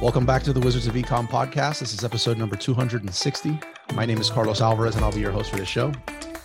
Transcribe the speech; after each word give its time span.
Welcome 0.00 0.24
back 0.24 0.44
to 0.44 0.52
the 0.52 0.60
Wizards 0.60 0.86
of 0.86 0.94
Ecom 0.94 1.26
podcast. 1.26 1.80
This 1.80 1.92
is 1.92 2.04
episode 2.04 2.38
number 2.38 2.54
260. 2.54 3.58
My 3.94 4.06
name 4.06 4.20
is 4.20 4.30
Carlos 4.30 4.60
Alvarez, 4.60 4.94
and 4.94 5.04
I'll 5.04 5.10
be 5.10 5.18
your 5.18 5.32
host 5.32 5.50
for 5.50 5.56
this 5.56 5.66
show. 5.66 5.90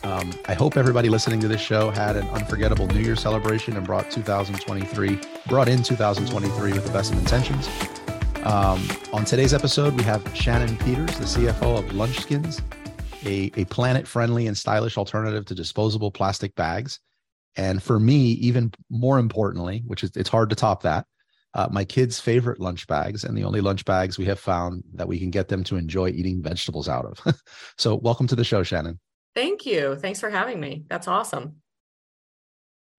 Um, 0.04 0.34
I 0.48 0.56
hope 0.56 0.76
everybody 0.76 1.08
listening 1.08 1.40
to 1.42 1.48
this 1.48 1.62
show 1.62 1.92
had 1.92 2.16
an 2.16 2.28
unforgettable 2.30 2.88
New 2.88 3.02
Year 3.02 3.16
celebration 3.16 3.78
and 3.78 3.86
brought 3.86 4.10
2023, 4.10 5.20
brought 5.46 5.70
in 5.70 5.84
2023 5.84 6.74
with 6.74 6.84
the 6.84 6.92
best 6.92 7.14
of 7.14 7.20
intentions. 7.20 7.70
Um, 8.44 8.84
on 9.14 9.24
today's 9.24 9.54
episode, 9.54 9.94
we 9.94 10.02
have 10.02 10.28
Shannon 10.36 10.76
Peters, 10.78 11.16
the 11.20 11.26
CFO 11.26 11.78
of 11.78 11.86
Lunchskins, 11.92 12.60
a, 13.24 13.52
a 13.56 13.66
planet 13.66 14.08
friendly 14.08 14.48
and 14.48 14.58
stylish 14.58 14.98
alternative 14.98 15.46
to 15.46 15.54
disposable 15.54 16.10
plastic 16.10 16.56
bags. 16.56 17.00
And 17.56 17.84
for 17.84 18.00
me, 18.00 18.32
even 18.32 18.72
more 18.90 19.20
importantly, 19.20 19.84
which 19.86 20.04
is 20.04 20.10
it's 20.16 20.30
hard 20.30 20.50
to 20.50 20.56
top 20.56 20.82
that, 20.82 21.06
uh, 21.54 21.68
my 21.72 21.86
kids' 21.86 22.20
favorite 22.20 22.60
lunch 22.60 22.88
bags 22.88 23.24
and 23.24 23.38
the 23.38 23.44
only 23.44 23.62
lunch 23.62 23.86
bags 23.86 24.18
we 24.18 24.26
have 24.26 24.40
found 24.40 24.84
that 24.94 25.08
we 25.08 25.20
can 25.20 25.30
get 25.30 25.48
them 25.48 25.64
to 25.66 25.76
enjoy 25.76 26.10
eating 26.10 26.42
vegetables 26.42 26.90
out 26.90 27.06
of. 27.06 27.36
so, 27.78 27.96
welcome 27.96 28.28
to 28.28 28.36
the 28.36 28.44
show, 28.44 28.64
Shannon. 28.64 29.00
Thank 29.36 29.66
you. 29.66 29.96
Thanks 29.96 30.20
for 30.20 30.30
having 30.30 30.60
me. 30.60 30.84
That's 30.88 31.08
awesome. 31.08 31.58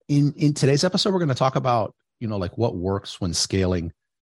In 0.07 0.33
in 0.37 0.53
today's 0.53 0.83
episode, 0.83 1.13
we're 1.13 1.19
going 1.19 1.29
to 1.29 1.35
talk 1.35 1.55
about 1.55 1.95
you 2.19 2.27
know 2.27 2.37
like 2.37 2.57
what 2.57 2.75
works 2.75 3.19
when 3.19 3.33
scaling 3.33 3.91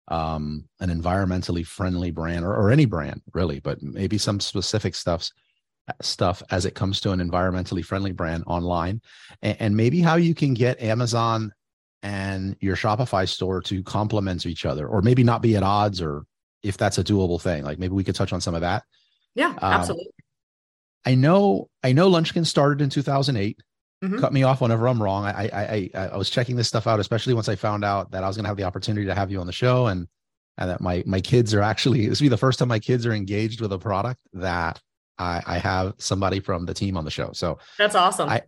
um, 0.09 0.69
an 0.81 0.89
environmentally 0.89 1.67
friendly 1.67 2.11
brand 2.11 2.45
or, 2.45 2.55
or 2.55 2.71
any 2.71 2.85
brand 2.85 3.23
really, 3.35 3.61
but 3.61 3.83
maybe 3.83 4.19
some 4.19 4.41
specific 4.41 4.95
stuffs 4.95 5.33
stuff 6.03 6.43
as 6.51 6.65
it 6.65 6.75
comes 6.75 7.01
to 7.01 7.13
an 7.13 7.21
environmentally 7.21 7.85
friendly 7.85 8.13
brand 8.13 8.43
online 8.47 9.01
and, 9.43 9.57
and, 9.61 9.77
maybe 9.77 10.01
how 10.01 10.17
you 10.17 10.35
can 10.35 10.53
get 10.53 10.83
amazon 10.83 11.53
and 12.07 12.57
your 12.61 12.77
shopify 12.77 13.29
store 13.29 13.61
to 13.61 13.83
complement 13.83 14.47
each 14.47 14.65
other 14.65 14.87
or 14.87 15.03
maybe 15.03 15.25
not 15.25 15.43
be 15.43 15.57
at 15.57 15.63
odds 15.63 16.01
or 16.01 16.25
if 16.63 16.77
that's 16.77 16.99
a 16.99 17.05
doable 17.05 17.41
thing 17.41 17.65
like 17.65 17.79
maybe 17.79 17.95
we 17.95 18.05
could 18.05 18.15
touch 18.15 18.33
on 18.33 18.41
some 18.41 18.55
of 18.55 18.61
that 18.61 18.85
yeah 19.35 19.51
um, 19.61 19.73
absolutely 19.73 20.13
I 21.07 21.15
know 21.15 21.71
I 21.85 21.93
know 21.93 22.11
Lunchkin 22.11 22.45
started 22.45 22.83
in 22.83 22.91
2008. 22.91 23.63
Mm-hmm. 24.05 24.19
Cut 24.19 24.33
me 24.33 24.43
off 24.43 24.61
whenever 24.61 24.89
I'm 24.89 25.03
wrong. 25.03 25.25
I, 25.25 25.49
I 25.53 25.91
I 25.95 26.09
I 26.13 26.17
was 26.17 26.29
checking 26.29 26.57
this 26.57 26.69
stuff 26.69 26.87
out, 26.87 27.01
especially 27.01 27.33
once 27.33 27.49
I 27.49 27.55
found 27.55 27.85
out 27.85 28.11
that 28.11 28.25
I 28.25 28.27
was 28.27 28.37
going 28.37 28.45
to 28.45 28.49
have 28.49 28.59
the 28.59 28.65
opportunity 28.65 29.07
to 29.07 29.15
have 29.15 29.31
you 29.31 29.41
on 29.41 29.47
the 29.47 29.53
show, 29.53 29.87
and 29.87 30.09
and 30.59 30.69
that 30.69 30.81
my 30.81 31.03
my 31.07 31.21
kids 31.21 31.55
are 31.55 31.63
actually 31.63 32.07
this 32.09 32.21
will 32.21 32.27
be 32.27 32.29
the 32.29 32.37
first 32.37 32.59
time 32.59 32.69
my 32.69 32.81
kids 32.81 33.07
are 33.07 33.13
engaged 33.13 33.61
with 33.61 33.73
a 33.73 33.79
product 33.79 34.21
that 34.35 34.83
I, 35.17 35.43
I 35.47 35.59
have 35.59 35.95
somebody 35.99 36.41
from 36.41 36.67
the 36.67 36.75
team 36.75 36.97
on 36.97 37.05
the 37.05 37.11
show. 37.11 37.31
So 37.33 37.59
that's 37.79 37.95
awesome. 37.95 38.29
I 38.29 38.43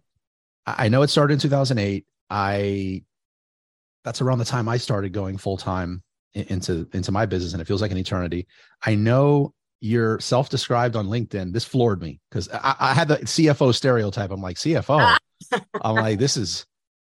I 0.67 0.89
know 0.89 1.03
it 1.03 1.09
started 1.09 1.34
in 1.34 1.41
2008. 1.41 2.06
I 2.28 3.05
that's 4.09 4.23
around 4.23 4.39
the 4.39 4.45
time 4.47 4.70
I 4.70 4.78
started 4.78 5.12
going 5.12 5.37
full 5.37 5.59
time 5.59 6.03
into 6.33 6.89
into 6.95 7.12
my 7.12 7.27
business, 7.27 7.53
and 7.53 7.61
it 7.61 7.67
feels 7.67 7.83
like 7.83 7.91
an 7.91 7.98
eternity. 7.98 8.47
I 8.83 8.95
know 8.95 9.53
you're 9.81 10.19
self-described 10.19 10.97
on 10.97 11.09
LinkedIn. 11.09 11.53
This 11.53 11.67
floored 11.67 12.00
me 12.00 12.20
because 12.31 12.48
I, 12.48 12.75
I, 12.81 12.95
had 12.95 13.09
the 13.09 13.19
CFO 13.19 13.75
stereotype. 13.75 14.31
I'm 14.31 14.41
like 14.41 14.56
CFO. 14.56 14.98
Ah. 14.98 15.19
I'm 15.84 15.97
like 15.97 16.19
this 16.19 16.39
is 16.39 16.65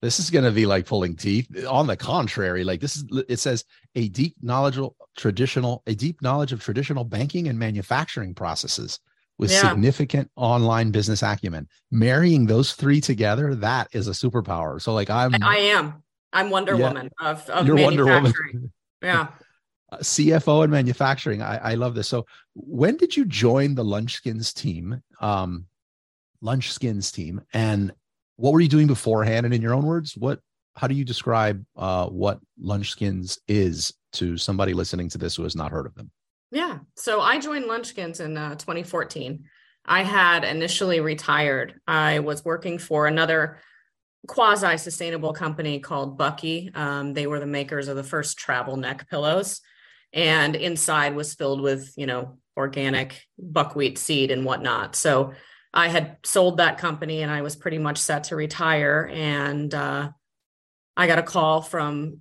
this 0.01 0.19
is 0.19 0.31
going 0.31 0.45
to 0.45 0.51
be 0.51 0.65
like 0.65 0.87
pulling 0.87 1.15
teeth. 1.15 1.47
On 1.67 1.85
the 1.85 1.95
contrary, 1.95 2.63
like 2.63 2.81
this 2.81 2.95
is 2.95 3.05
it 3.27 3.39
says 3.39 3.63
a 3.93 4.09
deep 4.09 4.35
knowledge 4.41 4.79
of 4.79 4.93
traditional 5.15 5.83
a 5.85 5.93
deep 5.93 6.23
knowledge 6.23 6.53
of 6.53 6.63
traditional 6.63 7.03
banking 7.03 7.49
and 7.49 7.59
manufacturing 7.59 8.33
processes 8.33 8.99
with 9.37 9.51
yeah. 9.51 9.69
significant 9.69 10.31
online 10.35 10.89
business 10.89 11.21
acumen. 11.21 11.67
Marrying 11.91 12.47
those 12.47 12.73
three 12.73 12.99
together, 12.99 13.53
that 13.55 13.89
is 13.93 14.07
a 14.07 14.11
superpower. 14.11 14.81
So 14.81 14.91
like 14.95 15.11
I'm 15.11 15.35
I 15.43 15.57
am. 15.57 16.01
I'm 16.31 16.49
Wonder 16.49 16.75
yeah, 16.75 16.87
Woman 16.87 17.09
of, 17.19 17.49
of 17.49 17.65
you're 17.65 17.77
Wonder 17.77 18.05
Woman. 18.05 18.33
yeah. 19.01 19.27
CFO 19.93 20.63
and 20.63 20.71
manufacturing. 20.71 21.41
I, 21.41 21.71
I 21.71 21.73
love 21.75 21.95
this. 21.95 22.07
So, 22.07 22.25
when 22.53 22.95
did 22.97 23.17
you 23.17 23.25
join 23.25 23.73
the 23.75 23.83
Lunchskins 23.83 24.53
team? 24.53 25.01
Um, 25.19 25.65
Lunchskins 26.43 27.11
team, 27.11 27.41
and 27.53 27.91
what 28.35 28.53
were 28.53 28.61
you 28.61 28.67
doing 28.67 28.87
beforehand? 28.87 29.45
And 29.45 29.53
in 29.53 29.61
your 29.61 29.73
own 29.73 29.85
words, 29.85 30.15
what? 30.15 30.39
How 30.75 30.87
do 30.87 30.95
you 30.95 31.03
describe 31.03 31.65
uh, 31.75 32.07
what 32.07 32.39
Lunchskins 32.63 33.39
is 33.47 33.93
to 34.13 34.37
somebody 34.37 34.73
listening 34.73 35.09
to 35.09 35.17
this 35.17 35.35
who 35.35 35.43
has 35.43 35.55
not 35.55 35.71
heard 35.71 35.85
of 35.85 35.95
them? 35.95 36.11
Yeah. 36.51 36.79
So 36.95 37.21
I 37.21 37.39
joined 37.39 37.65
Lunchskins 37.65 38.21
in 38.21 38.37
uh, 38.37 38.55
2014. 38.55 39.43
I 39.85 40.03
had 40.03 40.43
initially 40.43 40.99
retired. 40.99 41.79
I 41.87 42.19
was 42.19 42.45
working 42.45 42.77
for 42.77 43.07
another 43.07 43.57
quasi 44.27 44.77
sustainable 44.77 45.33
company 45.33 45.79
called 45.79 46.17
Bucky. 46.17 46.71
Um, 46.73 47.13
they 47.13 47.27
were 47.27 47.39
the 47.39 47.45
makers 47.45 47.87
of 47.87 47.95
the 47.95 48.03
first 48.03 48.37
travel 48.37 48.77
neck 48.77 49.09
pillows. 49.09 49.61
And 50.11 50.55
inside 50.55 51.15
was 51.15 51.35
filled 51.35 51.61
with 51.61 51.93
you 51.95 52.07
know 52.07 52.37
organic 52.57 53.25
buckwheat 53.37 53.97
seed 53.97 54.31
and 54.31 54.45
whatnot. 54.45 54.95
So 54.95 55.33
i 55.71 55.87
had 55.87 56.17
sold 56.25 56.57
that 56.57 56.79
company 56.79 57.21
and 57.21 57.31
i 57.31 57.43
was 57.43 57.55
pretty 57.55 57.77
much 57.77 57.99
set 57.99 58.25
to 58.25 58.35
retire. 58.35 59.09
And 59.13 59.73
uh, 59.73 60.09
i 60.97 61.07
got 61.07 61.19
a 61.19 61.23
call 61.23 61.61
from 61.61 62.19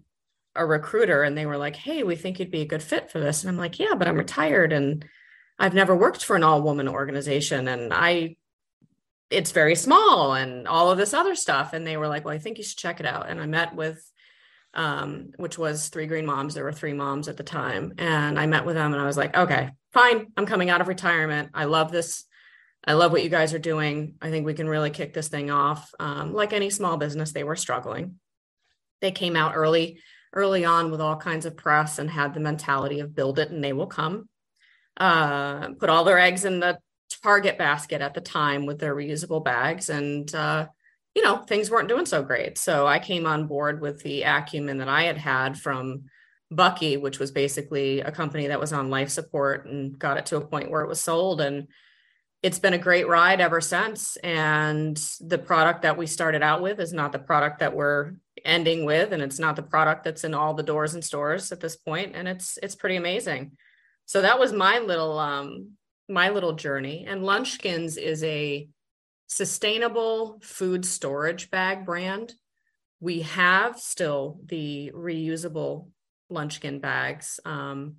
a 0.54 0.66
recruiter 0.66 1.22
and 1.22 1.36
they 1.36 1.46
were 1.46 1.56
like 1.56 1.76
hey 1.76 2.02
we 2.02 2.16
think 2.16 2.38
you'd 2.38 2.50
be 2.50 2.62
a 2.62 2.66
good 2.66 2.82
fit 2.82 3.10
for 3.10 3.20
this. 3.20 3.42
And 3.42 3.50
i'm 3.50 3.56
like 3.56 3.78
yeah 3.78 3.94
but 3.96 4.06
i'm 4.06 4.16
retired 4.16 4.72
and 4.72 5.04
i've 5.58 5.74
never 5.74 5.96
worked 5.96 6.24
for 6.24 6.36
an 6.36 6.44
all 6.44 6.62
woman 6.62 6.88
organization. 6.88 7.68
And 7.68 7.92
i 7.92 8.36
it's 9.30 9.52
very 9.52 9.74
small 9.74 10.34
and 10.34 10.66
all 10.66 10.90
of 10.90 10.98
this 10.98 11.12
other 11.12 11.34
stuff 11.34 11.72
and 11.72 11.86
they 11.86 11.96
were 11.96 12.08
like 12.08 12.24
well 12.24 12.34
i 12.34 12.38
think 12.38 12.58
you 12.58 12.64
should 12.64 12.78
check 12.78 13.00
it 13.00 13.06
out 13.06 13.28
and 13.28 13.40
i 13.40 13.46
met 13.46 13.74
with 13.74 14.02
um, 14.74 15.32
which 15.36 15.58
was 15.58 15.88
Three 15.88 16.06
Green 16.06 16.26
Moms. 16.26 16.54
There 16.54 16.64
were 16.64 16.72
three 16.72 16.92
moms 16.92 17.28
at 17.28 17.36
the 17.36 17.42
time. 17.42 17.94
And 17.98 18.38
I 18.38 18.46
met 18.46 18.66
with 18.66 18.76
them 18.76 18.92
and 18.92 19.02
I 19.02 19.06
was 19.06 19.16
like, 19.16 19.36
okay, 19.36 19.70
fine. 19.92 20.28
I'm 20.36 20.46
coming 20.46 20.70
out 20.70 20.80
of 20.80 20.88
retirement. 20.88 21.50
I 21.54 21.64
love 21.64 21.90
this. 21.90 22.24
I 22.86 22.92
love 22.92 23.10
what 23.10 23.24
you 23.24 23.28
guys 23.28 23.54
are 23.54 23.58
doing. 23.58 24.14
I 24.22 24.30
think 24.30 24.46
we 24.46 24.54
can 24.54 24.68
really 24.68 24.90
kick 24.90 25.12
this 25.12 25.28
thing 25.28 25.50
off. 25.50 25.90
Um, 25.98 26.32
like 26.32 26.52
any 26.52 26.70
small 26.70 26.96
business, 26.96 27.32
they 27.32 27.44
were 27.44 27.56
struggling. 27.56 28.20
They 29.00 29.10
came 29.10 29.36
out 29.36 29.56
early, 29.56 30.00
early 30.32 30.64
on 30.64 30.90
with 30.90 31.00
all 31.00 31.16
kinds 31.16 31.44
of 31.44 31.56
press 31.56 31.98
and 31.98 32.10
had 32.10 32.34
the 32.34 32.40
mentality 32.40 33.00
of 33.00 33.14
build 33.14 33.38
it 33.38 33.50
and 33.50 33.62
they 33.62 33.72
will 33.72 33.86
come. 33.86 34.28
Uh, 34.96 35.70
put 35.74 35.90
all 35.90 36.04
their 36.04 36.18
eggs 36.18 36.44
in 36.44 36.60
the 36.60 36.78
Target 37.22 37.58
basket 37.58 38.00
at 38.00 38.14
the 38.14 38.20
time 38.20 38.66
with 38.66 38.78
their 38.78 38.94
reusable 38.94 39.44
bags. 39.44 39.88
And 39.88 40.32
uh, 40.34 40.68
you 41.14 41.22
know, 41.22 41.38
things 41.38 41.70
weren't 41.70 41.88
doing 41.88 42.06
so 42.06 42.22
great. 42.22 42.58
So 42.58 42.86
I 42.86 42.98
came 42.98 43.26
on 43.26 43.46
board 43.46 43.80
with 43.80 44.02
the 44.02 44.22
acumen 44.22 44.78
that 44.78 44.88
I 44.88 45.02
had 45.02 45.18
had 45.18 45.58
from 45.58 46.04
Bucky, 46.50 46.96
which 46.96 47.18
was 47.18 47.30
basically 47.30 48.00
a 48.00 48.12
company 48.12 48.46
that 48.46 48.60
was 48.60 48.72
on 48.72 48.90
life 48.90 49.10
support 49.10 49.66
and 49.66 49.98
got 49.98 50.16
it 50.16 50.26
to 50.26 50.36
a 50.36 50.46
point 50.46 50.70
where 50.70 50.82
it 50.82 50.88
was 50.88 51.00
sold. 51.00 51.40
And 51.40 51.68
it's 52.42 52.60
been 52.60 52.74
a 52.74 52.78
great 52.78 53.08
ride 53.08 53.40
ever 53.40 53.60
since. 53.60 54.16
And 54.18 54.96
the 55.20 55.38
product 55.38 55.82
that 55.82 55.96
we 55.96 56.06
started 56.06 56.42
out 56.42 56.62
with 56.62 56.78
is 56.78 56.92
not 56.92 57.12
the 57.12 57.18
product 57.18 57.58
that 57.60 57.74
we're 57.74 58.12
ending 58.44 58.84
with. 58.84 59.12
And 59.12 59.22
it's 59.22 59.40
not 59.40 59.56
the 59.56 59.62
product 59.62 60.04
that's 60.04 60.24
in 60.24 60.34
all 60.34 60.54
the 60.54 60.62
doors 60.62 60.94
and 60.94 61.04
stores 61.04 61.50
at 61.50 61.60
this 61.60 61.76
point. 61.76 62.14
And 62.14 62.28
it's 62.28 62.58
it's 62.62 62.76
pretty 62.76 62.96
amazing. 62.96 63.56
So 64.06 64.22
that 64.22 64.38
was 64.38 64.52
my 64.52 64.78
little 64.78 65.18
um 65.18 65.72
my 66.08 66.30
little 66.30 66.54
journey. 66.54 67.04
And 67.06 67.22
Lunchskins 67.22 67.98
is 67.98 68.24
a 68.24 68.68
sustainable 69.26 70.38
food 70.42 70.84
storage 70.84 71.50
bag 71.50 71.84
brand. 71.84 72.34
We 73.00 73.22
have 73.22 73.78
still 73.78 74.40
the 74.44 74.90
reusable 74.94 75.88
lunchkin 76.32 76.80
bags. 76.80 77.38
Um, 77.44 77.96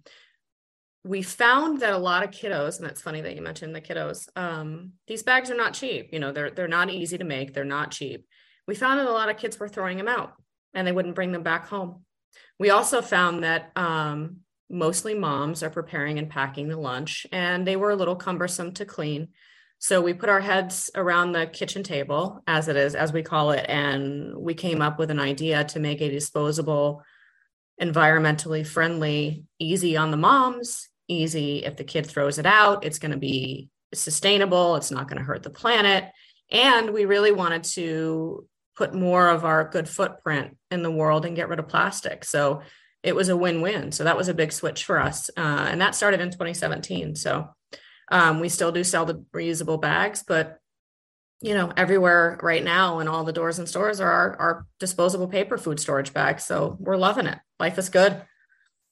we 1.06 1.22
found 1.22 1.80
that 1.80 1.94
a 1.94 1.98
lot 1.98 2.24
of 2.24 2.32
kiddos, 2.32 2.78
and 2.78 2.86
that's 2.86 3.02
funny 3.02 3.22
that 3.22 3.36
you 3.36 3.42
mentioned 3.42 3.74
the 3.74 3.82
kiddos. 3.82 4.28
Um, 4.36 4.94
these 5.08 5.24
bags 5.24 5.50
are 5.50 5.56
not 5.56 5.74
cheap. 5.74 6.10
You 6.12 6.20
know, 6.20 6.32
they're 6.32 6.52
they're 6.52 6.68
not 6.68 6.90
easy 6.90 7.18
to 7.18 7.24
make. 7.24 7.54
They're 7.54 7.64
not 7.64 7.92
cheap. 7.92 8.28
We 8.68 8.76
found 8.76 9.00
that 9.00 9.08
a 9.08 9.12
lot 9.12 9.30
of 9.30 9.38
kids 9.38 9.58
were 9.58 9.70
throwing 9.70 9.98
them 9.98 10.10
out, 10.10 10.34
and 10.74 10.86
they 10.86 10.92
wouldn't 10.92 11.16
bring 11.16 11.32
them 11.32 11.44
back 11.44 11.68
home. 11.68 12.04
We 12.60 12.70
also 12.70 13.02
found 13.02 13.44
that 13.44 13.72
um, 13.78 14.42
mostly 14.70 15.14
moms 15.14 15.64
are 15.64 15.70
preparing 15.70 16.20
and 16.20 16.30
packing 16.30 16.68
the 16.68 16.78
lunch, 16.78 17.26
and 17.32 17.66
they 17.66 17.76
were 17.76 17.92
a 17.92 17.96
little 17.96 18.16
cumbersome 18.16 18.74
to 18.74 18.86
clean. 18.86 19.30
So 19.80 20.02
we 20.02 20.14
put 20.14 20.30
our 20.30 20.42
heads 20.42 20.92
around 20.94 21.32
the 21.32 21.48
kitchen 21.48 21.84
table, 21.84 22.44
as 22.46 22.68
it 22.68 22.76
is, 22.76 22.96
as 22.96 23.14
we 23.14 23.24
call 23.24 23.52
it, 23.52 23.66
and 23.70 24.36
we 24.36 24.54
came 24.54 24.82
up 24.82 25.00
with 25.00 25.10
an 25.10 25.20
idea 25.20 25.64
to 25.64 25.80
make 25.80 26.02
a 26.02 26.10
disposable, 26.10 27.02
environmentally 27.82 28.68
friendly, 28.68 29.46
easy 29.58 29.96
on 29.96 30.12
the 30.12 30.18
moms, 30.18 30.90
easy 31.08 31.64
if 31.64 31.78
the 31.78 31.84
kid 31.86 32.06
throws 32.06 32.38
it 32.38 32.46
out. 32.46 32.84
It's 32.84 33.00
going 33.00 33.14
to 33.14 33.18
be 33.18 33.70
sustainable, 33.94 34.76
it's 34.76 34.92
not 34.92 35.08
going 35.08 35.18
to 35.18 35.24
hurt 35.24 35.44
the 35.44 35.50
planet. 35.50 36.06
And 36.52 36.92
we 36.92 37.06
really 37.06 37.32
wanted 37.32 37.64
to 37.76 38.46
put 38.76 38.94
more 38.94 39.30
of 39.30 39.46
our 39.46 39.70
good 39.70 39.88
footprint 39.88 40.58
in 40.72 40.84
the 40.84 40.92
world 40.92 41.26
and 41.26 41.36
get 41.36 41.50
rid 41.50 41.60
of 41.60 41.68
plastic. 41.68 42.24
So 42.24 42.62
it 43.04 43.16
was 43.16 43.30
a 43.30 43.38
win 43.38 43.62
win. 43.62 43.92
So 43.92 44.04
that 44.04 44.18
was 44.18 44.28
a 44.28 44.34
big 44.34 44.52
switch 44.52 44.84
for 44.84 45.00
us. 45.00 45.30
Uh, 45.38 45.68
and 45.70 45.82
that 45.82 45.96
started 45.96 46.20
in 46.20 46.32
2017. 46.32 47.16
So 47.16 47.50
um, 48.12 48.40
we 48.40 48.50
still 48.50 48.72
do 48.72 48.84
sell 48.84 49.06
the 49.06 49.24
reusable 49.34 49.82
bags, 49.82 50.24
but 50.28 50.60
you 51.42 51.54
know, 51.54 51.72
everywhere 51.78 52.38
right 52.44 52.64
now 52.64 53.00
in 53.00 53.08
all 53.08 53.24
the 53.24 53.32
doors 53.32 53.60
and 53.60 53.70
stores 53.70 54.02
are 54.02 54.12
our, 54.12 54.36
our 54.38 54.66
disposable 54.80 55.28
paper 55.28 55.58
food 55.58 55.80
storage 55.80 56.14
bags. 56.14 56.44
So 56.44 56.76
we're 56.80 56.98
loving 56.98 57.28
it. 57.28 57.40
Life 57.60 57.78
is 57.78 57.88
good. 57.90 58.22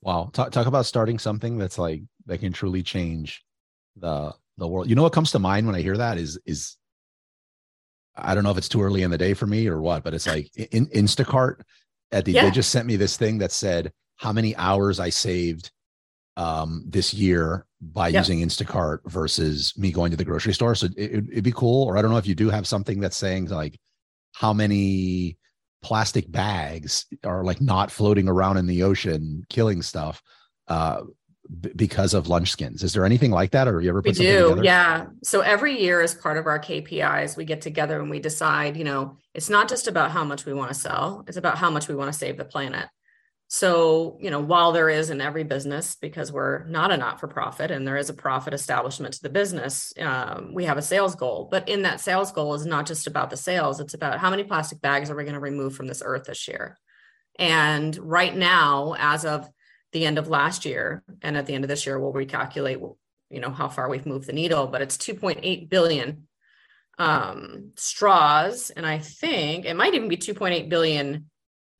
Wow. 0.02 0.30
Talk, 0.32 0.52
talk 0.52 0.68
about 0.68 0.86
starting 0.86 1.20
something 1.20 1.58
that's 1.58 1.78
like 1.78 2.04
that 2.26 2.40
can 2.40 2.54
truly 2.54 2.84
change 2.84 3.44
the 3.98 4.34
the 4.58 4.68
world. 4.68 4.90
You 4.90 4.96
know 4.96 5.04
what 5.04 5.14
comes 5.14 5.32
to 5.32 5.40
mind 5.40 5.68
when 5.68 5.76
I 5.76 5.82
hear 5.82 5.98
that 5.98 6.18
is 6.18 6.40
is 6.46 6.78
I 8.16 8.34
don't 8.34 8.44
know 8.44 8.52
if 8.52 8.58
it's 8.58 8.70
too 8.70 8.82
early 8.82 9.04
in 9.04 9.12
the 9.12 9.18
day 9.18 9.34
for 9.34 9.46
me 9.46 9.68
or 9.68 9.82
what, 9.82 10.04
but 10.04 10.14
it's 10.14 10.26
like 10.26 10.50
in 10.56 10.88
Instacart 10.88 11.62
at 12.12 12.26
the 12.26 12.34
yeah. 12.34 12.46
they 12.46 12.52
just 12.52 12.72
sent 12.72 12.88
me 12.88 12.96
this 12.96 13.18
thing 13.18 13.38
that 13.40 13.52
said 13.52 13.92
how 14.16 14.32
many 14.32 14.56
hours 14.56 15.00
I 15.00 15.10
saved 15.10 15.72
um, 16.36 16.84
this 16.88 17.14
year 17.14 17.66
by 17.82 18.08
yep. 18.10 18.22
using 18.22 18.40
Instacart 18.40 19.00
versus 19.06 19.74
me 19.78 19.92
going 19.92 20.12
to 20.12 20.18
the 20.18 20.26
grocery 20.26 20.54
store. 20.54 20.76
So 20.76 20.88
it, 20.96 21.36
would 21.36 21.44
be 21.44 21.52
cool. 21.52 21.84
Or 21.84 21.98
I 21.98 22.02
don't 22.02 22.12
know 22.12 22.18
if 22.18 22.28
you 22.28 22.36
do 22.36 22.50
have 22.50 22.68
something 22.68 23.00
that's 23.00 23.18
saying 23.18 23.48
like 23.48 23.80
how 24.34 24.54
many 24.54 25.38
plastic 25.84 26.32
bags 26.32 27.06
are 27.24 27.44
like 27.44 27.62
not 27.62 27.92
floating 27.92 28.28
around 28.28 28.58
in 28.58 28.66
the 28.66 28.84
ocean 28.84 29.44
killing 29.50 29.82
stuff 29.82 30.22
uh, 30.68 31.02
b- 31.62 31.72
because 31.76 32.14
of 32.14 32.26
Lunchskins. 32.26 32.84
Is 32.84 32.94
there 32.94 33.06
anything 33.06 33.32
like 33.32 33.52
that, 33.52 33.68
or 33.68 33.74
have 33.74 33.84
you 33.84 33.90
ever 33.90 34.02
put 34.02 34.18
we 34.18 34.26
do? 34.26 34.60
Yeah. 34.64 35.08
So 35.24 35.42
every 35.42 35.82
year, 35.82 36.02
as 36.02 36.16
part 36.16 36.38
of 36.38 36.46
our 36.46 36.60
KPIs, 36.60 37.38
we 37.38 37.46
get 37.46 37.62
together 37.62 38.00
and 38.00 38.10
we 38.10 38.20
decide. 38.20 38.78
You 38.78 38.84
know, 38.84 39.18
it's 39.34 39.50
not 39.50 39.70
just 39.70 39.88
about 39.88 40.12
how 40.12 40.24
much 40.24 40.46
we 40.46 40.54
want 40.54 40.70
to 40.70 40.76
sell; 40.76 41.24
it's 41.28 41.38
about 41.38 41.58
how 41.58 41.70
much 41.70 41.88
we 41.88 41.96
want 41.96 42.12
to 42.12 42.18
save 42.18 42.38
the 42.38 42.46
planet. 42.46 42.88
So, 43.50 44.18
you 44.20 44.30
know, 44.30 44.42
while 44.42 44.74
there 44.74 44.90
is 44.90 45.10
in 45.10 45.22
every 45.22 45.46
business, 45.46 45.96
because 45.96 46.34
we're 46.34 46.66
not 46.66 46.92
a 46.92 46.98
not 46.98 47.20
for 47.20 47.30
profit 47.30 47.72
and 47.72 47.88
there 47.88 47.96
is 47.96 48.10
a 48.10 48.14
profit 48.14 48.54
establishment 48.54 49.14
to 49.14 49.22
the 49.22 49.30
business, 49.30 49.94
um, 50.02 50.54
we 50.54 50.66
have 50.66 50.78
a 50.78 50.82
sales 50.82 51.16
goal. 51.16 51.48
But 51.50 51.70
in 51.70 51.84
that 51.84 52.02
sales 52.02 52.34
goal 52.34 52.56
is 52.56 52.66
not 52.66 52.86
just 52.86 53.08
about 53.08 53.30
the 53.30 53.38
sales, 53.38 53.80
it's 53.80 53.94
about 53.94 54.20
how 54.20 54.30
many 54.30 54.44
plastic 54.44 54.82
bags 54.82 55.10
are 55.10 55.16
we 55.16 55.24
going 55.24 55.34
to 55.34 55.40
remove 55.40 55.76
from 55.76 55.88
this 55.88 56.04
earth 56.06 56.26
this 56.26 56.46
year. 56.50 56.78
And 57.40 57.96
right 57.98 58.36
now, 58.36 58.96
as 58.98 59.24
of 59.24 59.50
the 59.98 60.06
end 60.06 60.20
of 60.20 60.28
last 60.28 60.64
year, 60.64 61.04
and 61.24 61.36
at 61.36 61.48
the 61.48 61.56
end 61.56 61.64
of 61.64 61.70
this 61.70 61.88
year, 61.88 62.00
we'll 62.00 62.14
recalculate, 62.14 62.80
you 63.32 63.40
know, 63.40 63.50
how 63.50 63.68
far 63.68 63.90
we've 63.90 64.06
moved 64.06 64.28
the 64.28 64.34
needle, 64.34 64.68
but 64.68 64.84
it's 64.84 64.96
2.8 64.96 65.70
billion 65.70 66.28
um, 67.00 67.72
straws. 67.76 68.70
And 68.70 68.86
I 68.86 69.00
think 69.00 69.66
it 69.66 69.76
might 69.76 69.96
even 69.96 70.08
be 70.08 70.18
2.8 70.18 70.70
billion 70.70 71.32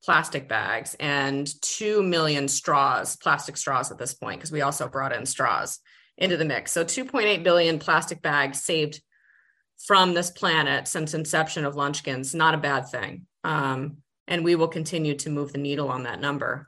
plastic 0.04 0.50
bags 0.50 0.96
and 1.00 1.48
2 1.62 2.02
million 2.02 2.48
straws, 2.48 3.18
plastic 3.18 3.56
straws 3.56 3.92
at 3.92 4.00
this 4.00 4.16
point, 4.16 4.40
because 4.40 4.52
we 4.52 4.62
also 4.62 4.88
brought 4.88 5.14
in 5.14 5.28
straws 5.28 5.80
into 6.18 6.38
the 6.38 6.46
mix. 6.46 6.72
So 6.72 6.84
2.8 6.84 7.44
billion 7.44 7.78
plastic 7.78 8.24
bags 8.24 8.64
saved 8.64 9.00
from 9.86 10.16
this 10.16 10.32
planet 10.32 10.88
since 10.88 11.14
inception 11.14 11.66
of 11.66 11.76
Lunchskins, 11.76 12.34
not 12.34 12.56
a 12.56 12.58
bad 12.58 12.90
thing. 12.90 13.28
Um, 13.44 13.98
and 14.28 14.44
we 14.44 14.56
will 14.56 14.68
continue 14.68 15.14
to 15.18 15.30
move 15.30 15.52
the 15.52 15.60
needle 15.60 15.90
on 15.90 16.04
that 16.04 16.20
number. 16.20 16.68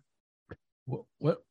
What? 0.90 1.04
what 1.20 1.44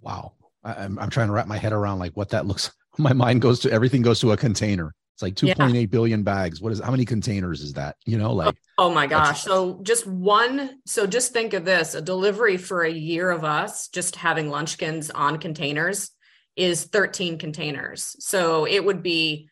wow. 0.00 0.32
I, 0.64 0.74
I'm, 0.74 0.98
I'm 0.98 1.10
trying 1.10 1.28
to 1.28 1.32
wrap 1.32 1.46
my 1.46 1.58
head 1.58 1.72
around 1.72 1.98
like 1.98 2.12
what 2.16 2.30
that 2.30 2.46
looks. 2.46 2.70
My 2.98 3.14
mind 3.14 3.40
goes 3.40 3.60
to 3.60 3.72
everything 3.72 4.02
goes 4.02 4.20
to 4.20 4.32
a 4.32 4.36
container. 4.36 4.94
It's 5.14 5.22
like 5.22 5.34
two 5.34 5.46
point 5.54 5.74
yeah. 5.74 5.80
eight 5.80 5.90
billion 5.90 6.22
bags. 6.22 6.60
What 6.60 6.72
is 6.72 6.80
how 6.80 6.90
many 6.90 7.06
containers 7.06 7.62
is 7.62 7.72
that? 7.72 7.96
You 8.04 8.18
know, 8.18 8.34
like 8.34 8.54
oh, 8.76 8.86
oh 8.86 8.94
my 8.94 9.06
gosh. 9.06 9.44
So 9.44 9.80
just 9.82 10.06
one, 10.06 10.78
so 10.84 11.06
just 11.06 11.32
think 11.32 11.54
of 11.54 11.64
this: 11.64 11.94
a 11.94 12.02
delivery 12.02 12.58
for 12.58 12.82
a 12.82 12.92
year 12.92 13.30
of 13.30 13.44
us 13.44 13.88
just 13.88 14.16
having 14.16 14.48
Lunchskins 14.48 15.10
on 15.14 15.38
containers 15.38 16.10
is 16.56 16.84
13 16.84 17.38
containers. 17.38 18.14
So 18.18 18.66
it 18.66 18.84
would 18.84 19.02
be 19.02 19.48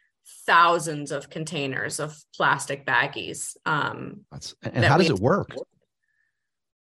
thousands 0.46 1.12
of 1.12 1.30
containers 1.30 2.00
of 2.00 2.16
plastic 2.34 2.84
baggies. 2.84 3.56
Um 3.64 4.26
That's, 4.30 4.54
and 4.62 4.84
how 4.84 4.98
does 4.98 5.10
it 5.10 5.18
work? 5.18 5.54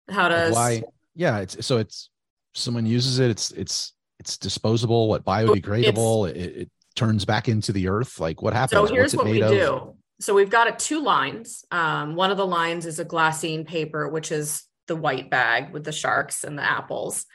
How 0.09 0.27
does 0.27 0.53
why 0.53 0.83
yeah, 1.15 1.39
it's 1.39 1.65
so 1.65 1.77
it's 1.77 2.09
someone 2.53 2.85
uses 2.85 3.19
it, 3.19 3.29
it's 3.29 3.51
it's 3.51 3.93
it's 4.19 4.37
disposable, 4.37 5.09
what 5.09 5.25
biodegradable, 5.25 6.29
it, 6.29 6.37
it 6.37 6.71
turns 6.95 7.25
back 7.25 7.49
into 7.49 7.71
the 7.71 7.87
earth? 7.87 8.19
Like 8.19 8.41
what 8.41 8.53
happens? 8.53 8.87
So 8.87 8.93
here's 8.93 9.15
what 9.15 9.25
we 9.25 9.41
of? 9.41 9.51
do. 9.51 9.95
So 10.19 10.33
we've 10.33 10.49
got 10.49 10.67
it 10.67 10.79
two 10.79 11.01
lines. 11.01 11.65
Um, 11.71 12.15
one 12.15 12.31
of 12.31 12.37
the 12.37 12.45
lines 12.45 12.85
is 12.85 12.99
a 12.99 13.05
glassine 13.05 13.65
paper, 13.65 14.07
which 14.07 14.31
is 14.31 14.63
the 14.87 14.95
white 14.95 15.29
bag 15.29 15.73
with 15.73 15.83
the 15.83 15.91
sharks 15.91 16.43
and 16.43 16.57
the 16.57 16.63
apples. 16.63 17.25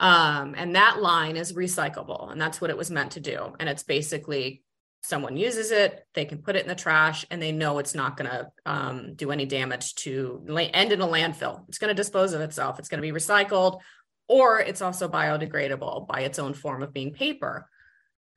Um, 0.00 0.54
and 0.56 0.74
that 0.74 1.00
line 1.00 1.36
is 1.36 1.52
recyclable, 1.52 2.30
and 2.30 2.40
that's 2.40 2.60
what 2.60 2.70
it 2.70 2.76
was 2.76 2.90
meant 2.90 3.12
to 3.12 3.20
do. 3.20 3.54
And 3.60 3.68
it's 3.68 3.84
basically 3.84 4.63
someone 5.04 5.36
uses 5.36 5.70
it, 5.70 6.06
they 6.14 6.24
can 6.24 6.38
put 6.38 6.56
it 6.56 6.62
in 6.62 6.68
the 6.68 6.74
trash, 6.74 7.26
and 7.30 7.40
they 7.40 7.52
know 7.52 7.78
it's 7.78 7.94
not 7.94 8.16
going 8.16 8.30
to 8.30 8.50
um, 8.64 9.14
do 9.14 9.30
any 9.30 9.44
damage 9.44 9.94
to 9.96 10.42
end 10.72 10.92
in 10.92 11.00
a 11.02 11.06
landfill. 11.06 11.68
It's 11.68 11.78
going 11.78 11.88
to 11.88 11.94
dispose 11.94 12.32
of 12.32 12.40
itself. 12.40 12.78
It's 12.78 12.88
going 12.88 13.02
to 13.02 13.12
be 13.12 13.16
recycled, 13.16 13.80
or 14.28 14.60
it's 14.60 14.80
also 14.80 15.08
biodegradable 15.08 16.08
by 16.08 16.20
its 16.20 16.38
own 16.38 16.54
form 16.54 16.82
of 16.82 16.94
being 16.94 17.12
paper. 17.12 17.68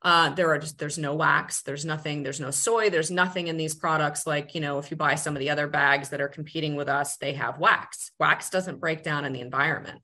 Uh, 0.02 0.30
there 0.30 0.50
are 0.50 0.58
just 0.58 0.78
there's 0.78 0.98
no 0.98 1.14
wax, 1.14 1.62
there's 1.62 1.84
nothing, 1.84 2.22
there's 2.22 2.38
no 2.38 2.52
soy, 2.52 2.88
there's 2.88 3.10
nothing 3.10 3.48
in 3.48 3.56
these 3.56 3.74
products. 3.74 4.26
Like 4.26 4.54
you 4.54 4.60
know, 4.60 4.78
if 4.78 4.90
you 4.90 4.96
buy 4.96 5.16
some 5.16 5.34
of 5.34 5.40
the 5.40 5.50
other 5.50 5.66
bags 5.66 6.10
that 6.10 6.20
are 6.20 6.28
competing 6.28 6.76
with 6.76 6.88
us, 6.88 7.16
they 7.16 7.32
have 7.32 7.58
wax. 7.58 8.12
Wax 8.20 8.50
doesn't 8.50 8.78
break 8.78 9.02
down 9.02 9.24
in 9.24 9.32
the 9.32 9.40
environment, 9.40 10.00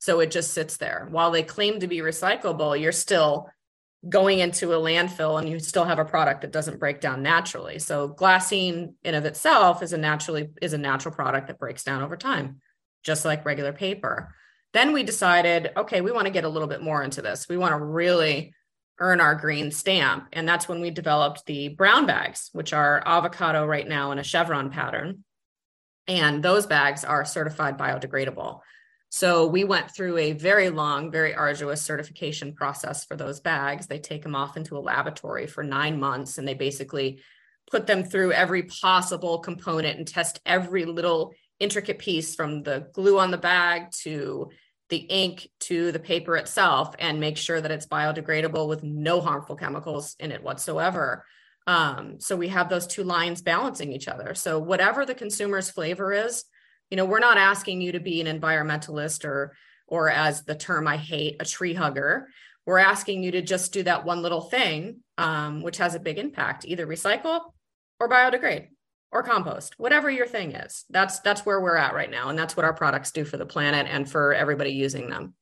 so 0.00 0.20
it 0.20 0.30
just 0.30 0.52
sits 0.52 0.76
there. 0.76 1.06
While 1.10 1.30
they 1.30 1.44
claim 1.44 1.80
to 1.80 1.86
be 1.86 1.98
recyclable, 1.98 2.78
you're 2.78 2.92
still 2.92 3.48
going 4.06 4.38
into 4.38 4.72
a 4.72 4.76
landfill 4.76 5.38
and 5.38 5.48
you 5.48 5.58
still 5.58 5.84
have 5.84 5.98
a 5.98 6.04
product 6.04 6.42
that 6.42 6.52
doesn't 6.52 6.78
break 6.78 7.00
down 7.00 7.22
naturally. 7.22 7.78
So 7.78 8.08
glassine 8.08 8.94
in 9.02 9.14
of 9.14 9.24
itself 9.24 9.82
is 9.82 9.92
a 9.92 9.98
naturally 9.98 10.50
is 10.62 10.72
a 10.72 10.78
natural 10.78 11.14
product 11.14 11.48
that 11.48 11.58
breaks 11.58 11.82
down 11.82 12.02
over 12.02 12.16
time, 12.16 12.60
just 13.02 13.24
like 13.24 13.44
regular 13.44 13.72
paper. 13.72 14.34
Then 14.72 14.92
we 14.92 15.02
decided, 15.02 15.72
okay, 15.76 16.00
we 16.00 16.12
want 16.12 16.26
to 16.26 16.32
get 16.32 16.44
a 16.44 16.48
little 16.48 16.68
bit 16.68 16.82
more 16.82 17.02
into 17.02 17.22
this. 17.22 17.48
We 17.48 17.56
want 17.56 17.72
to 17.72 17.84
really 17.84 18.54
earn 19.00 19.20
our 19.20 19.34
green 19.34 19.70
stamp. 19.70 20.28
And 20.32 20.48
that's 20.48 20.68
when 20.68 20.80
we 20.80 20.90
developed 20.90 21.46
the 21.46 21.68
brown 21.68 22.06
bags, 22.06 22.50
which 22.52 22.72
are 22.72 23.02
avocado 23.06 23.64
right 23.64 23.86
now 23.86 24.12
in 24.12 24.18
a 24.18 24.24
chevron 24.24 24.70
pattern. 24.70 25.24
And 26.06 26.42
those 26.42 26.66
bags 26.66 27.04
are 27.04 27.24
certified 27.24 27.78
biodegradable. 27.78 28.60
So 29.10 29.46
we 29.46 29.64
went 29.64 29.90
through 29.90 30.18
a 30.18 30.32
very 30.32 30.68
long, 30.68 31.10
very 31.10 31.34
arduous 31.34 31.80
certification 31.80 32.54
process 32.54 33.04
for 33.04 33.16
those 33.16 33.40
bags. 33.40 33.86
They 33.86 33.98
take 33.98 34.22
them 34.22 34.34
off 34.34 34.56
into 34.56 34.76
a 34.76 34.80
laboratory 34.80 35.46
for 35.46 35.64
nine 35.64 35.98
months 35.98 36.36
and 36.36 36.46
they 36.46 36.54
basically 36.54 37.22
put 37.70 37.86
them 37.86 38.04
through 38.04 38.32
every 38.32 38.64
possible 38.64 39.38
component 39.38 39.98
and 39.98 40.06
test 40.06 40.40
every 40.44 40.84
little 40.84 41.32
intricate 41.58 41.98
piece 41.98 42.34
from 42.34 42.62
the 42.62 42.88
glue 42.92 43.18
on 43.18 43.30
the 43.30 43.38
bag 43.38 43.90
to 44.02 44.50
the 44.90 44.96
ink 44.96 45.48
to 45.60 45.92
the 45.92 45.98
paper 45.98 46.36
itself 46.36 46.94
and 46.98 47.20
make 47.20 47.36
sure 47.36 47.60
that 47.60 47.70
it's 47.70 47.86
biodegradable 47.86 48.68
with 48.68 48.82
no 48.82 49.20
harmful 49.20 49.56
chemicals 49.56 50.16
in 50.18 50.32
it 50.32 50.42
whatsoever. 50.42 51.24
Um, 51.66 52.20
so 52.20 52.36
we 52.36 52.48
have 52.48 52.70
those 52.70 52.86
two 52.86 53.04
lines 53.04 53.42
balancing 53.42 53.92
each 53.92 54.08
other. 54.08 54.34
So 54.34 54.58
whatever 54.58 55.04
the 55.04 55.14
consumer's 55.14 55.68
flavor 55.68 56.12
is, 56.12 56.44
you 56.90 56.96
know, 56.96 57.04
we're 57.04 57.18
not 57.18 57.38
asking 57.38 57.80
you 57.80 57.92
to 57.92 58.00
be 58.00 58.20
an 58.20 58.40
environmentalist 58.40 59.24
or, 59.24 59.54
or 59.86 60.10
as 60.10 60.42
the 60.44 60.54
term 60.54 60.86
I 60.86 60.96
hate, 60.96 61.36
a 61.40 61.44
tree 61.44 61.74
hugger. 61.74 62.28
We're 62.66 62.78
asking 62.78 63.22
you 63.22 63.32
to 63.32 63.42
just 63.42 63.72
do 63.72 63.82
that 63.84 64.04
one 64.04 64.22
little 64.22 64.42
thing, 64.42 65.00
um, 65.16 65.62
which 65.62 65.78
has 65.78 65.94
a 65.94 66.00
big 66.00 66.18
impact, 66.18 66.64
either 66.66 66.86
recycle 66.86 67.40
or 67.98 68.08
biodegrade 68.08 68.68
or 69.10 69.22
compost 69.22 69.74
whatever 69.78 70.10
your 70.10 70.26
thing 70.26 70.52
is. 70.52 70.84
That's 70.90 71.20
that's 71.20 71.46
where 71.46 71.60
we're 71.60 71.76
at 71.76 71.94
right 71.94 72.10
now 72.10 72.28
and 72.28 72.38
that's 72.38 72.56
what 72.56 72.64
our 72.64 72.74
products 72.74 73.10
do 73.10 73.24
for 73.24 73.38
the 73.38 73.46
planet 73.46 73.86
and 73.88 74.08
for 74.08 74.34
everybody 74.34 74.72
using 74.72 75.08
them. 75.08 75.34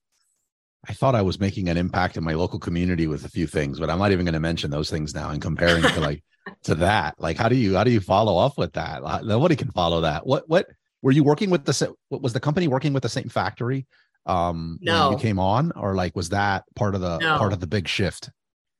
I 0.88 0.92
thought 0.92 1.16
i 1.16 1.22
was 1.22 1.40
making 1.40 1.68
an 1.68 1.76
impact 1.76 2.16
in 2.16 2.22
my 2.22 2.34
local 2.34 2.60
community 2.60 3.08
with 3.08 3.24
a 3.24 3.28
few 3.28 3.48
things 3.48 3.80
but 3.80 3.90
i'm 3.90 3.98
not 3.98 4.12
even 4.12 4.24
going 4.24 4.34
to 4.34 4.40
mention 4.40 4.70
those 4.70 4.88
things 4.88 5.16
now 5.16 5.30
and 5.30 5.42
comparing 5.42 5.82
to 5.82 5.98
like 5.98 6.22
to 6.64 6.74
that. 6.76 7.14
Like 7.18 7.36
how 7.36 7.48
do 7.48 7.56
you 7.56 7.76
how 7.76 7.84
do 7.84 7.90
you 7.90 8.00
follow 8.00 8.38
up 8.38 8.58
with 8.58 8.74
that? 8.74 9.02
Nobody 9.24 9.56
can 9.56 9.70
follow 9.70 10.02
that. 10.02 10.26
What 10.26 10.48
what 10.48 10.66
were 11.02 11.12
you 11.12 11.24
working 11.24 11.50
with 11.50 11.64
the 11.64 11.94
what 12.08 12.22
was 12.22 12.32
the 12.32 12.40
company 12.40 12.68
working 12.68 12.92
with 12.92 13.02
the 13.02 13.08
same 13.08 13.28
factory 13.28 13.86
um 14.26 14.78
no. 14.80 15.08
when 15.08 15.18
you 15.18 15.22
came 15.22 15.38
on 15.38 15.72
or 15.76 15.94
like 15.94 16.14
was 16.16 16.30
that 16.30 16.64
part 16.74 16.94
of 16.94 17.00
the 17.00 17.18
no. 17.18 17.38
part 17.38 17.52
of 17.52 17.60
the 17.60 17.66
big 17.66 17.86
shift 17.86 18.30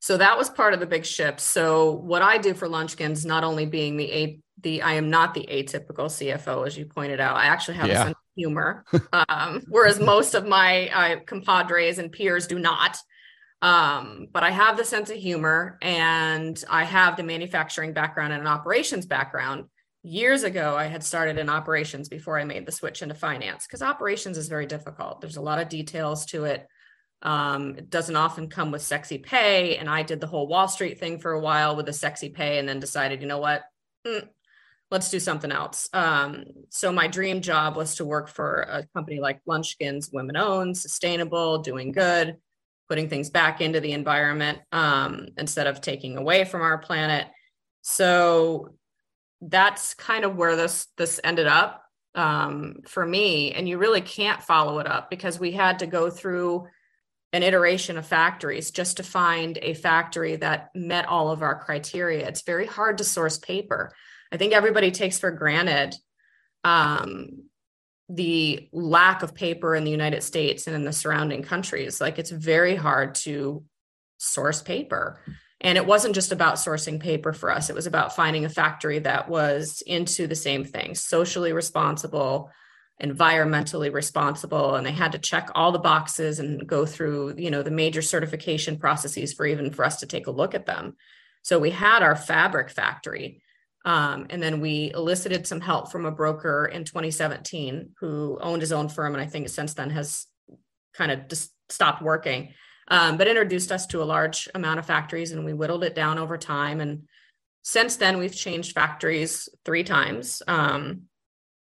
so 0.07 0.17
that 0.19 0.39
was 0.39 0.49
part 0.49 0.73
of 0.73 0.79
the 0.79 0.87
big 0.87 1.05
shift. 1.05 1.41
So 1.41 1.91
what 1.91 2.23
I 2.23 2.39
do 2.39 2.55
for 2.55 2.69
Lunchskins, 2.69 3.27
not 3.27 3.43
only 3.43 3.67
being 3.67 3.97
the 3.97 4.13
a 4.13 4.41
the 4.63 4.83
I 4.83 4.93
am 4.95 5.11
not 5.11 5.35
the 5.35 5.49
atypical 5.51 6.07
CFO, 6.07 6.65
as 6.65 6.79
you 6.79 6.87
pointed 6.87 7.19
out. 7.19 7.37
I 7.37 7.47
actually 7.47 7.79
have 7.79 7.89
yeah. 7.89 7.93
a 7.95 8.05
sense 8.05 8.11
of 8.11 8.33
humor, 8.37 8.85
um, 9.13 9.63
whereas 9.69 9.99
most 9.99 10.35
of 10.35 10.47
my 10.47 10.89
uh, 10.91 11.21
compadres 11.27 11.99
and 11.99 12.13
peers 12.13 12.47
do 12.47 12.59
not. 12.59 12.97
Um, 13.63 14.29
but 14.33 14.45
I 14.45 14.51
have 14.51 14.77
the 14.77 14.85
sense 14.85 15.11
of 15.11 15.17
humor, 15.17 15.77
and 15.83 16.63
I 16.71 16.85
have 16.85 17.17
the 17.17 17.23
manufacturing 17.25 17.93
background 17.93 18.33
and 18.33 18.43
an 18.43 18.49
operations 18.49 19.07
background. 19.07 19.65
Years 20.07 20.45
ago, 20.45 20.77
I 20.77 20.85
had 20.85 21.03
started 21.03 21.37
in 21.37 21.49
operations 21.49 22.09
before 22.09 22.39
I 22.39 22.45
made 22.45 22.65
the 22.65 22.71
switch 22.71 23.03
into 23.03 23.17
finance 23.17 23.67
because 23.67 23.83
operations 23.83 24.39
is 24.39 24.47
very 24.47 24.65
difficult. 24.65 25.21
There's 25.21 25.37
a 25.37 25.43
lot 25.43 25.61
of 25.61 25.69
details 25.69 26.27
to 26.27 26.45
it. 26.45 26.65
Um, 27.23 27.75
it 27.77 27.91
doesn't 27.91 28.15
often 28.15 28.49
come 28.49 28.71
with 28.71 28.83
sexy 28.83 29.19
pay. 29.19 29.79
And 29.79 29.91
I 29.91 30.05
did 30.05 30.21
the 30.21 30.29
whole 30.29 30.47
Wall 30.47 30.69
Street 30.69 31.01
thing 31.01 31.19
for 31.19 31.33
a 31.33 31.41
while 31.41 31.75
with 31.75 31.89
a 31.89 31.93
sexy 31.93 32.29
pay 32.29 32.61
and 32.61 32.69
then 32.69 32.79
decided, 32.79 33.21
you 33.21 33.27
know 33.27 33.41
what? 33.41 33.65
Mm, 34.07 34.29
let's 34.93 35.11
do 35.11 35.19
something 35.19 35.51
else. 35.51 35.89
Um, 35.93 36.45
so 36.69 36.93
my 36.93 37.09
dream 37.09 37.41
job 37.41 37.75
was 37.75 37.97
to 37.97 38.05
work 38.05 38.29
for 38.29 38.61
a 38.61 38.87
company 38.95 39.19
like 39.19 39.41
Lunchskins, 39.45 40.13
women 40.13 40.37
owned, 40.37 40.79
sustainable, 40.79 41.63
doing 41.63 41.91
good, 41.91 42.37
putting 42.89 43.09
things 43.09 43.29
back 43.29 43.61
into 43.61 43.81
the 43.81 43.91
environment 43.91 44.61
um, 44.71 45.27
instead 45.37 45.67
of 45.67 45.81
taking 45.81 46.17
away 46.17 46.45
from 46.45 46.63
our 46.63 46.79
planet. 46.79 47.27
So 47.83 48.77
that's 49.41 49.95
kind 49.95 50.25
of 50.25 50.37
where 50.37 50.57
this 50.57 50.87
this 50.97 51.21
ended 51.23 51.47
up 51.47 51.85
um, 52.15 52.77
for 52.87 53.05
me. 53.05 53.53
And 53.53 53.69
you 53.69 53.79
really 53.79 54.01
can't 54.01 54.43
follow 54.43 54.79
it 54.79 54.87
up 54.87 55.11
because 55.11 55.39
we 55.39 55.53
had 55.53 55.81
to 55.81 55.87
go 55.87 56.11
through 56.11 56.67
an 57.33 57.43
iteration 57.43 57.99
of 57.99 58.07
factories 58.07 58.71
just 58.71 58.97
to 58.97 59.03
find 59.03 59.59
a 59.61 59.75
factory 59.75 60.37
that 60.37 60.71
met 60.75 61.07
all 61.07 61.31
of 61.31 61.43
our 61.43 61.59
criteria. 61.59 62.27
It's 62.27 62.43
very 62.43 62.67
hard 62.67 62.99
to 62.99 63.05
source 63.05 63.39
paper. 63.39 63.93
I 64.33 64.39
think 64.39 64.53
everybody 64.53 64.91
takes 64.91 65.19
for 65.19 65.31
granted 65.31 65.95
um, 66.65 67.45
the 68.09 68.69
lack 68.73 69.23
of 69.23 69.35
paper 69.35 69.75
in 69.75 69.85
the 69.85 69.91
United 69.91 70.23
States 70.23 70.67
and 70.67 70.75
in 70.75 70.85
the 70.85 70.93
surrounding 70.93 71.43
countries. 71.43 72.01
Like 72.01 72.19
it's 72.19 72.31
very 72.31 72.77
hard 72.77 73.15
to 73.17 73.65
source 74.19 74.63
paper. 74.63 75.21
And 75.61 75.79
it 75.79 75.87
wasn't 75.87 76.15
just 76.15 76.33
about 76.33 76.57
sourcing 76.57 77.01
paper 77.01 77.33
for 77.33 77.51
us, 77.51 77.71
it 77.71 77.77
was 77.77 77.87
about 77.87 78.15
finding 78.15 78.45
a 78.45 78.51
factory 78.51 78.99
that 79.01 79.29
was 79.29 79.83
into 79.87 80.27
the 80.27 80.35
same 80.35 80.65
thing 80.65 80.95
socially 80.95 81.53
responsible, 81.53 82.51
environmentally 83.03 83.93
responsible 83.93 84.75
and 84.75 84.87
they 84.87 84.93
had 84.93 85.13
to 85.13 85.19
check 85.19 85.51
all 85.55 85.71
the 85.71 85.79
boxes 85.79 86.39
and 86.39 86.67
go 86.67 86.87
through 86.87 87.35
you 87.37 87.51
know 87.51 87.63
the 87.63 87.71
major 87.71 88.01
certification 88.01 88.79
processes 88.79 89.35
for 89.35 89.45
even 89.45 89.71
for 89.71 89.85
us 89.85 90.01
to 90.01 90.07
take 90.07 90.27
a 90.27 90.31
look 90.31 90.55
at 90.55 90.67
them. 90.67 90.97
So 91.43 91.59
we 91.59 91.71
had 91.71 92.03
our 92.03 92.17
fabric 92.17 92.71
factory 92.71 93.43
um, 93.85 94.27
and 94.31 94.43
then 94.43 94.61
we 94.61 94.91
elicited 94.93 95.47
some 95.47 95.61
help 95.61 95.93
from 95.93 96.07
a 96.07 96.11
broker 96.11 96.67
in 96.67 96.85
2017 96.85 97.91
who 98.01 98.39
owned 98.41 98.63
his 98.63 98.73
own 98.73 98.89
firm 98.89 99.15
and 99.15 99.23
i 99.23 99.27
think 99.27 99.49
since 99.49 99.75
then 99.75 99.91
has 99.91 100.27
kind 100.95 101.13
of 101.13 101.29
just 101.29 101.53
stopped 101.69 102.03
working 102.03 102.53
um, 102.89 103.17
but 103.17 103.29
introduced 103.29 103.73
us 103.73 103.87
to 103.87 104.03
a 104.03 104.05
large 104.05 104.49
amount 104.55 104.79
of 104.79 104.87
factories 104.87 105.33
and 105.33 105.45
we 105.45 105.53
whittled 105.53 105.85
it 105.85 105.95
down 105.95 106.19
over 106.19 106.39
time 106.39 106.81
and 106.81 107.03
since 107.63 107.97
then 107.97 108.19
we've 108.19 108.35
changed 108.35 108.75
factories 108.75 109.49
three 109.65 109.83
times 109.83 110.41
um, 110.47 111.03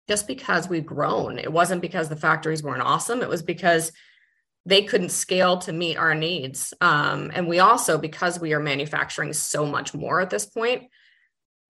just 0.08 0.26
because 0.26 0.66
we've 0.66 0.86
grown. 0.86 1.38
It 1.38 1.52
wasn't 1.52 1.82
because 1.82 2.08
the 2.08 2.16
factories 2.16 2.62
weren't 2.62 2.80
awesome. 2.80 3.20
It 3.20 3.28
was 3.28 3.42
because 3.42 3.92
they 4.64 4.82
couldn't 4.82 5.10
scale 5.10 5.58
to 5.58 5.74
meet 5.74 5.98
our 5.98 6.14
needs. 6.14 6.72
Um, 6.80 7.30
and 7.34 7.46
we 7.46 7.58
also, 7.58 7.98
because 7.98 8.40
we 8.40 8.54
are 8.54 8.60
manufacturing 8.60 9.34
so 9.34 9.66
much 9.66 9.92
more 9.92 10.22
at 10.22 10.30
this 10.30 10.46
point, 10.46 10.84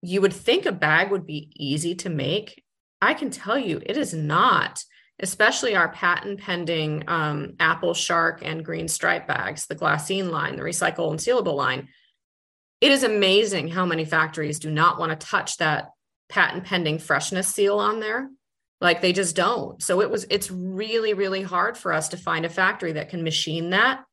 you 0.01 0.21
would 0.21 0.33
think 0.33 0.65
a 0.65 0.71
bag 0.71 1.11
would 1.11 1.25
be 1.25 1.51
easy 1.55 1.95
to 1.95 2.09
make. 2.09 2.63
I 3.01 3.13
can 3.13 3.31
tell 3.31 3.57
you 3.57 3.81
it 3.85 3.97
is 3.97 4.13
not, 4.13 4.83
especially 5.21 5.75
our 5.75 5.89
patent 5.89 6.39
pending 6.39 7.03
um, 7.07 7.53
Apple 7.59 7.93
Shark 7.93 8.41
and 8.43 8.65
Green 8.65 8.87
Stripe 8.87 9.27
bags, 9.27 9.67
the 9.67 9.75
glassine 9.75 10.31
line, 10.31 10.55
the 10.55 10.63
recycle 10.63 11.11
and 11.11 11.19
sealable 11.19 11.55
line. 11.55 11.87
It 12.81 12.91
is 12.91 13.03
amazing 13.03 13.67
how 13.67 13.85
many 13.85 14.05
factories 14.05 14.59
do 14.59 14.71
not 14.71 14.99
want 14.99 15.11
to 15.11 15.27
touch 15.27 15.57
that 15.57 15.89
patent 16.29 16.63
pending 16.63 16.97
freshness 16.97 17.47
seal 17.47 17.77
on 17.77 17.99
there. 17.99 18.29
Like 18.79 19.01
they 19.01 19.13
just 19.13 19.35
don't. 19.35 19.81
So 19.81 20.01
it 20.01 20.09
was 20.09 20.25
it's 20.31 20.49
really 20.49 21.13
really 21.13 21.43
hard 21.43 21.77
for 21.77 21.93
us 21.93 22.09
to 22.09 22.17
find 22.17 22.45
a 22.45 22.49
factory 22.49 22.93
that 22.93 23.09
can 23.09 23.23
machine 23.23 23.69
that 23.69 24.03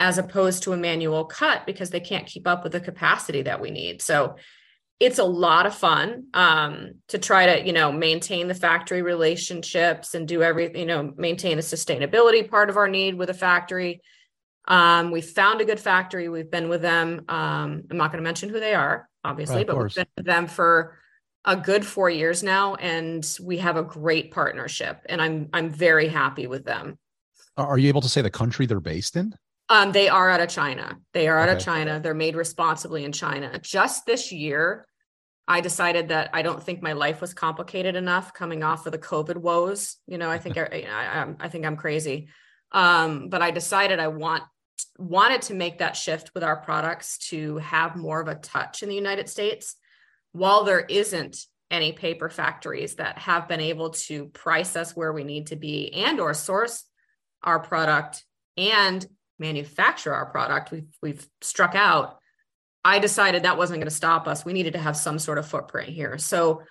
as 0.00 0.18
opposed 0.18 0.64
to 0.64 0.72
a 0.72 0.76
manual 0.76 1.26
cut 1.26 1.66
because 1.66 1.90
they 1.90 2.00
can't 2.00 2.26
keep 2.26 2.48
up 2.48 2.64
with 2.64 2.72
the 2.72 2.80
capacity 2.80 3.42
that 3.42 3.60
we 3.60 3.70
need. 3.70 4.02
So 4.02 4.36
it's 5.00 5.18
a 5.18 5.24
lot 5.24 5.64
of 5.64 5.74
fun 5.74 6.26
um, 6.34 6.92
to 7.08 7.18
try 7.18 7.46
to 7.46 7.66
you 7.66 7.72
know 7.72 7.90
maintain 7.90 8.46
the 8.46 8.54
factory 8.54 9.02
relationships 9.02 10.14
and 10.14 10.28
do 10.28 10.42
everything 10.42 10.80
you 10.80 10.86
know 10.86 11.12
maintain 11.16 11.56
the 11.56 11.62
sustainability 11.62 12.48
part 12.48 12.70
of 12.70 12.76
our 12.76 12.88
need 12.88 13.14
with 13.14 13.30
a 13.30 13.34
factory. 13.34 14.00
Um, 14.68 15.10
we 15.10 15.22
found 15.22 15.60
a 15.60 15.64
good 15.64 15.80
factory. 15.80 16.28
We've 16.28 16.50
been 16.50 16.68
with 16.68 16.82
them 16.82 17.24
um, 17.28 17.82
i'm 17.90 17.96
not 17.96 18.12
going 18.12 18.22
to 18.22 18.28
mention 18.28 18.50
who 18.50 18.60
they 18.60 18.74
are 18.74 19.08
obviously 19.24 19.56
right, 19.56 19.66
but 19.66 19.74
course. 19.74 19.96
we've 19.96 20.04
been 20.04 20.12
with 20.18 20.26
them 20.26 20.46
for 20.46 20.98
a 21.44 21.56
good 21.56 21.84
four 21.84 22.10
years 22.10 22.42
now 22.42 22.74
and 22.74 23.36
we 23.42 23.58
have 23.58 23.76
a 23.76 23.82
great 23.82 24.30
partnership 24.30 25.00
and 25.08 25.22
i'm 25.22 25.48
i'm 25.52 25.70
very 25.70 26.08
happy 26.08 26.46
with 26.46 26.64
them. 26.64 26.98
Are 27.56 27.78
you 27.78 27.88
able 27.88 28.00
to 28.02 28.08
say 28.08 28.22
the 28.22 28.30
country 28.30 28.66
they're 28.66 28.80
based 28.80 29.16
in? 29.16 29.34
Um, 29.68 29.92
they 29.92 30.08
are 30.08 30.28
out 30.30 30.40
of 30.40 30.48
china. 30.48 30.98
They 31.12 31.28
are 31.28 31.38
okay. 31.38 31.50
out 31.50 31.56
of 31.56 31.62
china. 31.62 32.00
They're 32.00 32.14
made 32.14 32.34
responsibly 32.34 33.04
in 33.04 33.12
china. 33.12 33.58
Just 33.60 34.04
this 34.06 34.32
year 34.32 34.86
i 35.50 35.60
decided 35.60 36.08
that 36.08 36.30
i 36.32 36.40
don't 36.40 36.62
think 36.62 36.80
my 36.80 36.92
life 36.92 37.20
was 37.20 37.34
complicated 37.34 37.96
enough 37.96 38.32
coming 38.32 38.62
off 38.62 38.86
of 38.86 38.92
the 38.92 38.98
covid 38.98 39.36
woes. 39.36 39.96
You 40.06 40.16
know 40.16 40.30
i 40.30 40.38
think 40.38 40.56
I, 40.56 40.86
I, 40.88 41.34
I 41.38 41.48
think 41.48 41.66
i'm 41.66 41.76
crazy. 41.76 42.28
Um, 42.72 43.28
but 43.28 43.42
i 43.42 43.50
decided 43.50 43.98
i 43.98 44.08
want 44.08 44.44
wanted 44.96 45.42
to 45.42 45.54
make 45.54 45.78
that 45.78 45.96
shift 45.96 46.30
with 46.34 46.44
our 46.44 46.56
products 46.56 47.18
to 47.30 47.58
have 47.58 47.96
more 47.96 48.20
of 48.20 48.28
a 48.28 48.36
touch 48.36 48.82
in 48.82 48.88
the 48.88 48.94
united 48.94 49.28
states. 49.28 49.76
While 50.32 50.62
there 50.64 50.80
isn't 50.80 51.36
any 51.70 51.92
paper 51.92 52.28
factories 52.28 52.96
that 52.96 53.18
have 53.18 53.48
been 53.48 53.60
able 53.60 53.90
to 53.90 54.26
price 54.26 54.76
us 54.76 54.96
where 54.96 55.12
we 55.12 55.24
need 55.24 55.48
to 55.48 55.56
be 55.56 55.92
and 55.92 56.20
or 56.20 56.34
source 56.34 56.84
our 57.42 57.58
product 57.58 58.24
and 58.56 59.06
manufacture 59.38 60.12
our 60.12 60.26
product 60.26 60.70
we've 60.70 60.96
we've 61.02 61.26
struck 61.40 61.74
out 61.74 62.19
i 62.84 62.98
decided 62.98 63.42
that 63.42 63.58
wasn't 63.58 63.78
going 63.78 63.88
to 63.88 63.94
stop 63.94 64.26
us 64.26 64.44
we 64.44 64.52
needed 64.52 64.72
to 64.72 64.78
have 64.78 64.96
some 64.96 65.18
sort 65.18 65.38
of 65.38 65.46
footprint 65.46 65.88
here 65.88 66.18
so 66.18 66.62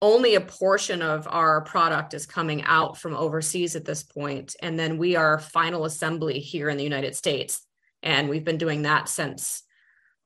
only 0.00 0.36
a 0.36 0.40
portion 0.40 1.02
of 1.02 1.26
our 1.28 1.62
product 1.62 2.14
is 2.14 2.24
coming 2.24 2.62
out 2.62 2.96
from 2.96 3.16
overseas 3.16 3.74
at 3.74 3.84
this 3.84 4.02
point 4.02 4.54
and 4.62 4.78
then 4.78 4.98
we 4.98 5.16
are 5.16 5.38
final 5.38 5.84
assembly 5.84 6.38
here 6.38 6.68
in 6.68 6.76
the 6.76 6.84
united 6.84 7.16
states 7.16 7.66
and 8.02 8.28
we've 8.28 8.44
been 8.44 8.58
doing 8.58 8.82
that 8.82 9.08
since 9.08 9.64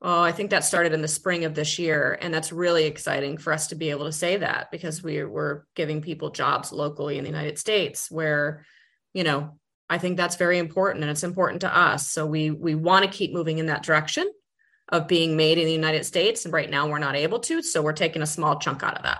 Oh, 0.05 0.21
I 0.21 0.33
think 0.33 0.49
that 0.49 0.65
started 0.65 0.91
in 0.91 1.01
the 1.01 1.07
spring 1.07 1.45
of 1.45 1.55
this 1.55 1.79
year. 1.79 2.17
And 2.21 2.33
that's 2.33 2.51
really 2.51 2.83
exciting 2.83 3.37
for 3.37 3.53
us 3.53 3.67
to 3.67 3.75
be 3.75 3.89
able 3.89 4.03
to 4.03 4.11
say 4.11 4.35
that 4.35 4.69
because 4.69 5.01
we 5.01 5.23
were 5.23 5.65
giving 5.75 6.01
people 6.01 6.29
jobs 6.29 6.73
locally 6.73 7.17
in 7.17 7.23
the 7.23 7.29
United 7.29 7.57
States 7.57 8.11
where, 8.11 8.65
you 9.13 9.23
know, 9.23 9.57
I 9.89 9.99
think 9.99 10.17
that's 10.17 10.35
very 10.35 10.57
important 10.57 11.03
and 11.03 11.11
it's 11.11 11.23
important 11.23 11.61
to 11.61 11.73
us. 11.73 12.09
So 12.09 12.25
we 12.25 12.51
we 12.51 12.75
want 12.75 13.05
to 13.05 13.17
keep 13.17 13.31
moving 13.31 13.59
in 13.59 13.67
that 13.67 13.83
direction 13.83 14.29
of 14.93 15.07
being 15.07 15.35
made 15.35 15.57
in 15.57 15.65
the 15.65 15.73
United 15.73 16.05
States. 16.05 16.45
And 16.45 16.53
right 16.53 16.69
now 16.69 16.87
we're 16.87 16.99
not 16.99 17.15
able 17.15 17.39
to. 17.41 17.61
So 17.61 17.81
we're 17.81 17.91
taking 17.91 18.21
a 18.21 18.27
small 18.27 18.59
chunk 18.59 18.81
out 18.83 18.95
of 18.95 19.03
that. 19.03 19.19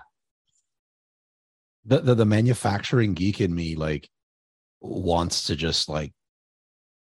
The 1.86 2.00
the, 2.00 2.16
the 2.16 2.26
manufacturing 2.26 3.14
geek 3.14 3.42
in 3.42 3.54
me 3.54 3.76
like 3.76 4.10
wants 4.80 5.48
to 5.48 5.58
just 5.58 5.90
like 5.90 6.14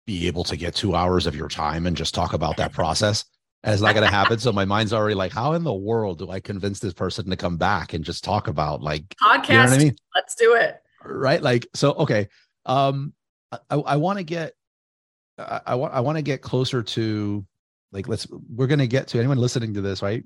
be 0.07 0.29
able 0.29 0.45
to 0.45 0.57
get 0.57 0.75
two 0.75 0.95
hours 0.95 1.27
of 1.27 1.35
your 1.35 1.49
time 1.49 1.87
and 1.87 1.97
just 1.97 2.15
talk 2.15 2.33
about 2.33 2.59
that 2.59 2.73
process 2.73 3.25
and 3.65 3.73
it's 3.73 3.83
not 3.83 3.95
going 3.95 4.07
to 4.07 4.15
happen. 4.15 4.39
so 4.39 4.53
my 4.53 4.65
mind's 4.65 4.93
already 4.93 5.15
like, 5.15 5.33
how 5.33 5.55
in 5.55 5.65
the 5.65 5.75
world 5.75 6.19
do 6.19 6.31
I 6.31 6.39
convince 6.39 6.79
this 6.79 6.95
person 6.95 7.29
to 7.31 7.37
come 7.37 7.57
back 7.57 7.93
and 7.93 8.05
just 8.05 8.23
talk 8.23 8.47
about 8.47 8.83
like 8.83 9.03
podcast? 9.21 9.49
You 9.49 9.55
know 9.55 9.63
I 9.63 9.79
mean? 9.79 9.97
Let's 10.15 10.35
do 10.37 10.55
it. 10.55 10.81
Right. 11.05 11.43
Like, 11.43 11.67
so, 11.75 11.93
okay. 11.95 12.29
Um, 12.67 13.13
I, 13.53 13.77
I 13.77 13.97
want 13.97 14.19
to 14.19 14.25
get, 14.25 14.53
I, 15.39 15.61
I 15.67 15.75
want, 15.75 15.93
I 15.93 16.01
want 16.01 16.19
to 16.19 16.23
get 16.23 16.41
closer 16.41 16.83
to 16.83 17.45
like, 17.93 18.09
let's, 18.09 18.27
we're 18.31 18.67
going 18.67 18.79
to 18.79 18.87
get 18.87 19.09
to 19.09 19.19
anyone 19.19 19.39
listening 19.39 19.75
to 19.75 19.81
this, 19.81 20.03
right? 20.03 20.25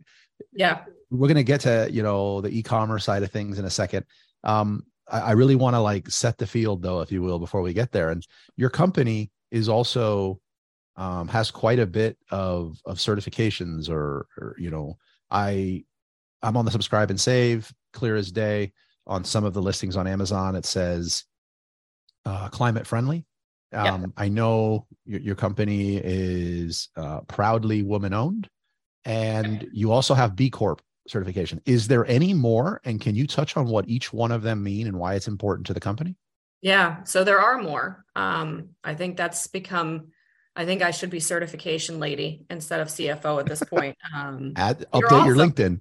Yeah. 0.52 0.84
We're 1.10 1.28
going 1.28 1.36
to 1.36 1.44
get 1.44 1.60
to, 1.62 1.88
you 1.90 2.02
know, 2.02 2.40
the 2.40 2.56
e-commerce 2.56 3.04
side 3.04 3.22
of 3.22 3.30
things 3.30 3.58
in 3.58 3.64
a 3.64 3.70
second. 3.70 4.06
Um, 4.44 4.84
I, 5.10 5.20
I 5.20 5.30
really 5.32 5.56
want 5.56 5.74
to 5.74 5.80
like 5.80 6.10
set 6.10 6.38
the 6.38 6.46
field 6.46 6.82
though, 6.82 7.00
if 7.00 7.12
you 7.12 7.22
will, 7.22 7.38
before 7.38 7.62
we 7.62 7.72
get 7.72 7.92
there. 7.92 8.10
And 8.10 8.26
your 8.56 8.70
company 8.70 9.30
is 9.50 9.68
also 9.68 10.40
um, 10.96 11.28
has 11.28 11.50
quite 11.50 11.78
a 11.78 11.86
bit 11.86 12.16
of 12.30 12.80
of 12.84 12.98
certifications 12.98 13.88
or, 13.88 14.26
or 14.36 14.54
you 14.58 14.70
know 14.70 14.96
i 15.30 15.82
i'm 16.42 16.56
on 16.56 16.64
the 16.64 16.70
subscribe 16.70 17.10
and 17.10 17.20
save 17.20 17.72
clear 17.92 18.16
as 18.16 18.30
day 18.30 18.72
on 19.06 19.24
some 19.24 19.44
of 19.44 19.54
the 19.54 19.62
listings 19.62 19.96
on 19.96 20.06
amazon 20.06 20.54
it 20.54 20.66
says 20.66 21.24
uh, 22.24 22.48
climate 22.50 22.86
friendly 22.86 23.24
um, 23.72 24.12
i 24.16 24.28
know 24.28 24.86
your, 25.04 25.20
your 25.20 25.34
company 25.34 26.00
is 26.02 26.88
uh, 26.96 27.20
proudly 27.22 27.82
woman 27.82 28.12
owned 28.12 28.48
and 29.04 29.68
you 29.72 29.90
also 29.90 30.14
have 30.14 30.36
b 30.36 30.48
corp 30.48 30.80
certification. 31.08 31.60
Is 31.66 31.88
there 31.88 32.06
any 32.06 32.32
more 32.32 32.80
and 32.84 33.00
can 33.00 33.14
you 33.14 33.26
touch 33.26 33.56
on 33.56 33.66
what 33.66 33.88
each 33.88 34.12
one 34.12 34.30
of 34.30 34.42
them 34.42 34.62
mean 34.62 34.86
and 34.86 34.98
why 34.98 35.14
it's 35.14 35.28
important 35.28 35.66
to 35.66 35.74
the 35.74 35.80
company? 35.80 36.16
Yeah 36.60 37.02
so 37.04 37.24
there 37.24 37.40
are 37.40 37.60
more. 37.60 38.04
Um, 38.14 38.70
i 38.84 38.94
think 38.94 39.16
that's 39.16 39.46
become 39.46 40.08
I 40.54 40.66
think 40.66 40.82
I 40.82 40.90
should 40.90 41.08
be 41.08 41.18
certification 41.18 41.98
lady 41.98 42.44
instead 42.50 42.80
of 42.80 42.88
CFO 42.88 43.40
at 43.40 43.46
this 43.46 43.62
point. 43.70 43.96
Um, 44.14 44.52
Add, 44.56 44.86
update 44.92 45.24
your 45.24 45.34
LinkedIn. 45.34 45.80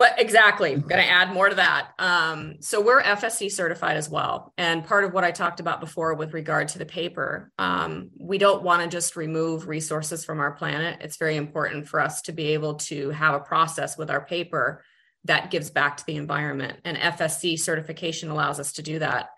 But 0.00 0.14
exactly, 0.18 0.72
I'm 0.72 0.80
going 0.80 1.02
to 1.02 1.10
add 1.10 1.30
more 1.30 1.50
to 1.50 1.56
that. 1.56 1.90
Um, 1.98 2.54
so 2.60 2.80
we're 2.80 3.02
FSC 3.02 3.52
certified 3.52 3.98
as 3.98 4.08
well, 4.08 4.54
and 4.56 4.82
part 4.82 5.04
of 5.04 5.12
what 5.12 5.24
I 5.24 5.30
talked 5.30 5.60
about 5.60 5.78
before 5.78 6.14
with 6.14 6.32
regard 6.32 6.68
to 6.68 6.78
the 6.78 6.86
paper, 6.86 7.52
um, 7.58 8.08
we 8.18 8.38
don't 8.38 8.62
want 8.62 8.82
to 8.82 8.88
just 8.88 9.14
remove 9.14 9.68
resources 9.68 10.24
from 10.24 10.40
our 10.40 10.52
planet. 10.52 11.02
It's 11.02 11.18
very 11.18 11.36
important 11.36 11.86
for 11.86 12.00
us 12.00 12.22
to 12.22 12.32
be 12.32 12.54
able 12.54 12.76
to 12.76 13.10
have 13.10 13.34
a 13.34 13.40
process 13.40 13.98
with 13.98 14.10
our 14.10 14.24
paper 14.24 14.82
that 15.24 15.50
gives 15.50 15.68
back 15.68 15.98
to 15.98 16.06
the 16.06 16.16
environment. 16.16 16.78
And 16.86 16.96
FSC 16.96 17.60
certification 17.60 18.30
allows 18.30 18.58
us 18.58 18.72
to 18.72 18.82
do 18.82 19.00
that. 19.00 19.28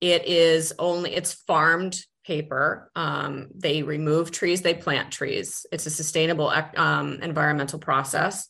It 0.00 0.26
is 0.26 0.72
only, 0.78 1.14
it's 1.14 1.34
farmed 1.34 2.00
paper. 2.24 2.90
Um, 2.96 3.48
they 3.54 3.82
remove 3.82 4.30
trees, 4.30 4.62
they 4.62 4.72
plant 4.72 5.12
trees. 5.12 5.66
It's 5.70 5.84
a 5.84 5.90
sustainable 5.90 6.50
um, 6.76 7.18
environmental 7.20 7.78
process. 7.78 8.48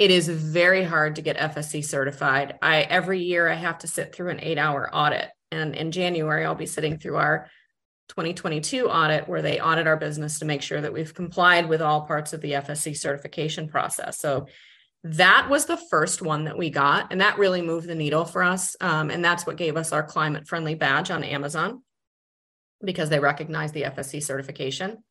It 0.00 0.10
is 0.10 0.30
very 0.30 0.82
hard 0.82 1.16
to 1.16 1.22
get 1.22 1.36
FSC 1.36 1.84
certified. 1.84 2.58
I 2.62 2.80
every 2.80 3.22
year 3.22 3.50
I 3.50 3.54
have 3.54 3.76
to 3.80 3.86
sit 3.86 4.14
through 4.14 4.30
an 4.30 4.40
eight 4.40 4.56
hour 4.56 4.88
audit. 4.90 5.28
And 5.52 5.76
in 5.76 5.92
January, 5.92 6.46
I'll 6.46 6.54
be 6.54 6.64
sitting 6.64 6.98
through 6.98 7.16
our 7.16 7.50
2022 8.08 8.88
audit 8.88 9.28
where 9.28 9.42
they 9.42 9.60
audit 9.60 9.86
our 9.86 9.98
business 9.98 10.38
to 10.38 10.46
make 10.46 10.62
sure 10.62 10.80
that 10.80 10.94
we've 10.94 11.12
complied 11.12 11.68
with 11.68 11.82
all 11.82 12.06
parts 12.06 12.32
of 12.32 12.40
the 12.40 12.52
FSC 12.52 12.96
certification 12.96 13.68
process. 13.68 14.18
So 14.18 14.46
that 15.04 15.48
was 15.50 15.66
the 15.66 15.76
first 15.76 16.22
one 16.22 16.44
that 16.44 16.56
we 16.56 16.70
got, 16.70 17.12
and 17.12 17.20
that 17.20 17.38
really 17.38 17.60
moved 17.60 17.86
the 17.86 17.94
needle 17.94 18.24
for 18.24 18.42
us. 18.42 18.76
Um, 18.80 19.10
and 19.10 19.22
that's 19.22 19.46
what 19.46 19.58
gave 19.58 19.76
us 19.76 19.92
our 19.92 20.02
climate 20.02 20.48
friendly 20.48 20.74
badge 20.74 21.10
on 21.10 21.24
Amazon 21.24 21.82
because 22.82 23.10
they 23.10 23.20
recognize 23.20 23.72
the 23.72 23.82
FSC 23.82 24.22
certification. 24.22 25.04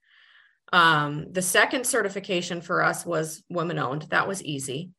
Um, 0.72 1.28
the 1.32 1.42
second 1.42 1.86
certification 1.86 2.62
for 2.62 2.84
us 2.84 3.06
was 3.06 3.44
women 3.50 3.80
owned. 3.80 4.04
That 4.04 4.28
was 4.28 4.44
easy. 4.44 4.92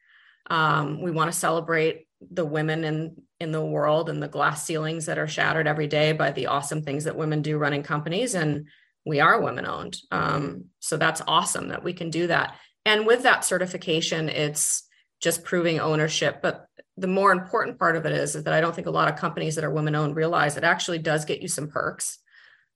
Um, 0.48 1.00
we 1.00 1.10
want 1.10 1.32
to 1.32 1.38
celebrate 1.38 2.06
the 2.32 2.44
women 2.44 2.84
in 2.84 3.16
in 3.38 3.52
the 3.52 3.64
world 3.64 4.10
and 4.10 4.22
the 4.22 4.28
glass 4.28 4.64
ceilings 4.64 5.06
that 5.06 5.18
are 5.18 5.26
shattered 5.26 5.66
every 5.66 5.86
day 5.86 6.12
by 6.12 6.30
the 6.30 6.46
awesome 6.46 6.82
things 6.82 7.04
that 7.04 7.16
women 7.16 7.40
do 7.40 7.56
running 7.56 7.82
companies 7.82 8.34
and 8.34 8.66
we 9.06 9.20
are 9.20 9.40
women 9.40 9.66
owned 9.66 9.96
um, 10.10 10.66
so 10.80 10.96
that's 10.96 11.22
awesome 11.26 11.68
that 11.68 11.82
we 11.82 11.92
can 11.94 12.10
do 12.10 12.26
that 12.26 12.54
and 12.84 13.06
with 13.06 13.22
that 13.22 13.44
certification 13.44 14.28
it's 14.28 14.86
just 15.20 15.44
proving 15.44 15.80
ownership 15.80 16.42
but 16.42 16.66
the 16.98 17.06
more 17.06 17.32
important 17.32 17.78
part 17.78 17.96
of 17.96 18.04
it 18.04 18.12
is, 18.12 18.34
is 18.34 18.44
that 18.44 18.52
i 18.52 18.60
don't 18.60 18.74
think 18.74 18.86
a 18.86 18.90
lot 18.90 19.10
of 19.10 19.18
companies 19.18 19.54
that 19.54 19.64
are 19.64 19.72
women 19.72 19.94
owned 19.94 20.14
realize 20.14 20.58
it 20.58 20.64
actually 20.64 20.98
does 20.98 21.24
get 21.24 21.40
you 21.40 21.48
some 21.48 21.68
perks 21.68 22.18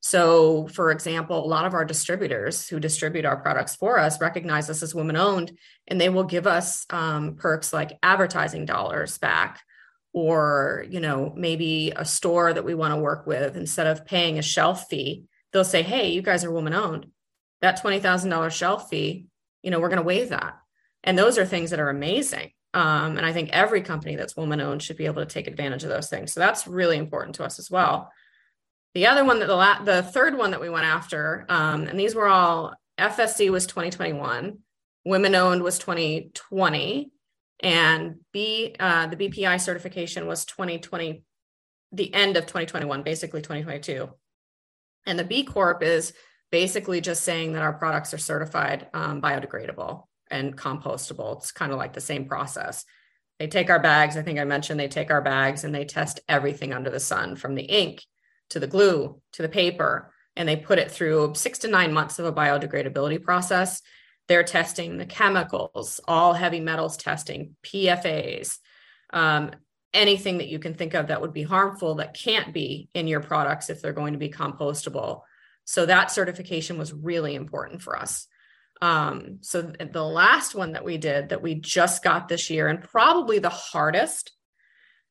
so, 0.07 0.67
for 0.67 0.91
example, 0.91 1.43
a 1.43 1.49
lot 1.49 1.65
of 1.65 1.73
our 1.73 1.87
distributors 1.87 2.69
who 2.69 2.79
distribute 2.79 3.25
our 3.25 3.39
products 3.39 3.75
for 3.75 3.99
us 3.99 4.21
recognize 4.21 4.69
us 4.69 4.83
as 4.83 4.95
women 4.95 5.17
owned, 5.17 5.57
and 5.89 5.99
they 5.99 6.11
will 6.11 6.25
give 6.25 6.47
us 6.47 6.85
um, 6.91 7.37
perks 7.37 7.73
like 7.73 7.99
advertising 8.03 8.67
dollars 8.67 9.17
back, 9.17 9.63
or 10.13 10.85
you 10.91 11.01
know 11.01 11.33
maybe 11.35 11.91
a 11.97 12.05
store 12.05 12.53
that 12.53 12.67
we 12.67 12.75
want 12.75 12.93
to 12.93 13.01
work 13.01 13.27
with 13.27 13.57
instead 13.57 13.87
of 13.87 14.05
paying 14.05 14.39
a 14.39 14.43
shelf 14.43 14.89
fee, 14.91 15.25
they'll 15.55 15.65
say, 15.65 15.81
"Hey, 15.81 16.11
you 16.11 16.21
guys 16.21 16.45
are 16.45 16.53
women 16.53 16.75
owned. 16.75 17.07
That 17.63 17.81
twenty 17.81 17.99
thousand 17.99 18.29
dollars 18.29 18.53
shelf 18.53 18.91
fee, 18.91 19.25
you 19.63 19.71
know, 19.71 19.81
we're 19.81 19.89
going 19.89 20.03
to 20.03 20.03
waive 20.03 20.29
that." 20.29 20.59
And 21.03 21.17
those 21.19 21.39
are 21.39 21.47
things 21.47 21.71
that 21.71 21.81
are 21.81 21.89
amazing. 21.89 22.51
Um, 22.75 23.17
and 23.17 23.25
I 23.25 23.33
think 23.33 23.49
every 23.55 23.81
company 23.81 24.17
that's 24.17 24.37
woman 24.37 24.61
owned 24.61 24.83
should 24.83 24.99
be 24.99 25.07
able 25.07 25.25
to 25.25 25.35
take 25.35 25.47
advantage 25.47 25.83
of 25.83 25.89
those 25.89 26.11
things. 26.11 26.35
So 26.35 26.41
that's 26.41 26.67
really 26.67 26.99
important 26.99 27.37
to 27.37 27.45
us 27.45 27.59
as 27.59 27.71
well. 27.71 28.13
The 28.95 29.09
other 29.09 29.25
one 29.25 29.41
that 29.41 29.47
the 29.47 29.57
la- 29.57 29.83
the 29.83 30.03
third 30.03 30.39
one 30.39 30.53
that 30.53 30.61
we 30.61 30.71
went 30.71 30.87
after, 30.87 31.47
um, 31.49 31.89
and 31.89 31.99
these 31.99 32.15
were 32.15 32.29
all 32.29 32.75
FSC 32.97 33.51
was 33.51 33.67
2021, 33.67 34.59
women 35.05 35.35
owned 35.35 35.63
was 35.63 35.79
2020, 35.81 37.11
and 37.61 38.17
B 38.33 38.77
uh, 38.79 39.09
the 39.09 39.17
BPI 39.17 39.61
certification 39.61 40.29
was 40.29 40.45
2020, 40.45 41.25
the 41.91 42.15
end 42.15 42.37
of 42.37 42.45
2021, 42.45 43.03
basically 43.03 43.43
2022. 43.43 44.09
And 45.07 45.19
the 45.19 45.25
B 45.25 45.43
Corp 45.43 45.83
is 45.83 46.13
basically 46.53 47.01
just 47.01 47.25
saying 47.25 47.55
that 47.55 47.63
our 47.63 47.73
products 47.73 48.15
are 48.15 48.19
certified 48.19 48.87
um, 48.95 49.21
biodegradable 49.21 50.05
and 50.31 50.57
compostable. 50.57 51.39
It's 51.39 51.51
kind 51.51 51.73
of 51.73 51.79
like 51.79 51.95
the 51.95 52.01
same 52.01 52.27
process. 52.27 52.85
They 53.41 53.49
take 53.49 53.71
our 53.71 53.81
bags. 53.81 54.17
I 54.17 54.23
think 54.23 54.39
I 54.39 54.45
mentioned 54.45 54.79
they 54.79 54.87
take 54.87 55.11
our 55.11 55.21
bags 55.21 55.65
and 55.65 55.75
they 55.75 55.85
test 55.85 56.21
everything 56.29 56.73
under 56.73 56.91
the 56.91 57.01
sun 57.01 57.35
from 57.35 57.57
the 57.57 57.65
ink 57.65 58.05
to 58.55 58.61
the 58.61 58.67
glue 58.67 59.21
to 59.33 59.43
the 59.43 59.49
paper 59.49 60.13
and 60.37 60.49
they 60.49 60.57
put 60.57 60.79
it 60.79 60.91
through 60.91 61.35
six 61.35 61.61
to 61.61 61.69
nine 61.69 61.93
months 61.93 62.19
of 62.19 62.25
a 62.25 62.33
biodegradability 62.33 63.23
process. 63.23 63.83
They're 64.27 64.43
testing 64.43 64.97
the 64.97 65.07
chemicals 65.07 66.01
all 66.09 66.33
heavy 66.33 66.61
metals 66.61 66.97
testing 66.97 67.57
pfas 67.63 68.59
um, 69.13 69.51
anything 69.93 70.39
that 70.39 70.49
you 70.49 70.59
can 70.59 70.75
think 70.75 70.95
of 70.95 71.07
that 71.09 71.21
would 71.21 71.33
be 71.33 71.45
harmful 71.45 71.97
that 71.97 72.19
can't 72.19 72.53
be 72.53 72.89
in 72.95 73.07
your 73.07 73.21
products 73.21 73.71
if 73.71 73.81
they're 73.81 73.93
going 73.93 74.13
to 74.13 74.19
be 74.19 74.29
compostable. 74.29 75.23
So 75.65 75.87
that 75.87 76.11
certification 76.11 76.79
was 76.79 76.93
really 76.93 77.35
important 77.35 77.81
for 77.81 77.97
us. 77.97 78.27
Um, 78.83 79.39
so 79.41 79.63
the 79.63 80.05
last 80.05 80.55
one 80.55 80.73
that 80.73 80.85
we 80.85 80.99
did 80.99 81.29
that 81.29 81.43
we 81.43 81.55
just 81.55 82.03
got 82.03 82.29
this 82.29 82.51
year 82.51 82.69
and 82.69 82.83
probably 82.83 83.39
the 83.39 83.49
hardest 83.49 84.33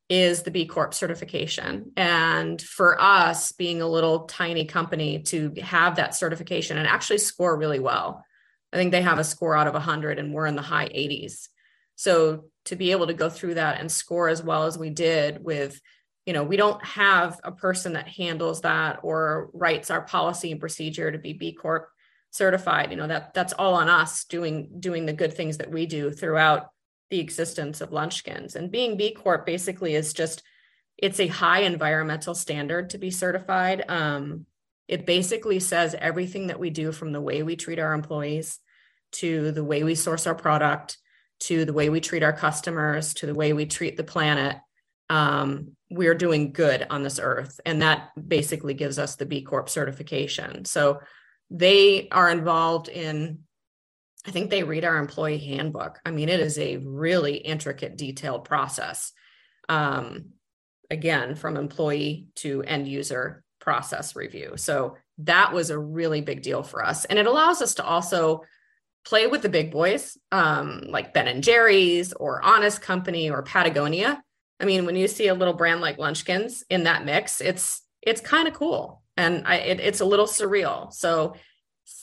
is 0.10 0.44
the 0.44 0.52
B 0.52 0.66
Corp 0.66 0.94
certification. 0.94 1.92
And 1.96 2.62
for 2.62 3.02
us, 3.02 3.52
being 3.52 3.82
a 3.82 3.88
little 3.88 4.26
tiny 4.26 4.66
company, 4.66 5.24
to 5.24 5.54
have 5.62 5.96
that 5.96 6.16
certification 6.16 6.78
and 6.78 6.88
actually 6.88 7.20
score 7.20 7.58
really 7.58 7.80
well. 7.80 8.24
I 8.72 8.78
think 8.78 8.92
they 8.92 9.02
have 9.02 9.20
a 9.20 9.24
score 9.24 9.56
out 9.56 9.68
of 9.68 9.74
100 9.74 10.20
and 10.20 10.34
we're 10.34 10.48
in 10.48 10.56
the 10.56 10.62
high 10.62 10.88
80s. 10.88 11.48
So 11.96 12.46
to 12.66 12.76
be 12.76 12.92
able 12.92 13.08
to 13.08 13.14
go 13.14 13.30
through 13.30 13.56
that 13.56 13.80
and 13.80 13.92
score 13.92 14.30
as 14.30 14.42
well 14.42 14.64
as 14.66 14.78
we 14.78 14.90
did 14.90 15.44
with, 15.44 15.80
you 16.26 16.34
know, 16.34 16.44
we 16.44 16.58
don't 16.58 16.84
have 16.84 17.40
a 17.44 17.52
person 17.52 17.94
that 17.94 18.08
handles 18.08 18.62
that 18.62 19.00
or 19.04 19.50
writes 19.54 19.92
our 19.92 20.02
policy 20.02 20.52
and 20.52 20.60
procedure 20.60 21.12
to 21.12 21.18
be 21.18 21.34
B 21.34 21.54
Corp 21.54 21.88
certified. 22.32 22.90
You 22.92 22.98
know, 22.98 23.08
that 23.08 23.34
that's 23.34 23.54
all 23.54 23.76
on 23.76 23.90
us 23.90 24.26
doing 24.26 24.70
doing 24.80 25.06
the 25.06 25.14
good 25.14 25.34
things 25.34 25.58
that 25.58 25.72
we 25.72 25.86
do 25.86 26.12
throughout 26.12 26.70
the 27.10 27.20
existence 27.20 27.82
of 27.82 27.92
Lunchskins. 27.92 28.56
And 28.56 28.72
being 28.72 28.98
B 28.98 29.12
Corp 29.12 29.46
basically 29.46 29.96
is 29.96 30.14
just 30.14 30.44
it's 30.98 31.20
a 31.20 31.28
high 31.28 31.62
environmental 31.62 32.36
standard 32.36 32.92
to 32.92 32.98
be 32.98 33.12
certified. 33.12 33.84
Um, 33.90 34.46
it 34.88 35.06
basically 35.06 35.60
says 35.60 35.96
everything 35.98 36.48
that 36.48 36.60
we 36.60 36.70
do 36.70 36.92
from 36.92 37.12
the 37.12 37.22
way 37.22 37.44
we 37.44 37.56
treat 37.56 37.80
our 37.80 37.94
employees 37.94 38.60
to 39.14 39.52
the 39.52 39.64
way 39.64 39.84
we 39.84 39.96
source 39.96 40.28
our 40.28 40.36
product 40.36 40.98
to 41.40 41.66
the 41.66 41.74
way 41.74 41.90
we 41.90 42.00
treat 42.00 42.24
our 42.24 42.34
customers 42.34 43.14
to 43.16 43.26
the 43.26 43.34
way 43.34 43.54
we 43.54 43.66
treat 43.66 43.98
the 43.98 44.04
planet 44.04 44.58
um, 45.10 45.76
we're 45.90 46.16
doing 46.16 46.52
good 46.52 46.86
on 46.90 47.04
this 47.04 47.20
earth 47.22 47.60
and 47.66 47.82
that 47.82 48.10
basically 48.28 48.74
gives 48.74 48.98
us 48.98 49.16
the 49.16 49.26
b 49.26 49.42
corp 49.42 49.70
certification 49.70 50.66
so 50.66 51.00
they 51.50 52.08
are 52.10 52.30
involved 52.30 52.88
in 52.88 53.40
I 54.26 54.32
think 54.32 54.50
they 54.50 54.64
read 54.64 54.86
our 54.86 54.98
employee 54.98 55.38
handbook. 55.38 56.00
I 56.06 56.12
mean, 56.12 56.30
it 56.30 56.40
is 56.40 56.58
a 56.58 56.78
really 56.78 57.36
intricate, 57.36 57.98
detailed 57.98 58.46
process. 58.46 59.12
Um, 59.68 60.34
again, 60.90 61.36
from 61.36 61.58
employee 61.58 62.28
to 62.36 62.62
end 62.64 62.88
user 62.88 63.44
process 63.60 64.16
review. 64.16 64.54
So 64.56 64.98
that 65.20 65.54
was 65.54 65.70
a 65.70 65.80
really 65.80 66.22
big 66.22 66.42
deal 66.42 66.64
for 66.64 66.84
us. 66.84 67.06
And 67.06 67.18
it 67.18 67.26
allows 67.26 67.62
us 67.62 67.76
to 67.76 67.86
also 67.86 68.44
play 69.06 69.28
with 69.28 69.42
the 69.42 69.50
big 69.50 69.72
boys 69.72 70.18
um, 70.32 70.84
like 70.88 71.14
Ben 71.14 71.28
and 71.28 71.44
Jerry's 71.44 72.14
or 72.14 72.44
Honest 72.44 72.82
Company 72.82 73.30
or 73.30 73.44
Patagonia. 73.44 74.22
I 74.60 74.66
mean, 74.66 74.86
when 74.86 74.96
you 74.96 75.08
see 75.08 75.28
a 75.28 75.34
little 75.34 75.54
brand 75.54 75.82
like 75.82 75.98
Lunchskins 75.98 76.64
in 76.70 76.84
that 76.84 77.06
mix, 77.06 77.42
it's 77.42 77.82
it's 78.02 78.22
kind 78.22 78.48
of 78.48 78.54
cool 78.54 79.02
and 79.18 79.44
I, 79.46 79.58
it, 79.58 79.80
it's 79.80 80.02
a 80.02 80.06
little 80.06 80.26
surreal. 80.26 80.92
So 80.94 81.36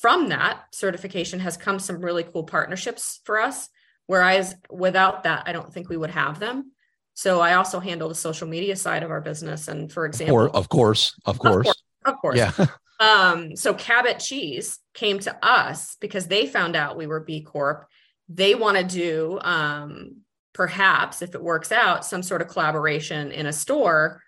from 0.00 0.28
that 0.28 0.62
certification 0.72 1.40
has 1.40 1.56
come 1.56 1.78
some 1.78 2.04
really 2.04 2.24
cool 2.24 2.44
partnerships 2.44 3.20
for 3.24 3.40
us. 3.40 3.68
Whereas 4.06 4.54
without 4.70 5.24
that, 5.24 5.44
I 5.46 5.52
don't 5.52 5.72
think 5.72 5.88
we 5.88 5.96
would 5.96 6.10
have 6.10 6.40
them. 6.40 6.72
So 7.14 7.40
I 7.40 7.54
also 7.54 7.80
handle 7.80 8.08
the 8.08 8.14
social 8.14 8.48
media 8.48 8.76
side 8.76 9.02
of 9.02 9.10
our 9.10 9.20
business. 9.20 9.68
And 9.68 9.92
for 9.92 10.06
example, 10.06 10.36
or, 10.36 10.48
of 10.50 10.68
course, 10.68 11.14
of 11.26 11.38
course, 11.38 11.68
of 11.68 11.74
course, 11.74 11.82
of 12.06 12.16
course. 12.18 12.36
yeah. 12.36 12.66
um, 13.00 13.56
so 13.56 13.74
Cabot 13.74 14.18
Cheese 14.18 14.78
came 14.94 15.18
to 15.20 15.46
us 15.46 15.96
because 16.00 16.26
they 16.26 16.46
found 16.46 16.76
out 16.76 16.96
we 16.96 17.06
were 17.06 17.20
B 17.20 17.42
Corp. 17.42 17.86
They 18.28 18.54
want 18.54 18.78
to 18.78 18.84
do 18.84 19.38
um, 19.42 20.22
perhaps, 20.54 21.20
if 21.20 21.34
it 21.34 21.42
works 21.42 21.72
out, 21.72 22.04
some 22.04 22.22
sort 22.22 22.42
of 22.42 22.48
collaboration 22.48 23.32
in 23.32 23.46
a 23.46 23.52
store 23.52 24.22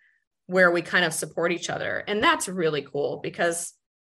where 0.46 0.70
we 0.70 0.82
kind 0.82 1.04
of 1.04 1.14
support 1.14 1.52
each 1.52 1.70
other, 1.70 2.04
and 2.06 2.22
that's 2.22 2.48
really 2.48 2.82
cool 2.82 3.20
because 3.22 3.72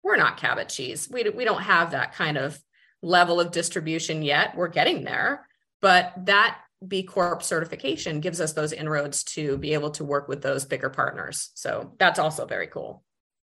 we're 0.02 0.16
not 0.16 0.36
Cabot 0.36 0.68
cheese. 0.68 1.08
We, 1.10 1.28
we 1.30 1.44
don't 1.44 1.62
have 1.62 1.92
that 1.92 2.14
kind 2.14 2.36
of 2.36 2.60
level 3.02 3.40
of 3.40 3.52
distribution 3.52 4.22
yet. 4.22 4.56
We're 4.56 4.68
getting 4.68 5.04
there, 5.04 5.46
but 5.80 6.12
that 6.26 6.58
B 6.86 7.02
Corp 7.02 7.42
certification 7.42 8.20
gives 8.20 8.40
us 8.40 8.52
those 8.52 8.72
inroads 8.72 9.24
to 9.24 9.56
be 9.58 9.74
able 9.74 9.90
to 9.92 10.04
work 10.04 10.28
with 10.28 10.42
those 10.42 10.64
bigger 10.64 10.90
partners. 10.90 11.50
So 11.54 11.94
that's 11.98 12.18
also 12.18 12.46
very 12.46 12.66
cool. 12.66 13.04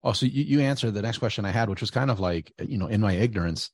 Oh, 0.04 0.14
so 0.14 0.26
you, 0.26 0.44
you 0.44 0.60
answered 0.62 0.94
the 0.94 1.02
next 1.02 1.18
question 1.18 1.46
I 1.46 1.52
had, 1.52 1.70
which 1.70 1.82
was 1.82 1.92
kind 1.92 2.10
of 2.10 2.20
like, 2.20 2.52
you 2.66 2.78
know, 2.78 2.88
in 2.88 3.02
my 3.02 3.14
ignorance, 3.14 3.70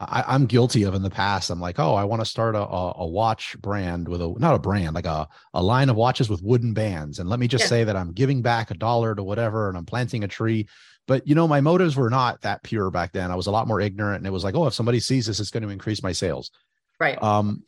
I, 0.00 0.34
am 0.34 0.46
guilty 0.46 0.84
of 0.84 0.94
in 0.94 1.02
the 1.02 1.10
past. 1.10 1.50
I'm 1.50 1.60
like, 1.60 1.78
oh, 1.78 1.94
I 1.94 2.04
want 2.04 2.20
to 2.22 2.26
start 2.26 2.54
a, 2.54 2.60
a, 2.60 3.06
watch 3.06 3.56
brand 3.60 4.06
with 4.06 4.22
a 4.22 4.32
not 4.38 4.54
a 4.54 4.58
brand, 4.58 4.94
like 4.94 5.06
a, 5.06 5.28
a 5.52 5.62
line 5.62 5.88
of 5.88 5.96
watches 5.96 6.30
with 6.30 6.42
wooden 6.42 6.72
bands. 6.72 7.18
And 7.18 7.28
let 7.28 7.40
me 7.40 7.48
just 7.48 7.64
yeah. 7.64 7.68
say 7.68 7.84
that 7.84 7.96
I'm 7.96 8.12
giving 8.12 8.40
back 8.40 8.70
a 8.70 8.74
dollar 8.74 9.14
to 9.14 9.24
whatever 9.24 9.68
and 9.68 9.76
I'm 9.76 9.86
planting 9.86 10.22
a 10.22 10.28
tree. 10.28 10.68
But 11.08 11.26
you 11.26 11.34
know, 11.34 11.48
my 11.48 11.60
motives 11.60 11.96
were 11.96 12.10
not 12.10 12.42
that 12.42 12.62
pure 12.62 12.90
back 12.92 13.10
then. 13.12 13.32
I 13.32 13.34
was 13.34 13.48
a 13.48 13.50
lot 13.50 13.66
more 13.66 13.80
ignorant, 13.80 14.18
and 14.18 14.26
it 14.28 14.32
was 14.32 14.44
like, 14.44 14.54
oh, 14.54 14.66
if 14.68 14.74
somebody 14.74 15.00
sees 15.00 15.26
this, 15.26 15.40
it's 15.40 15.50
going 15.50 15.64
to 15.64 15.70
increase 15.70 16.04
my 16.04 16.12
sales. 16.12 16.52
Right. 17.00 17.20
Um, 17.20 17.64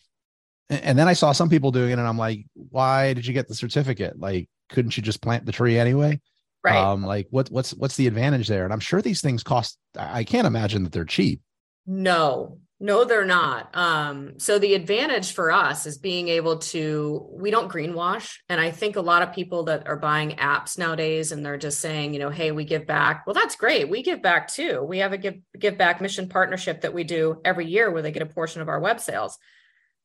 And 0.68 0.96
then 0.96 1.08
I 1.08 1.14
saw 1.14 1.32
some 1.32 1.48
people 1.48 1.72
doing 1.72 1.90
it, 1.90 1.98
and 1.98 2.06
I'm 2.06 2.18
like, 2.18 2.46
why 2.54 3.12
did 3.14 3.26
you 3.26 3.34
get 3.34 3.48
the 3.48 3.56
certificate? 3.56 4.20
Like, 4.20 4.48
couldn't 4.68 4.96
you 4.96 5.02
just 5.02 5.20
plant 5.20 5.44
the 5.44 5.52
tree 5.52 5.76
anyway? 5.76 6.20
Right. 6.62 6.76
Um, 6.76 7.02
like 7.04 7.26
what 7.30 7.48
what's 7.48 7.72
what's 7.72 7.96
the 7.96 8.06
advantage 8.06 8.46
there? 8.46 8.64
And 8.64 8.72
I'm 8.72 8.80
sure 8.80 9.00
these 9.00 9.22
things 9.22 9.42
cost 9.42 9.78
I 9.98 10.24
can't 10.24 10.46
imagine 10.46 10.84
that 10.84 10.92
they're 10.92 11.06
cheap. 11.06 11.40
No, 11.86 12.58
no, 12.82 13.04
they're 13.04 13.26
not. 13.26 13.76
Um, 13.76 14.38
so 14.38 14.58
the 14.58 14.72
advantage 14.72 15.32
for 15.32 15.52
us 15.52 15.84
is 15.84 15.98
being 15.98 16.28
able 16.28 16.56
to, 16.58 17.28
we 17.30 17.50
don't 17.50 17.70
greenwash. 17.70 18.38
And 18.48 18.58
I 18.58 18.70
think 18.70 18.96
a 18.96 19.02
lot 19.02 19.20
of 19.20 19.34
people 19.34 19.64
that 19.64 19.86
are 19.86 19.98
buying 19.98 20.30
apps 20.36 20.78
nowadays 20.78 21.30
and 21.30 21.44
they're 21.44 21.58
just 21.58 21.80
saying, 21.80 22.14
you 22.14 22.20
know, 22.20 22.30
hey, 22.30 22.52
we 22.52 22.64
give 22.64 22.86
back. 22.86 23.26
Well, 23.26 23.34
that's 23.34 23.54
great. 23.54 23.90
We 23.90 24.02
give 24.02 24.22
back 24.22 24.48
too. 24.48 24.82
We 24.82 24.98
have 24.98 25.12
a 25.12 25.18
give 25.18 25.34
give 25.58 25.76
back 25.76 26.00
mission 26.00 26.30
partnership 26.30 26.80
that 26.80 26.94
we 26.94 27.04
do 27.04 27.42
every 27.44 27.66
year 27.66 27.90
where 27.90 28.00
they 28.00 28.12
get 28.12 28.22
a 28.22 28.26
portion 28.26 28.62
of 28.62 28.70
our 28.70 28.80
web 28.80 28.98
sales. 28.98 29.36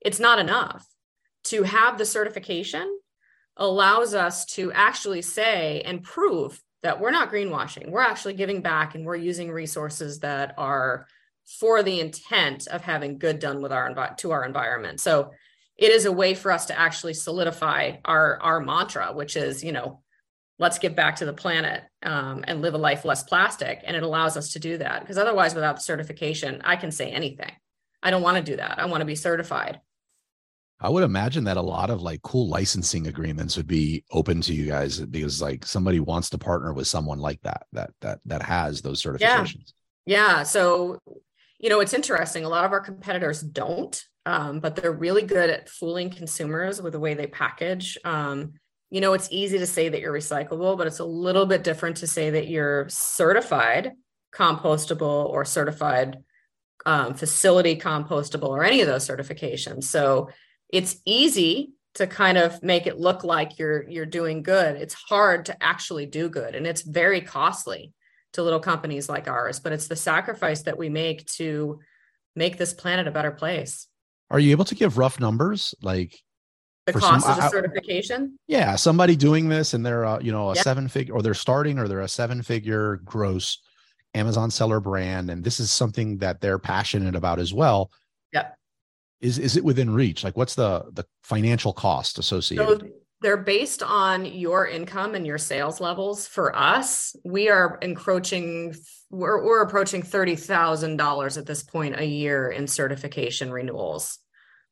It's 0.01 0.19
not 0.19 0.39
enough. 0.39 0.85
To 1.45 1.63
have 1.63 1.97
the 1.97 2.05
certification 2.05 2.99
allows 3.55 4.13
us 4.13 4.45
to 4.45 4.73
actually 4.73 5.21
say 5.21 5.81
and 5.85 6.03
prove 6.03 6.61
that 6.83 6.99
we're 6.99 7.11
not 7.11 7.31
greenwashing. 7.31 7.89
We're 7.89 8.01
actually 8.01 8.33
giving 8.33 8.61
back 8.61 8.95
and 8.95 9.05
we're 9.05 9.15
using 9.15 9.49
resources 9.49 10.19
that 10.19 10.55
are 10.57 11.07
for 11.45 11.84
the 11.84 11.99
intent 11.99 12.67
of 12.67 12.81
having 12.81 13.17
good 13.17 13.39
done 13.39 13.62
with 13.62 13.71
our 13.71 13.89
envi- 13.89 14.17
to 14.17 14.31
our 14.31 14.43
environment. 14.43 14.99
So 14.99 15.31
it 15.77 15.91
is 15.91 16.05
a 16.05 16.12
way 16.12 16.34
for 16.34 16.51
us 16.51 16.65
to 16.67 16.79
actually 16.79 17.13
solidify 17.13 17.97
our 18.05 18.39
our 18.41 18.60
mantra, 18.60 19.13
which 19.13 19.36
is 19.36 19.63
you 19.63 19.71
know 19.71 20.01
let's 20.58 20.79
give 20.79 20.95
back 20.95 21.17
to 21.17 21.25
the 21.25 21.34
planet 21.34 21.84
um, 22.03 22.45
and 22.47 22.62
live 22.62 22.73
a 22.73 22.77
life 22.77 23.03
less 23.03 23.23
plastic. 23.23 23.81
And 23.84 23.95
it 23.95 24.03
allows 24.03 24.38
us 24.38 24.53
to 24.53 24.60
do 24.60 24.77
that 24.77 25.01
because 25.01 25.17
otherwise, 25.17 25.53
without 25.53 25.75
the 25.75 25.81
certification, 25.81 26.62
I 26.63 26.77
can 26.77 26.91
say 26.91 27.10
anything. 27.12 27.51
I 28.01 28.12
don't 28.12 28.21
want 28.21 28.38
to 28.38 28.51
do 28.51 28.58
that. 28.58 28.79
I 28.79 28.86
want 28.86 29.01
to 29.01 29.05
be 29.05 29.15
certified. 29.15 29.81
I 30.79 30.89
would 30.89 31.03
imagine 31.03 31.45
that 31.45 31.58
a 31.58 31.62
lot 31.62 31.89
of 31.89 32.01
like 32.01 32.21
cool 32.21 32.49
licensing 32.49 33.08
agreements 33.08 33.55
would 33.55 33.67
be 33.67 34.03
open 34.12 34.41
to 34.41 34.53
you 34.53 34.67
guys 34.67 34.99
because 34.99 35.41
like 35.41 35.65
somebody 35.65 35.99
wants 35.99 36.29
to 36.31 36.38
partner 36.38 36.73
with 36.73 36.88
someone 36.88 37.19
like 37.19 37.41
that 37.41 37.65
that 37.71 37.91
that 38.01 38.19
that 38.25 38.41
has 38.43 38.81
those 38.81 39.01
certifications. 39.01 39.73
Yeah. 40.05 40.38
yeah. 40.38 40.43
So 40.43 40.99
you 41.59 41.69
know, 41.69 41.79
it's 41.79 41.93
interesting. 41.93 42.45
A 42.45 42.49
lot 42.49 42.65
of 42.65 42.71
our 42.71 42.79
competitors 42.79 43.41
don't, 43.41 44.03
um, 44.25 44.59
but 44.59 44.75
they're 44.75 44.91
really 44.91 45.23
good 45.23 45.49
at 45.49 45.69
fooling 45.69 46.09
consumers 46.09 46.81
with 46.81 46.93
the 46.93 46.99
way 46.99 47.13
they 47.13 47.27
package. 47.27 47.97
Um, 48.03 48.53
you 48.89 49.01
know, 49.01 49.13
it's 49.13 49.29
easy 49.31 49.57
to 49.57 49.67
say 49.67 49.89
that 49.89 49.99
you're 49.99 50.13
recyclable, 50.13 50.77
but 50.77 50.87
it's 50.87 50.99
a 50.99 51.05
little 51.05 51.45
bit 51.45 51.63
different 51.63 51.97
to 51.97 52.07
say 52.07 52.29
that 52.31 52.47
you're 52.47 52.87
certified 52.89 53.93
compostable 54.33 55.25
or 55.29 55.45
certified 55.45 56.23
um, 56.85 57.13
facility 57.13 57.77
compostable 57.77 58.49
or 58.49 58.63
any 58.63 58.81
of 58.81 58.87
those 58.87 59.07
certifications. 59.07 59.85
So 59.85 60.29
it's 60.69 60.97
easy 61.05 61.71
to 61.95 62.05
kind 62.05 62.37
of 62.37 62.61
make 62.61 62.87
it 62.87 62.99
look 62.99 63.23
like 63.23 63.57
you're 63.57 63.87
you're 63.89 64.05
doing 64.05 64.43
good. 64.43 64.75
It's 64.75 64.93
hard 64.93 65.45
to 65.45 65.63
actually 65.63 66.05
do 66.05 66.29
good, 66.29 66.53
and 66.53 66.67
it's 66.67 66.81
very 66.81 67.21
costly 67.21 67.93
to 68.36 68.43
little 68.43 68.60
companies 68.60 69.10
like 69.10 69.28
ours, 69.28 69.60
but 69.60 69.74
it's 69.74 69.88
the 69.88 69.95
sacrifice 69.95 70.63
that 70.63 70.78
we 70.78 70.89
make 70.89 71.26
to 71.26 71.80
make 72.36 72.58
this 72.58 72.74
planet 72.74 73.08
a 73.08 73.12
better 73.12 73.32
place. 73.32 73.88
Are 74.30 74.39
you 74.39 74.52
able 74.52 74.65
to 74.65 74.76
give 74.76 74.98
rough 74.98 75.19
numbers 75.19 75.74
like 75.82 76.17
the 76.86 76.93
cost 76.93 77.24
some, 77.24 77.32
of 77.32 77.38
the 77.38 77.43
I, 77.43 77.50
certification? 77.50 78.38
Yeah, 78.48 78.76
somebody 78.76 79.15
doing 79.15 79.50
this 79.50 79.74
and 79.74 79.86
they're 79.86 80.06
uh, 80.06 80.19
you 80.19 80.32
know 80.32 80.50
a 80.50 80.56
yep. 80.56 80.63
seven 80.63 80.88
figure 80.88 81.13
or 81.13 81.21
they're 81.21 81.34
starting 81.34 81.80
or 81.80 81.88
they're 81.88 82.02
a 82.02 82.08
seven 82.08 82.41
figure 82.41 82.98
gross 82.98 83.60
Amazon 84.13 84.50
seller 84.50 84.80
brand 84.80 85.30
and 85.30 85.43
this 85.43 85.60
is 85.60 85.71
something 85.71 86.17
that 86.19 86.41
they're 86.41 86.60
passionate 86.60 87.15
about 87.15 87.39
as 87.39 87.54
well. 87.54 87.91
Yep. 88.34 88.58
Is 89.21 89.39
is 89.39 89.58
it 89.58 89.63
within 89.63 89.93
reach? 89.93 90.24
Like 90.24 90.38
what's 90.38 90.56
the 90.56 90.86
the 90.91 91.06
financial 91.24 91.74
cost 91.74 92.19
associated? 92.19 92.82
So 92.82 92.88
they're 93.25 93.38
based 93.38 93.81
on 93.81 94.23
your 94.23 94.67
income 94.67 95.15
and 95.15 95.25
your 95.25 95.39
sales 95.39 95.81
levels. 95.81 96.27
For 96.27 96.55
us, 96.55 97.15
we 97.25 97.49
are 97.49 97.79
encroaching, 97.81 98.75
we're, 99.09 99.43
we're 99.43 99.63
approaching 99.63 100.03
$30,000 100.03 101.38
at 101.39 101.45
this 101.47 101.63
point 101.63 101.99
a 101.99 102.05
year 102.05 102.51
in 102.51 102.67
certification 102.67 103.51
renewals. 103.51 104.19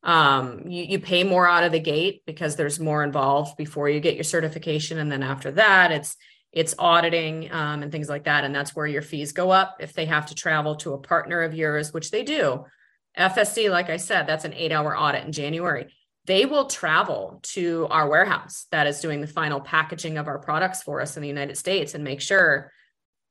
Um, 0.04 0.68
you, 0.68 0.84
you 0.84 1.00
pay 1.00 1.24
more 1.24 1.50
out 1.50 1.64
of 1.64 1.72
the 1.72 1.80
gate 1.80 2.22
because 2.28 2.56
there's 2.56 2.80
more 2.80 3.04
involved 3.04 3.58
before 3.58 3.90
you 3.90 4.00
get 4.00 4.14
your 4.14 4.24
certification. 4.24 5.00
And 5.00 5.12
then 5.12 5.24
after 5.24 5.50
that, 5.54 5.92
it's 5.92 6.16
it's 6.52 6.76
auditing 6.78 7.52
um, 7.52 7.82
and 7.82 7.92
things 7.92 8.08
like 8.08 8.26
that. 8.26 8.44
And 8.44 8.54
that's 8.54 8.76
where 8.76 8.86
your 8.86 9.02
fees 9.02 9.32
go 9.32 9.50
up 9.50 9.78
if 9.80 9.94
they 9.94 10.06
have 10.06 10.28
to 10.28 10.36
travel 10.36 10.76
to 10.76 10.94
a 10.94 11.00
partner 11.00 11.42
of 11.42 11.56
yours, 11.56 11.92
which 11.92 12.12
they 12.12 12.22
do. 12.22 12.66
FSC, 13.18 13.72
like 13.72 13.90
I 13.90 13.98
said, 13.98 14.28
that's 14.28 14.46
an 14.46 14.54
eight 14.54 14.72
hour 14.72 14.96
audit 14.96 15.26
in 15.26 15.32
January 15.32 15.88
they 16.26 16.46
will 16.46 16.66
travel 16.66 17.40
to 17.44 17.88
our 17.90 18.08
warehouse 18.08 18.68
that 18.72 18.88
is 18.88 19.02
doing 19.02 19.22
the 19.22 19.28
final 19.28 19.60
packaging 19.60 20.18
of 20.18 20.28
our 20.28 20.40
products 20.40 20.82
for 20.82 21.02
us 21.02 21.18
in 21.18 21.22
the 21.22 21.28
United 21.28 21.58
States 21.58 21.94
and 21.94 22.04
make 22.04 22.22
sure 22.22 22.72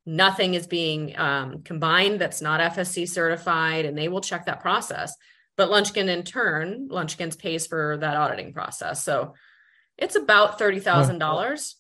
nothing 0.05 0.55
is 0.55 0.67
being 0.67 1.19
um, 1.19 1.63
combined 1.63 2.21
that's 2.21 2.43
not 2.43 2.61
FSC 2.61 3.09
certified, 3.09 3.85
and 3.85 3.97
they 3.97 4.09
will 4.09 4.21
check 4.21 4.47
that 4.47 4.61
process. 4.61 5.15
But 5.57 5.71
Lunchkin, 5.71 6.09
in 6.09 6.23
turn, 6.25 6.89
Lunchskins 6.91 7.39
pays 7.39 7.67
for 7.67 7.97
that 7.99 8.17
auditing 8.17 8.53
process. 8.53 9.05
So 9.05 9.35
it's 9.97 10.17
about 10.17 10.59
thirty 10.59 10.81
thousand 10.81 11.19
dollars 11.19 11.77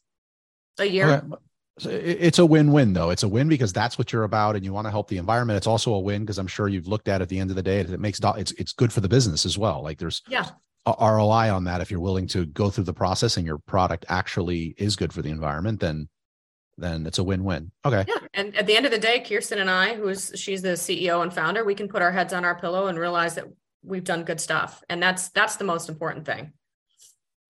a 0.79 0.85
year. 0.85 1.22
Okay. 1.25 1.37
It's 1.85 2.38
a 2.38 2.44
win-win 2.44 2.92
though. 2.92 3.11
It's 3.11 3.22
a 3.22 3.29
win 3.29 3.48
because 3.48 3.72
that's 3.72 3.96
what 3.96 4.12
you're 4.12 4.25
about, 4.25 4.57
and 4.57 4.64
you 4.64 4.72
want 4.75 4.87
to 4.87 4.90
help 4.90 5.09
the 5.09 5.16
environment. 5.16 5.57
It's 5.57 5.66
also 5.66 5.94
a 5.94 6.01
win 6.01 6.22
because 6.22 6.38
I'm 6.38 6.46
sure 6.46 6.68
you've 6.68 6.87
looked 6.87 7.09
at, 7.09 7.22
at 7.22 7.31
the 7.31 7.38
end 7.38 7.51
of 7.51 7.57
the 7.57 7.62
day, 7.62 7.81
it 7.81 7.98
makes 7.98 8.20
it's 8.22 8.53
it's 8.53 8.72
good 8.72 8.92
for 8.92 9.01
the 9.01 9.09
business 9.09 9.46
as 9.46 9.57
well. 9.57 9.83
Like 9.83 9.98
there's 9.98 10.22
yeah 10.29 10.51
ROI 10.87 11.53
on 11.53 11.64
that 11.64 11.81
if 11.81 11.90
you're 11.90 12.01
willing 12.01 12.27
to 12.29 12.47
go 12.47 12.71
through 12.71 12.85
the 12.85 12.92
process 12.92 13.37
and 13.37 13.47
your 13.47 13.59
product 13.59 14.05
actually 14.09 14.75
is 14.79 14.97
good 14.97 15.12
for 15.12 15.23
the 15.23 15.31
environment, 15.31 15.81
then 15.81 16.09
then 16.79 17.07
it's 17.07 17.18
a 17.18 17.23
win-win. 17.25 17.71
Okay. 17.85 18.05
Yeah. 18.09 18.27
And 18.35 18.57
at 18.57 18.66
the 18.66 18.77
end 18.77 18.87
of 18.87 18.92
the 18.92 18.99
day, 18.99 19.21
Kirsten 19.21 19.59
and 19.59 19.71
I, 19.71 19.95
who's 19.95 20.33
she's 20.35 20.62
the 20.62 20.71
CEO 20.71 21.23
and 21.23 21.33
founder, 21.33 21.64
we 21.64 21.75
can 21.75 21.87
put 21.87 22.03
our 22.03 22.11
heads 22.11 22.33
on 22.33 22.45
our 22.45 22.59
pillow 22.59 22.87
and 22.87 22.99
realize 22.99 23.35
that 23.35 23.45
we've 23.85 24.05
done 24.05 24.25
good 24.25 24.40
stuff. 24.40 24.83
And 24.88 25.03
that's 25.03 25.29
that's 25.31 25.57
the 25.57 25.64
most 25.64 25.88
important 25.88 26.27
thing. 26.27 26.53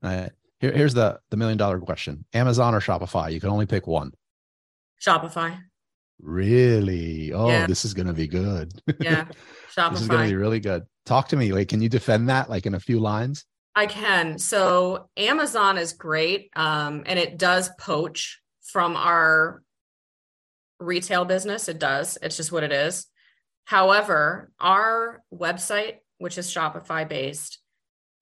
All 0.03 0.11
right. 0.11 0.33
Here, 0.61 0.73
here's 0.73 0.95
the 0.95 1.21
the 1.31 1.37
million 1.37 1.59
dollar 1.59 1.79
question. 1.81 2.25
Amazon 2.35 2.75
or 2.75 2.81
Shopify? 2.81 3.33
You 3.33 3.40
can 3.40 3.51
only 3.51 3.66
pick 3.66 3.87
one. 3.87 4.12
Shopify. 5.01 5.59
Really? 6.20 7.33
Oh, 7.33 7.48
yeah. 7.48 7.66
this 7.66 7.85
is 7.85 7.94
gonna 7.94 8.12
be 8.12 8.29
good. 8.29 8.72
Yeah. 9.01 9.27
Shopify. 9.77 9.90
this 9.92 10.03
is 10.03 10.09
gonna 10.09 10.29
be 10.29 10.37
really 10.37 10.61
good. 10.61 10.85
Talk 11.07 11.29
to 11.29 11.37
me. 11.37 11.53
Like, 11.53 11.68
can 11.68 11.83
you 11.83 11.88
defend 11.88 12.29
that 12.29 12.48
like 12.48 12.66
in 12.66 12.75
a 12.75 12.81
few 12.81 13.01
lines? 13.01 13.44
I 13.75 13.87
can. 13.87 14.38
So 14.38 15.09
Amazon 15.16 15.79
is 15.79 15.92
great. 15.94 16.51
Um, 16.55 17.03
and 17.07 17.18
it 17.18 17.38
does 17.38 17.70
poach 17.79 18.40
from 18.62 18.96
our 18.96 19.62
retail 20.79 21.25
business. 21.25 21.68
It 21.68 21.79
does. 21.79 22.18
It's 22.22 22.37
just 22.37 22.53
what 22.53 22.64
it 22.64 22.72
is. 22.72 23.07
However, 23.64 24.51
our 24.61 25.22
website, 25.33 25.98
which 26.18 26.37
is 26.37 26.53
Shopify 26.53 27.09
based, 27.09 27.59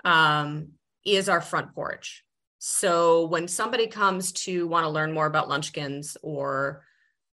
um, 0.04 0.72
is 1.04 1.28
our 1.28 1.40
front 1.40 1.74
porch. 1.74 2.24
So 2.58 3.26
when 3.26 3.48
somebody 3.48 3.86
comes 3.86 4.32
to 4.32 4.68
want 4.68 4.84
to 4.84 4.90
learn 4.90 5.12
more 5.12 5.26
about 5.26 5.48
Lunchskins 5.48 6.16
or 6.22 6.84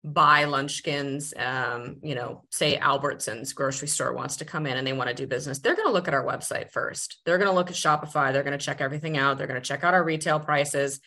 buy 0.06 0.44
Lunchskins, 0.44 1.36
um, 1.38 1.96
you 2.00 2.14
know, 2.14 2.44
say 2.50 2.78
Albertsons 2.78 3.52
grocery 3.52 3.88
store 3.88 4.12
wants 4.12 4.36
to 4.36 4.44
come 4.44 4.64
in 4.64 4.76
and 4.76 4.86
they 4.86 4.92
want 4.92 5.08
to 5.08 5.14
do 5.14 5.26
business, 5.26 5.58
they're 5.58 5.74
going 5.74 5.88
to 5.88 5.92
look 5.92 6.06
at 6.06 6.14
our 6.14 6.24
website 6.24 6.70
first. 6.70 7.18
They're 7.24 7.38
going 7.38 7.50
to 7.50 7.54
look 7.54 7.70
at 7.70 7.76
Shopify. 7.76 8.32
They're 8.32 8.44
going 8.44 8.56
to 8.56 8.64
check 8.64 8.80
everything 8.80 9.18
out. 9.18 9.36
They're 9.36 9.48
going 9.48 9.60
to 9.60 9.66
check 9.66 9.82
out 9.82 9.94
our 9.94 10.04
retail 10.04 10.38
prices. 10.38 11.00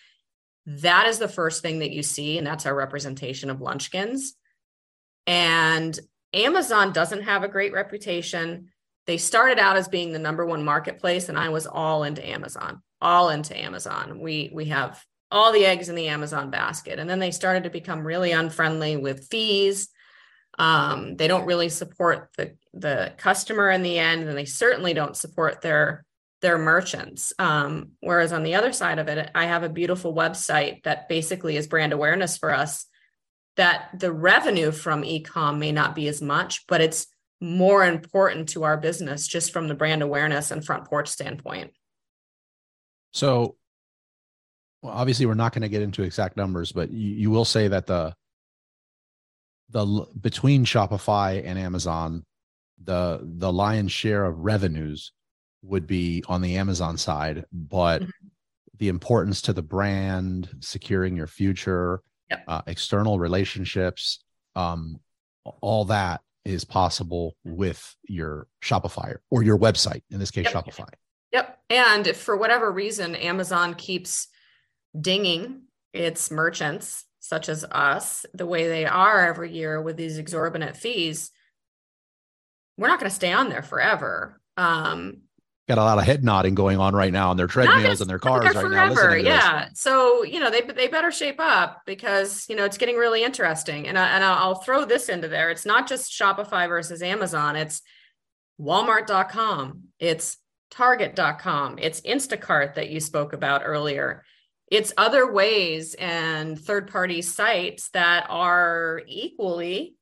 That 0.65 1.07
is 1.07 1.17
the 1.17 1.29
first 1.29 1.61
thing 1.61 1.79
that 1.79 1.91
you 1.91 2.03
see, 2.03 2.37
and 2.37 2.45
that's 2.45 2.65
our 2.65 2.75
representation 2.75 3.49
of 3.49 3.59
Lunchskins. 3.59 4.31
And 5.25 5.97
Amazon 6.33 6.91
doesn't 6.91 7.23
have 7.23 7.43
a 7.43 7.47
great 7.47 7.71
reputation. 7.71 8.67
They 9.07 9.17
started 9.17 9.59
out 9.59 9.77
as 9.77 9.87
being 9.87 10.11
the 10.11 10.19
number 10.19 10.45
one 10.45 10.65
marketplace, 10.65 11.29
and 11.29 11.39
I 11.39 11.49
was 11.49 11.65
all 11.65 12.03
into 12.03 12.27
Amazon, 12.27 12.83
all 13.01 13.29
into 13.29 13.57
Amazon. 13.57 14.19
We 14.19 14.51
we 14.53 14.65
have 14.65 15.03
all 15.31 15.51
the 15.51 15.65
eggs 15.65 15.89
in 15.89 15.95
the 15.95 16.07
Amazon 16.07 16.49
basket. 16.49 16.99
And 16.99 17.09
then 17.09 17.19
they 17.19 17.31
started 17.31 17.63
to 17.63 17.69
become 17.69 18.05
really 18.05 18.31
unfriendly 18.31 18.97
with 18.97 19.27
fees. 19.29 19.89
Um, 20.57 21.15
they 21.15 21.27
don't 21.27 21.45
really 21.45 21.69
support 21.69 22.29
the 22.37 22.55
the 22.73 23.13
customer 23.17 23.69
in 23.69 23.81
the 23.81 23.97
end, 23.97 24.27
and 24.27 24.37
they 24.37 24.45
certainly 24.45 24.93
don't 24.93 25.15
support 25.15 25.61
their 25.61 26.05
their 26.41 26.57
merchants. 26.57 27.33
Um, 27.39 27.91
whereas 28.01 28.31
on 28.33 28.43
the 28.43 28.55
other 28.55 28.71
side 28.71 28.99
of 28.99 29.07
it, 29.07 29.29
I 29.35 29.45
have 29.45 29.63
a 29.63 29.69
beautiful 29.69 30.13
website 30.13 30.83
that 30.83 31.09
basically 31.09 31.57
is 31.57 31.67
brand 31.67 31.93
awareness 31.93 32.37
for 32.37 32.53
us. 32.53 32.85
That 33.55 33.89
the 33.97 34.11
revenue 34.11 34.71
from 34.71 35.03
ecom 35.03 35.59
may 35.59 35.71
not 35.71 35.95
be 35.95 36.07
as 36.07 36.21
much, 36.21 36.65
but 36.67 36.81
it's 36.81 37.07
more 37.41 37.85
important 37.85 38.49
to 38.49 38.63
our 38.63 38.77
business 38.77 39.27
just 39.27 39.51
from 39.51 39.67
the 39.67 39.75
brand 39.75 40.01
awareness 40.01 40.51
and 40.51 40.65
front 40.65 40.85
porch 40.85 41.07
standpoint. 41.07 41.71
So 43.11 43.55
well, 44.81 44.93
obviously 44.93 45.25
we're 45.25 45.33
not 45.33 45.53
going 45.53 45.61
to 45.61 45.69
get 45.69 45.81
into 45.81 46.03
exact 46.03 46.37
numbers, 46.37 46.71
but 46.71 46.91
you, 46.91 47.15
you 47.15 47.31
will 47.31 47.45
say 47.45 47.67
that 47.67 47.87
the 47.87 48.13
the 49.69 50.05
between 50.19 50.65
Shopify 50.65 51.43
and 51.45 51.59
Amazon, 51.59 52.25
the 52.83 53.19
the 53.21 53.51
lion's 53.51 53.91
share 53.91 54.25
of 54.25 54.39
revenues 54.39 55.11
would 55.61 55.85
be 55.85 56.23
on 56.27 56.41
the 56.41 56.57
Amazon 56.57 56.97
side, 56.97 57.45
but 57.51 58.01
mm-hmm. 58.01 58.27
the 58.77 58.87
importance 58.87 59.41
to 59.43 59.53
the 59.53 59.61
brand, 59.61 60.49
securing 60.61 61.15
your 61.15 61.27
future, 61.27 62.01
yep. 62.29 62.43
uh, 62.47 62.61
external 62.65 63.19
relationships, 63.19 64.23
um, 64.55 64.99
all 65.61 65.85
that 65.85 66.21
is 66.45 66.63
possible 66.63 67.35
with 67.43 67.95
your 68.07 68.47
Shopify 68.63 69.15
or 69.29 69.43
your 69.43 69.57
website, 69.57 70.01
in 70.09 70.19
this 70.19 70.31
case, 70.31 70.45
yep. 70.45 70.53
Shopify. 70.53 70.89
Yep. 71.31 71.59
And 71.69 72.07
if 72.07 72.17
for 72.17 72.35
whatever 72.35 72.71
reason 72.71 73.15
Amazon 73.15 73.75
keeps 73.75 74.29
dinging 74.99 75.63
its 75.93 76.31
merchants, 76.31 77.05
such 77.19 77.49
as 77.49 77.63
us, 77.65 78.25
the 78.33 78.45
way 78.45 78.67
they 78.67 78.85
are 78.85 79.25
every 79.25 79.51
year 79.51 79.81
with 79.81 79.97
these 79.97 80.17
exorbitant 80.17 80.77
fees, 80.77 81.31
we're 82.77 82.87
not 82.87 82.99
going 82.99 83.09
to 83.09 83.15
stay 83.15 83.33
on 83.33 83.49
there 83.49 83.61
forever. 83.61 84.39
Um, 84.55 85.21
got 85.67 85.77
a 85.77 85.83
lot 85.83 85.99
of 85.99 86.03
head 86.03 86.23
nodding 86.23 86.55
going 86.55 86.79
on 86.79 86.95
right 86.95 87.13
now 87.13 87.29
on 87.29 87.37
their 87.37 87.47
treadmills 87.47 88.01
and 88.01 88.09
their 88.09 88.19
cars 88.19 88.43
right 88.43 88.53
forever. 88.55 89.09
now. 89.09 89.15
Yeah. 89.15 89.69
This. 89.69 89.81
So, 89.81 90.23
you 90.23 90.39
know, 90.39 90.49
they, 90.49 90.61
they 90.61 90.87
better 90.87 91.11
shape 91.11 91.39
up 91.39 91.81
because, 91.85 92.45
you 92.49 92.55
know, 92.55 92.65
it's 92.65 92.77
getting 92.77 92.95
really 92.95 93.23
interesting. 93.23 93.87
And, 93.87 93.97
I, 93.97 94.15
and 94.15 94.23
I'll 94.23 94.55
throw 94.55 94.85
this 94.85 95.09
into 95.09 95.27
there. 95.27 95.51
It's 95.51 95.65
not 95.65 95.87
just 95.87 96.11
Shopify 96.11 96.67
versus 96.67 97.03
Amazon. 97.03 97.55
It's 97.55 97.81
walmart.com. 98.59 99.83
It's 99.99 100.37
target.com. 100.71 101.77
It's 101.79 102.01
Instacart 102.01 102.75
that 102.75 102.89
you 102.89 102.99
spoke 102.99 103.33
about 103.33 103.61
earlier. 103.63 104.23
It's 104.71 104.93
other 104.97 105.31
ways 105.31 105.95
and 105.95 106.59
third 106.59 106.91
party 106.91 107.21
sites 107.21 107.89
that 107.89 108.27
are 108.29 109.01
equally 109.07 109.95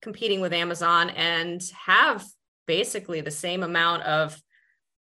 competing 0.00 0.40
with 0.40 0.52
Amazon 0.52 1.10
and 1.10 1.62
have 1.84 2.24
basically 2.66 3.20
the 3.20 3.30
same 3.30 3.62
amount 3.62 4.02
of 4.02 4.40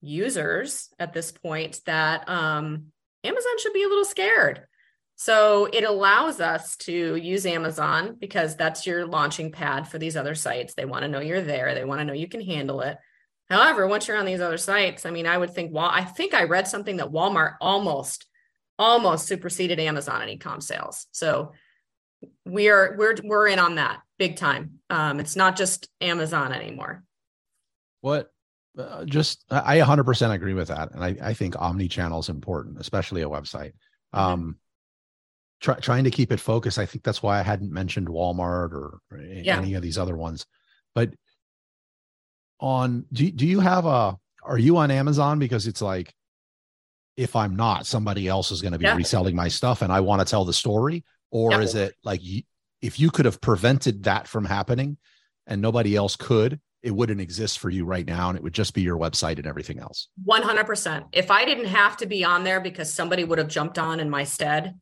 users 0.01 0.88
at 0.99 1.12
this 1.12 1.33
point 1.33 1.81
that 1.87 2.29
um, 2.29 2.87
Amazon 3.25 3.59
should 3.59 3.73
be 3.73 3.83
a 3.83 3.88
little 3.88 4.05
scared. 4.05 4.62
So 5.16 5.68
it 5.70 5.85
allows 5.85 6.40
us 6.40 6.77
to 6.79 7.14
use 7.14 7.44
Amazon 7.44 8.16
because 8.18 8.57
that's 8.57 8.87
your 8.87 9.05
launching 9.05 9.53
pad 9.53 9.87
for 9.87 9.99
these 9.99 10.16
other 10.16 10.35
sites. 10.35 10.73
They 10.73 10.87
want 10.87 11.03
to 11.03 11.09
know 11.09 11.20
you're 11.20 11.42
there. 11.42 11.75
They 11.75 11.85
want 11.85 12.01
to 12.01 12.07
know 12.07 12.14
you 12.14 12.29
can 12.29 12.40
handle 12.40 12.81
it. 12.81 12.96
However, 13.51 13.87
once 13.87 14.09
you're 14.09 14.16
on 14.16 14.25
these 14.25 14.40
other 14.40 14.57
sites, 14.57 15.05
I 15.05 15.11
mean, 15.11 15.27
I 15.27 15.37
would 15.37 15.53
think, 15.53 15.75
well, 15.75 15.90
I 15.92 16.05
think 16.05 16.33
I 16.33 16.44
read 16.44 16.68
something 16.68 16.96
that 16.96 17.11
Walmart 17.11 17.57
almost, 17.61 18.25
almost 18.81 19.27
superseded 19.27 19.79
Amazon 19.79 20.23
in 20.23 20.31
e-com 20.31 20.61
sales. 20.61 21.07
So 21.12 21.53
we 22.47 22.71
are 22.71 22.97
we're 22.99 23.14
we're 23.23 23.47
in 23.47 23.59
on 23.59 23.77
that 23.77 24.01
big 24.19 24.37
time. 24.37 24.81
Um, 24.88 25.21
it's 25.21 25.37
not 25.37 25.55
just 25.55 25.88
Amazon 26.01 26.53
anymore. 26.53 27.05
What 28.01 28.33
uh, 28.79 29.05
just 29.05 29.45
I 29.51 29.79
100% 29.79 30.33
agree 30.33 30.55
with 30.55 30.69
that, 30.69 30.93
and 30.93 31.05
I, 31.05 31.16
I 31.23 31.35
think 31.35 31.61
omni-channel 31.61 32.21
is 32.21 32.31
important, 32.31 32.81
especially 32.81 33.23
a 33.23 33.29
website. 33.29 33.73
Mm-hmm. 34.14 34.19
Um, 34.19 34.57
try, 35.61 35.75
trying 35.75 36.05
to 36.05 36.11
keep 36.11 36.33
it 36.33 36.40
focused. 36.40 36.79
I 36.79 36.87
think 36.87 37.05
that's 37.05 37.23
why 37.23 37.38
I 37.38 37.43
hadn't 37.43 37.73
mentioned 37.73 38.09
Walmart 38.09 38.73
or, 38.73 39.01
or 39.11 39.19
yeah. 39.19 39.59
any 39.59 39.75
of 39.75 39.83
these 39.83 39.99
other 39.99 40.16
ones. 40.16 40.47
But 40.95 41.12
on 42.59 43.05
do 43.12 43.31
do 43.31 43.47
you 43.47 43.61
have 43.61 43.85
a 43.85 44.16
are 44.43 44.59
you 44.59 44.79
on 44.79 44.90
Amazon 44.90 45.38
because 45.38 45.66
it's 45.66 45.83
like 45.83 46.14
if 47.16 47.37
I'm 47.37 47.57
not, 47.57 47.87
somebody 47.87 48.29
else 48.29 48.51
is 48.51 48.62
going 48.62 48.73
to 48.73 48.79
be 48.79 48.85
yeah. 48.85 48.96
reselling 48.96 49.37
my 49.37 49.49
stuff, 49.49 49.83
and 49.83 49.92
I 49.92 50.01
want 50.01 50.20
to 50.20 50.31
tell 50.31 50.44
the 50.44 50.53
story, 50.53 51.05
or 51.31 51.53
yeah. 51.53 51.61
is 51.61 51.75
it 51.75 51.94
like 52.05 52.20
if 52.81 52.99
you 52.99 53.11
could 53.11 53.25
have 53.25 53.40
prevented 53.40 54.05
that 54.05 54.29
from 54.29 54.44
happening, 54.44 54.96
and 55.46 55.61
nobody 55.61 55.96
else 55.96 56.16
could? 56.16 56.61
it 56.83 56.90
wouldn't 56.92 57.20
exist 57.20 57.59
for 57.59 57.68
you 57.68 57.85
right 57.85 58.07
now 58.07 58.29
and 58.29 58.38
it 58.38 58.42
would 58.42 58.55
just 58.55 58.75
be 58.75 58.81
your 58.81 58.96
website 58.96 59.37
and 59.37 59.46
everything 59.46 59.79
else 59.79 60.09
100% 60.27 61.05
if 61.12 61.31
i 61.31 61.44
didn't 61.44 61.66
have 61.66 61.96
to 61.96 62.07
be 62.07 62.25
on 62.25 62.44
there 62.44 62.61
because 62.61 62.92
somebody 62.92 63.25
would 63.25 63.38
have 63.38 63.49
jumped 63.49 63.79
on 63.79 64.01
in 64.01 64.09
my 64.09 64.25
stead 64.25 64.75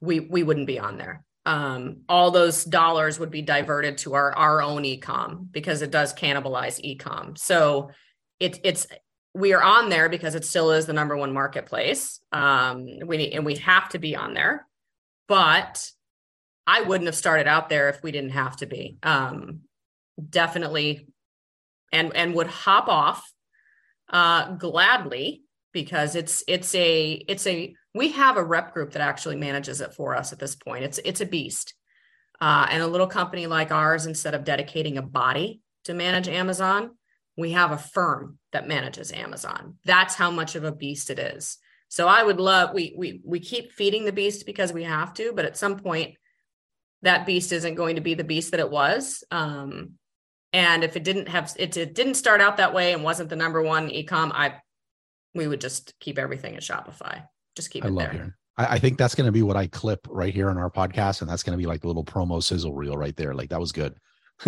we 0.00 0.20
we 0.20 0.42
wouldn't 0.42 0.66
be 0.66 0.78
on 0.78 0.98
there 0.98 1.24
um, 1.46 2.02
all 2.10 2.30
those 2.30 2.62
dollars 2.62 3.18
would 3.18 3.30
be 3.30 3.40
diverted 3.40 3.98
to 3.98 4.14
our 4.14 4.34
our 4.36 4.60
own 4.60 4.82
ecom 4.82 5.50
because 5.50 5.80
it 5.80 5.90
does 5.90 6.12
cannibalize 6.12 6.80
ecom 6.84 7.38
so 7.38 7.90
it, 8.38 8.60
it's 8.64 8.86
we 9.38 9.52
are 9.52 9.62
on 9.62 9.88
there 9.88 10.08
because 10.08 10.34
it 10.34 10.44
still 10.44 10.72
is 10.72 10.86
the 10.86 10.92
number 10.92 11.16
one 11.16 11.32
marketplace 11.32 12.20
um, 12.32 12.86
we 13.06 13.30
and 13.30 13.44
we 13.44 13.56
have 13.56 13.88
to 13.88 13.98
be 13.98 14.16
on 14.16 14.34
there 14.34 14.66
but 15.26 15.90
i 16.66 16.82
wouldn't 16.82 17.06
have 17.06 17.14
started 17.14 17.46
out 17.46 17.68
there 17.68 17.88
if 17.88 18.02
we 18.02 18.12
didn't 18.12 18.30
have 18.30 18.56
to 18.56 18.66
be 18.66 18.98
um, 19.02 19.60
definitely 20.28 21.08
and 21.92 22.14
and 22.14 22.34
would 22.34 22.46
hop 22.46 22.88
off 22.88 23.32
uh, 24.10 24.52
gladly 24.52 25.42
because 25.72 26.16
it's 26.16 26.42
it's 26.48 26.74
a 26.74 27.12
it's 27.28 27.46
a 27.46 27.74
we 27.94 28.10
have 28.10 28.36
a 28.36 28.44
rep 28.44 28.72
group 28.72 28.92
that 28.92 29.02
actually 29.02 29.36
manages 29.36 29.80
it 29.80 29.94
for 29.94 30.16
us 30.16 30.32
at 30.32 30.38
this 30.38 30.54
point. 30.54 30.84
It's 30.84 30.98
it's 31.04 31.20
a 31.20 31.26
beast. 31.26 31.74
Uh, 32.40 32.68
and 32.70 32.82
a 32.82 32.86
little 32.86 33.08
company 33.08 33.48
like 33.48 33.72
ours, 33.72 34.06
instead 34.06 34.32
of 34.32 34.44
dedicating 34.44 34.96
a 34.96 35.02
body 35.02 35.60
to 35.82 35.92
manage 35.92 36.28
Amazon, 36.28 36.90
we 37.38 37.52
have 37.52 37.70
a 37.70 37.78
firm 37.78 38.36
that 38.52 38.66
manages 38.66 39.12
Amazon. 39.12 39.76
That's 39.84 40.16
how 40.16 40.32
much 40.32 40.56
of 40.56 40.64
a 40.64 40.72
beast 40.72 41.08
it 41.08 41.20
is. 41.20 41.56
So 41.88 42.08
I 42.08 42.22
would 42.22 42.40
love 42.40 42.74
we 42.74 42.94
we 42.98 43.22
we 43.24 43.38
keep 43.38 43.72
feeding 43.72 44.04
the 44.04 44.12
beast 44.12 44.44
because 44.44 44.72
we 44.72 44.82
have 44.82 45.14
to, 45.14 45.32
but 45.32 45.44
at 45.44 45.56
some 45.56 45.78
point 45.78 46.16
that 47.02 47.26
beast 47.26 47.52
isn't 47.52 47.76
going 47.76 47.94
to 47.94 48.02
be 48.02 48.14
the 48.14 48.24
beast 48.24 48.50
that 48.50 48.60
it 48.60 48.70
was. 48.70 49.22
Um, 49.30 49.92
and 50.52 50.82
if 50.82 50.96
it 50.96 51.04
didn't 51.04 51.28
have 51.28 51.54
it, 51.56 51.76
it 51.76 51.94
didn't 51.94 52.14
start 52.14 52.40
out 52.40 52.56
that 52.56 52.74
way 52.74 52.92
and 52.92 53.04
wasn't 53.04 53.30
the 53.30 53.36
number 53.36 53.62
one 53.62 53.88
ecom, 53.88 54.32
I 54.34 54.56
we 55.32 55.46
would 55.46 55.60
just 55.60 55.94
keep 56.00 56.18
everything 56.18 56.56
at 56.56 56.62
Shopify. 56.62 57.22
Just 57.54 57.70
keep 57.70 57.84
I 57.84 57.88
it 57.88 57.92
love 57.92 58.12
there. 58.12 58.36
I, 58.56 58.66
I 58.66 58.78
think 58.80 58.98
that's 58.98 59.14
going 59.14 59.26
to 59.26 59.32
be 59.32 59.42
what 59.42 59.56
I 59.56 59.68
clip 59.68 60.08
right 60.10 60.34
here 60.34 60.50
on 60.50 60.58
our 60.58 60.70
podcast, 60.70 61.20
and 61.20 61.30
that's 61.30 61.44
going 61.44 61.56
to 61.56 61.62
be 61.62 61.66
like 61.66 61.82
the 61.82 61.86
little 61.86 62.04
promo 62.04 62.42
sizzle 62.42 62.74
reel 62.74 62.96
right 62.96 63.16
there. 63.16 63.32
Like 63.32 63.50
that 63.50 63.60
was 63.60 63.70
good. 63.70 63.96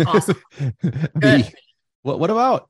Awesome. 0.05 0.41
the, 0.59 1.49
what 2.01 2.19
what 2.19 2.29
about? 2.29 2.67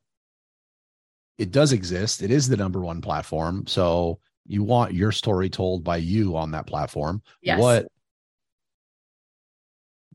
It 1.42 1.50
does 1.50 1.74
exist. 1.74 2.22
It 2.22 2.30
is 2.30 2.48
the 2.48 2.56
number 2.56 2.82
one 2.82 3.02
platform. 3.02 3.66
So 3.66 4.20
you 4.46 4.64
want 4.64 4.94
your 4.94 5.12
story 5.12 5.50
told 5.50 5.84
by 5.84 5.98
you 5.98 6.38
on 6.38 6.52
that 6.52 6.68
platform. 6.68 7.24
Yes. 7.42 7.60
What 7.60 7.88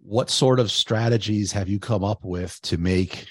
what 0.02 0.30
sort 0.30 0.60
of 0.60 0.70
strategies 0.70 1.50
have 1.50 1.68
you 1.68 1.80
come 1.80 2.04
up 2.04 2.24
with 2.24 2.62
to 2.62 2.78
make 2.78 3.26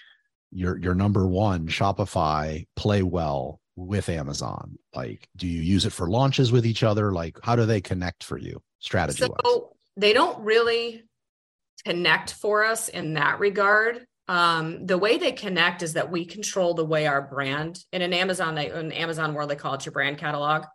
your 0.51 0.77
your 0.77 0.93
number 0.93 1.25
one 1.25 1.67
Shopify 1.67 2.67
play 2.75 3.01
well 3.01 3.62
with 3.77 4.10
Amazon? 4.10 4.77
Like, 4.93 5.29
do 5.38 5.47
you 5.47 5.62
use 5.62 5.86
it 5.86 5.93
for 5.93 6.10
launches 6.10 6.51
with 6.51 6.65
each 6.65 6.84
other? 6.84 7.13
Like, 7.13 7.39
how 7.43 7.55
do 7.55 7.65
they 7.65 7.79
connect 7.79 8.25
for 8.25 8.38
you 8.38 8.62
strategy? 8.79 9.19
So 9.19 9.77
they 9.95 10.12
don't 10.12 10.43
really 10.43 11.05
connect 11.86 12.34
for 12.34 12.65
us 12.65 12.89
in 12.89 13.13
that 13.13 13.39
regard. 13.39 14.05
Um, 14.27 14.85
the 14.85 14.97
way 14.97 15.17
they 15.17 15.31
connect 15.31 15.83
is 15.83 15.93
that 15.93 16.11
we 16.11 16.25
control 16.25 16.73
the 16.73 16.85
way 16.85 17.05
our 17.05 17.21
brand 17.21 17.83
in 17.91 18.01
an 18.01 18.13
Amazon, 18.13 18.55
they 18.55 18.71
in 18.71 18.91
Amazon 18.91 19.33
world, 19.33 19.49
they 19.49 19.55
call 19.55 19.75
it 19.75 19.85
your 19.85 19.93
brand 19.93 20.17
catalog. 20.17 20.65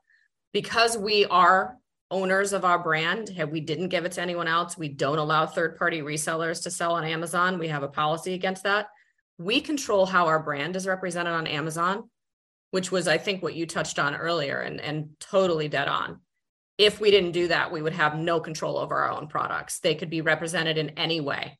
Because 0.52 0.96
we 0.96 1.26
are 1.26 1.76
owners 2.10 2.52
of 2.52 2.64
our 2.64 2.78
brand. 2.78 3.30
We 3.50 3.60
didn't 3.60 3.88
give 3.88 4.04
it 4.04 4.12
to 4.12 4.20
anyone 4.20 4.48
else. 4.48 4.76
We 4.76 4.88
don't 4.88 5.18
allow 5.18 5.46
third 5.46 5.78
party 5.78 6.00
resellers 6.00 6.62
to 6.64 6.70
sell 6.70 6.94
on 6.94 7.04
Amazon. 7.04 7.58
We 7.58 7.68
have 7.68 7.82
a 7.82 7.88
policy 7.88 8.34
against 8.34 8.64
that. 8.64 8.88
We 9.38 9.60
control 9.60 10.06
how 10.06 10.26
our 10.26 10.40
brand 10.40 10.76
is 10.76 10.86
represented 10.86 11.32
on 11.32 11.46
Amazon, 11.46 12.10
which 12.72 12.90
was, 12.90 13.06
I 13.06 13.18
think, 13.18 13.42
what 13.42 13.54
you 13.54 13.64
touched 13.64 13.98
on 13.98 14.16
earlier 14.16 14.60
and, 14.60 14.80
and 14.80 15.10
totally 15.20 15.68
dead 15.68 15.88
on. 15.88 16.20
If 16.78 17.00
we 17.00 17.10
didn't 17.10 17.32
do 17.32 17.48
that, 17.48 17.70
we 17.70 17.82
would 17.82 17.92
have 17.92 18.18
no 18.18 18.40
control 18.40 18.76
over 18.76 18.96
our 18.96 19.10
own 19.12 19.28
products. 19.28 19.78
They 19.78 19.94
could 19.94 20.10
be 20.10 20.20
represented 20.20 20.78
in 20.78 20.90
any 20.90 21.20
way. 21.20 21.58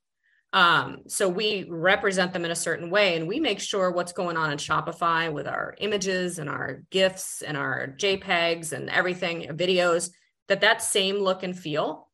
Um, 0.52 1.02
so 1.06 1.28
we 1.28 1.66
represent 1.68 2.32
them 2.32 2.44
in 2.44 2.50
a 2.50 2.56
certain 2.56 2.90
way 2.90 3.16
and 3.16 3.28
we 3.28 3.38
make 3.38 3.60
sure 3.60 3.92
what's 3.92 4.12
going 4.12 4.36
on 4.36 4.50
in 4.50 4.58
Shopify 4.58 5.32
with 5.32 5.46
our 5.46 5.76
images 5.78 6.38
and 6.40 6.50
our 6.50 6.82
GIFs 6.90 7.42
and 7.42 7.56
our 7.56 7.94
JPEGs 7.96 8.72
and 8.72 8.90
everything, 8.90 9.42
videos 9.50 10.10
that 10.48 10.62
that 10.62 10.82
same 10.82 11.18
look 11.18 11.44
and 11.44 11.56
feel 11.56 12.08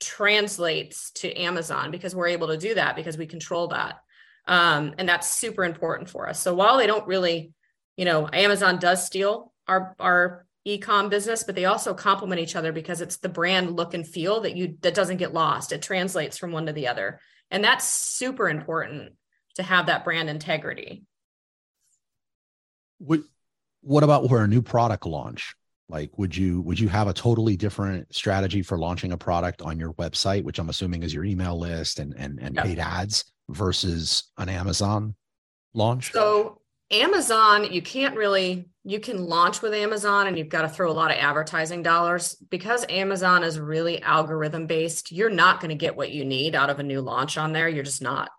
translates 0.00 1.12
to 1.12 1.32
Amazon 1.34 1.90
because 1.90 2.14
we're 2.14 2.26
able 2.28 2.48
to 2.48 2.58
do 2.58 2.74
that 2.74 2.96
because 2.96 3.16
we 3.16 3.26
control 3.26 3.68
that. 3.68 4.00
Um, 4.48 4.94
and 4.98 5.08
that's 5.08 5.28
super 5.28 5.64
important 5.64 6.10
for 6.10 6.28
us. 6.28 6.40
So 6.40 6.54
while 6.54 6.78
they 6.78 6.86
don't 6.86 7.06
really, 7.06 7.52
you 7.96 8.04
know, 8.04 8.28
Amazon 8.32 8.78
does 8.78 9.04
steal 9.04 9.52
our 9.68 9.94
our 9.98 10.45
e-com 10.66 11.08
business, 11.08 11.44
but 11.44 11.54
they 11.54 11.64
also 11.64 11.94
complement 11.94 12.40
each 12.40 12.56
other 12.56 12.72
because 12.72 13.00
it's 13.00 13.18
the 13.18 13.28
brand 13.28 13.76
look 13.76 13.94
and 13.94 14.06
feel 14.06 14.40
that 14.40 14.56
you 14.56 14.76
that 14.82 14.94
doesn't 14.94 15.18
get 15.18 15.32
lost. 15.32 15.72
It 15.72 15.80
translates 15.80 16.36
from 16.36 16.52
one 16.52 16.66
to 16.66 16.72
the 16.72 16.88
other. 16.88 17.20
And 17.50 17.62
that's 17.62 17.86
super 17.86 18.48
important 18.48 19.12
to 19.54 19.62
have 19.62 19.86
that 19.86 20.04
brand 20.04 20.28
integrity. 20.28 21.04
What 22.98 23.20
what 23.82 24.02
about 24.02 24.28
where 24.28 24.42
a 24.42 24.48
new 24.48 24.62
product 24.62 25.06
launch? 25.06 25.54
like 25.88 26.16
would 26.18 26.36
you 26.36 26.60
would 26.62 26.78
you 26.78 26.88
have 26.88 27.08
a 27.08 27.12
totally 27.12 27.56
different 27.56 28.12
strategy 28.14 28.62
for 28.62 28.78
launching 28.78 29.12
a 29.12 29.16
product 29.16 29.62
on 29.62 29.78
your 29.78 29.92
website 29.94 30.42
which 30.42 30.58
i'm 30.58 30.68
assuming 30.68 31.02
is 31.02 31.14
your 31.14 31.24
email 31.24 31.58
list 31.58 31.98
and 31.98 32.14
and, 32.16 32.40
and 32.40 32.56
paid 32.56 32.78
ads 32.78 33.24
versus 33.48 34.24
an 34.38 34.48
amazon 34.48 35.14
launch 35.74 36.12
so 36.12 36.60
amazon 36.90 37.64
you 37.72 37.82
can't 37.82 38.16
really 38.16 38.68
you 38.86 39.00
can 39.00 39.26
launch 39.26 39.62
with 39.62 39.74
Amazon 39.74 40.28
and 40.28 40.38
you've 40.38 40.48
got 40.48 40.62
to 40.62 40.68
throw 40.68 40.88
a 40.88 40.94
lot 40.94 41.10
of 41.10 41.16
advertising 41.16 41.82
dollars 41.82 42.36
because 42.50 42.86
Amazon 42.88 43.42
is 43.42 43.58
really 43.58 44.00
algorithm 44.00 44.68
based. 44.68 45.10
You're 45.10 45.28
not 45.28 45.60
going 45.60 45.70
to 45.70 45.74
get 45.74 45.96
what 45.96 46.12
you 46.12 46.24
need 46.24 46.54
out 46.54 46.70
of 46.70 46.78
a 46.78 46.84
new 46.84 47.00
launch 47.00 47.36
on 47.36 47.52
there. 47.52 47.68
You're 47.68 47.82
just 47.82 48.00
not. 48.00 48.30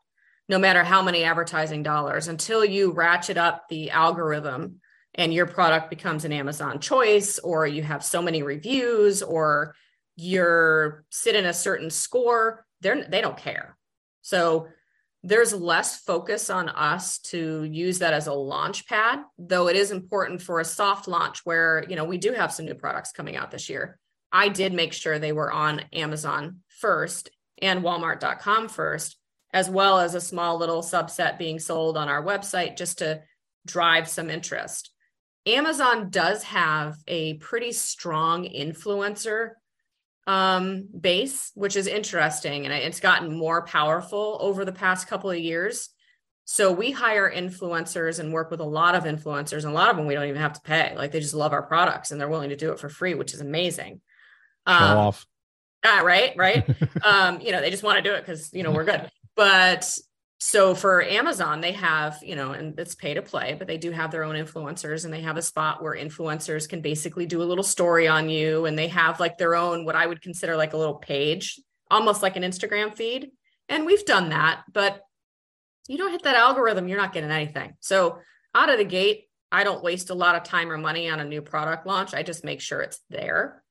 No 0.48 0.58
matter 0.58 0.86
how 0.86 1.02
many 1.02 1.26
advertising 1.26 1.84
dollars 1.84 2.30
until 2.30 2.64
you 2.64 2.94
ratchet 2.94 3.38
up 3.38 3.68
the 3.68 3.92
algorithm 3.92 4.80
and 5.16 5.34
your 5.34 5.48
product 5.48 5.90
becomes 5.90 6.24
an 6.24 6.32
Amazon 6.32 6.80
choice 6.80 7.40
or 7.40 7.68
you 7.68 7.84
have 7.84 8.06
so 8.06 8.22
many 8.22 8.42
reviews 8.42 9.22
or 9.22 9.76
you're 10.16 11.04
sit 11.10 11.36
in 11.36 11.46
a 11.46 11.54
certain 11.54 11.90
score, 11.90 12.66
they're 12.80 13.04
they 13.04 13.20
don't 13.20 13.38
care. 13.38 13.76
So 14.22 14.70
there's 15.28 15.54
less 15.54 15.98
focus 15.98 16.50
on 16.50 16.70
us 16.70 17.20
to 17.20 17.66
use 17.66 18.00
that 18.00 18.14
as 18.14 18.28
a 18.28 18.34
launch 18.34 18.88
pad, 18.88 19.20
though 19.38 19.68
it 19.68 19.76
is 19.76 19.92
important 19.92 20.42
for 20.42 20.62
a 20.62 20.66
soft 20.66 21.06
launch 21.06 21.42
where, 21.44 21.84
you 21.90 21.98
know, 21.98 22.06
we 22.06 22.18
do 22.18 22.32
have 22.32 22.54
some 22.54 22.66
new 22.66 22.74
products 22.74 23.12
coming 23.12 23.36
out 23.36 23.52
this 23.52 23.68
year. 23.68 24.00
I 24.32 24.48
did 24.48 24.72
make 24.72 24.94
sure 24.94 25.20
they 25.20 25.34
were 25.34 25.52
on 25.52 25.82
Amazon 25.92 26.62
first 26.70 27.30
and 27.62 27.84
walmart.com 27.84 28.70
first, 28.70 29.18
as 29.52 29.70
well 29.70 30.00
as 30.00 30.16
a 30.16 30.22
small 30.22 30.58
little 30.58 30.82
subset 30.82 31.38
being 31.38 31.60
sold 31.60 31.98
on 31.98 32.08
our 32.08 32.24
website 32.24 32.78
just 32.78 33.00
to 33.00 33.22
drive 33.66 34.08
some 34.08 34.30
interest. 34.30 34.94
Amazon 35.46 36.10
does 36.10 36.44
have 36.44 36.96
a 37.06 37.34
pretty 37.36 37.74
strong 37.74 38.46
influencer 38.46 39.52
um, 40.28 40.88
base, 41.00 41.52
which 41.56 41.76
is 41.76 41.88
interesting. 41.88 42.66
And 42.66 42.74
it's 42.74 43.00
gotten 43.00 43.36
more 43.36 43.66
powerful 43.66 44.38
over 44.42 44.66
the 44.66 44.74
past 44.74 45.08
couple 45.08 45.32
of 45.32 45.40
years. 45.40 45.90
So 46.44 46.72
we 46.72 46.92
hire 46.92 47.30
influencers 47.30 48.20
and 48.20 48.32
work 48.32 48.52
with 48.52 48.60
a 48.60 48.66
lot 48.66 48.96
of 48.96 49.04
influencers, 49.04 49.64
and 49.64 49.72
a 49.72 49.76
lot 49.76 49.90
of 49.90 49.98
them 49.98 50.06
we 50.06 50.14
don't 50.14 50.28
even 50.28 50.42
have 50.42 50.54
to 50.54 50.62
pay. 50.62 50.94
Like 50.96 51.12
they 51.12 51.20
just 51.20 51.34
love 51.34 51.52
our 51.52 51.64
products 51.64 52.12
and 52.12 52.22
they're 52.22 52.30
willing 52.30 52.52
to 52.52 52.56
do 52.56 52.72
it 52.72 52.80
for 52.80 52.88
free, 52.88 53.16
which 53.16 53.34
is 53.34 53.42
amazing. 53.42 54.00
Um, 54.66 54.78
Show 54.78 54.98
off. 54.98 55.26
Ah, 55.86 56.02
right, 56.06 56.34
right. 56.38 56.66
um, 57.04 57.42
you 57.42 57.52
know, 57.52 57.60
they 57.60 57.70
just 57.70 57.84
want 57.84 57.98
to 57.98 58.02
do 58.02 58.16
it 58.16 58.22
because 58.22 58.54
you 58.54 58.64
know 58.64 58.72
we're 58.72 58.86
good. 58.86 59.10
But 59.36 59.94
so 60.40 60.76
for 60.76 61.02
Amazon, 61.02 61.62
they 61.62 61.72
have, 61.72 62.20
you 62.22 62.36
know, 62.36 62.52
and 62.52 62.80
it's 62.80 62.94
pay 62.94 63.16
to 63.16 63.24
play, 63.24 63.56
but 63.58 63.68
they 63.68 63.78
do 63.78 63.90
have 63.92 64.12
their 64.12 64.24
own 64.24 64.36
influencers 64.36 65.04
and 65.04 65.14
they 65.14 65.22
have 65.22 65.38
a 65.38 65.42
spot 65.42 65.82
where 65.82 65.96
influencers 65.96 66.70
can 66.70 66.82
basically 66.82 67.26
do 67.26 67.42
a 67.42 67.46
little 67.46 67.64
story 67.64 68.08
on 68.08 68.30
you 68.30 68.66
and 68.66 68.78
they 68.78 68.88
have 68.88 69.20
like 69.20 69.38
their 69.38 69.56
own, 69.56 69.84
what 69.84 69.96
I 69.96 70.06
would 70.06 70.22
consider 70.22 70.56
like 70.56 70.74
a 70.74 70.78
little 70.78 70.96
page, 70.96 71.60
almost 71.90 72.22
like 72.22 72.36
an 72.36 72.44
Instagram 72.44 72.96
feed. 72.96 73.32
And 73.68 73.86
we've 73.86 74.06
done 74.06 74.30
that, 74.30 74.62
but 74.72 75.02
you 75.88 75.98
don't 75.98 76.12
hit 76.12 76.24
that 76.24 76.36
algorithm, 76.36 76.88
you're 76.88 77.00
not 77.00 77.14
getting 77.14 77.32
anything. 77.32 77.74
So 77.80 78.20
out 78.54 78.70
of 78.70 78.78
the 78.78 78.86
gate, 78.86 79.24
I 79.52 79.64
don't 79.64 79.84
waste 79.84 80.12
a 80.12 80.16
lot 80.16 80.36
of 80.36 80.44
time 80.44 80.72
or 80.72 80.78
money 80.78 81.10
on 81.10 81.20
a 81.20 81.26
new 81.26 81.42
product 81.42 81.88
launch. 81.88 82.14
I 82.14 82.22
just 82.22 82.46
make 82.46 82.62
sure 82.62 82.82
it's 82.82 83.00
there. 83.10 83.64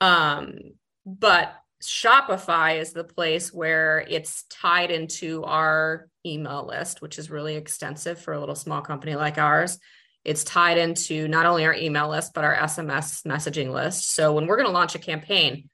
Um, 0.00 0.58
but 1.04 1.52
Shopify 1.82 2.80
is 2.80 2.92
the 2.92 3.04
place 3.04 3.52
where 3.52 4.04
it's 4.08 4.44
tied 4.50 4.90
into 4.90 5.44
our 5.44 6.08
email 6.26 6.66
list, 6.66 7.00
which 7.00 7.18
is 7.18 7.30
really 7.30 7.54
extensive 7.56 8.18
for 8.18 8.34
a 8.34 8.40
little 8.40 8.54
small 8.54 8.80
company 8.80 9.14
like 9.14 9.38
ours. 9.38 9.78
It's 10.24 10.44
tied 10.44 10.78
into 10.78 11.28
not 11.28 11.46
only 11.46 11.64
our 11.64 11.74
email 11.74 12.08
list, 12.08 12.34
but 12.34 12.44
our 12.44 12.54
SMS 12.54 13.24
messaging 13.24 13.72
list. 13.72 14.10
So 14.10 14.32
when 14.32 14.46
we're 14.46 14.56
going 14.56 14.66
to 14.66 14.72
launch 14.72 14.94
a 14.94 14.98
campaign, 14.98 15.68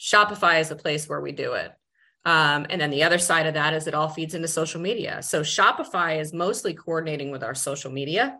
Shopify 0.00 0.60
is 0.60 0.70
the 0.70 0.76
place 0.76 1.08
where 1.08 1.20
we 1.20 1.32
do 1.32 1.52
it. 1.52 1.70
Um, 2.24 2.66
and 2.70 2.80
then 2.80 2.90
the 2.90 3.02
other 3.02 3.18
side 3.18 3.46
of 3.46 3.54
that 3.54 3.74
is 3.74 3.86
it 3.86 3.94
all 3.94 4.08
feeds 4.08 4.34
into 4.34 4.48
social 4.48 4.80
media. 4.80 5.22
So 5.22 5.42
Shopify 5.42 6.20
is 6.20 6.32
mostly 6.32 6.72
coordinating 6.72 7.30
with 7.30 7.42
our 7.42 7.54
social 7.54 7.90
media 7.90 8.38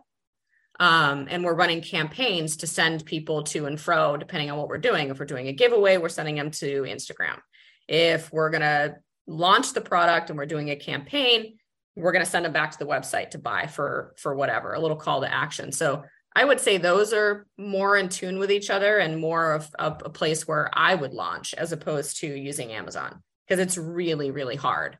um, 0.79 1.27
and 1.29 1.43
we're 1.43 1.53
running 1.53 1.81
campaigns 1.81 2.57
to 2.57 2.67
send 2.67 3.05
people 3.05 3.43
to 3.43 3.65
and 3.65 3.79
fro, 3.79 4.17
depending 4.17 4.49
on 4.49 4.57
what 4.57 4.67
we're 4.67 4.77
doing. 4.77 5.09
If 5.09 5.19
we're 5.19 5.25
doing 5.25 5.47
a 5.47 5.53
giveaway, 5.53 5.97
we're 5.97 6.09
sending 6.09 6.35
them 6.35 6.51
to 6.51 6.83
Instagram. 6.83 7.39
If 7.87 8.31
we're 8.31 8.49
going 8.49 8.61
to 8.61 8.95
launch 9.27 9.73
the 9.73 9.81
product 9.81 10.29
and 10.29 10.37
we're 10.37 10.45
doing 10.45 10.69
a 10.69 10.75
campaign, 10.75 11.57
we're 11.95 12.11
going 12.11 12.25
to 12.25 12.29
send 12.29 12.45
them 12.45 12.53
back 12.53 12.71
to 12.71 12.79
the 12.79 12.87
website 12.87 13.31
to 13.31 13.37
buy 13.37 13.67
for 13.67 14.13
for 14.17 14.35
whatever, 14.35 14.73
a 14.73 14.79
little 14.79 14.97
call 14.97 15.21
to 15.21 15.31
action. 15.31 15.71
So 15.71 16.03
I 16.35 16.45
would 16.45 16.59
say 16.59 16.77
those 16.77 17.13
are 17.13 17.45
more 17.57 17.95
in 17.95 18.09
tune 18.09 18.39
with 18.39 18.51
each 18.51 18.69
other 18.71 18.97
and 18.97 19.19
more 19.19 19.53
of, 19.53 19.69
a 19.77 20.09
place 20.09 20.47
where 20.47 20.69
I 20.73 20.95
would 20.95 21.13
launch 21.13 21.53
as 21.53 21.71
opposed 21.71 22.17
to 22.21 22.27
using 22.27 22.71
Amazon 22.71 23.21
because 23.47 23.59
it's 23.59 23.77
really, 23.77 24.31
really 24.31 24.55
hard. 24.55 24.97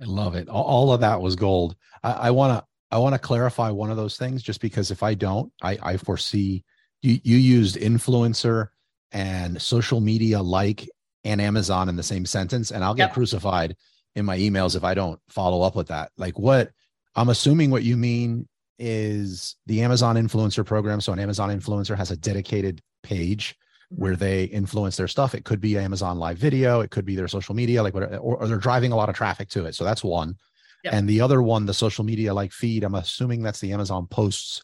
I 0.00 0.04
love 0.04 0.36
it. 0.36 0.48
All 0.48 0.92
of 0.92 1.00
that 1.00 1.20
was 1.20 1.34
gold. 1.34 1.74
I, 2.04 2.12
I 2.12 2.30
want 2.30 2.56
to 2.56 2.67
I 2.90 2.98
want 2.98 3.14
to 3.14 3.18
clarify 3.18 3.70
one 3.70 3.90
of 3.90 3.96
those 3.96 4.16
things 4.16 4.42
just 4.42 4.60
because 4.60 4.90
if 4.90 5.02
I 5.02 5.14
don't, 5.14 5.52
I, 5.62 5.78
I 5.82 5.96
foresee 5.96 6.64
you, 7.02 7.20
you 7.22 7.36
used 7.36 7.76
influencer 7.76 8.68
and 9.12 9.60
social 9.60 10.00
media 10.00 10.40
like 10.40 10.88
and 11.24 11.40
Amazon 11.40 11.88
in 11.88 11.96
the 11.96 12.02
same 12.02 12.24
sentence, 12.24 12.70
and 12.70 12.82
I'll 12.82 12.94
get 12.94 13.08
yep. 13.08 13.14
crucified 13.14 13.76
in 14.14 14.24
my 14.24 14.38
emails 14.38 14.76
if 14.76 14.84
I 14.84 14.94
don't 14.94 15.20
follow 15.28 15.62
up 15.62 15.76
with 15.76 15.88
that. 15.88 16.10
Like 16.16 16.38
what 16.38 16.70
I'm 17.14 17.28
assuming 17.28 17.70
what 17.70 17.82
you 17.82 17.96
mean 17.96 18.48
is 18.78 19.56
the 19.66 19.82
Amazon 19.82 20.16
influencer 20.16 20.64
program. 20.64 21.00
So 21.00 21.12
an 21.12 21.18
Amazon 21.18 21.50
influencer 21.50 21.96
has 21.96 22.10
a 22.10 22.16
dedicated 22.16 22.80
page 23.02 23.56
where 23.90 24.16
they 24.16 24.44
influence 24.44 24.96
their 24.96 25.08
stuff. 25.08 25.34
It 25.34 25.44
could 25.44 25.60
be 25.60 25.78
Amazon 25.78 26.18
live 26.18 26.38
video, 26.38 26.80
it 26.80 26.90
could 26.90 27.04
be 27.04 27.16
their 27.16 27.28
social 27.28 27.54
media, 27.54 27.82
like 27.82 27.94
what, 27.94 28.12
or, 28.14 28.36
or 28.36 28.46
they're 28.46 28.58
driving 28.58 28.92
a 28.92 28.96
lot 28.96 29.08
of 29.08 29.14
traffic 29.14 29.48
to 29.50 29.66
it. 29.66 29.74
So 29.74 29.84
that's 29.84 30.04
one. 30.04 30.36
Yep. 30.84 30.94
And 30.94 31.08
the 31.08 31.20
other 31.20 31.42
one, 31.42 31.66
the 31.66 31.74
social 31.74 32.04
media 32.04 32.32
like 32.32 32.52
feed, 32.52 32.84
I'm 32.84 32.94
assuming 32.94 33.42
that's 33.42 33.60
the 33.60 33.72
Amazon 33.72 34.06
posts 34.06 34.62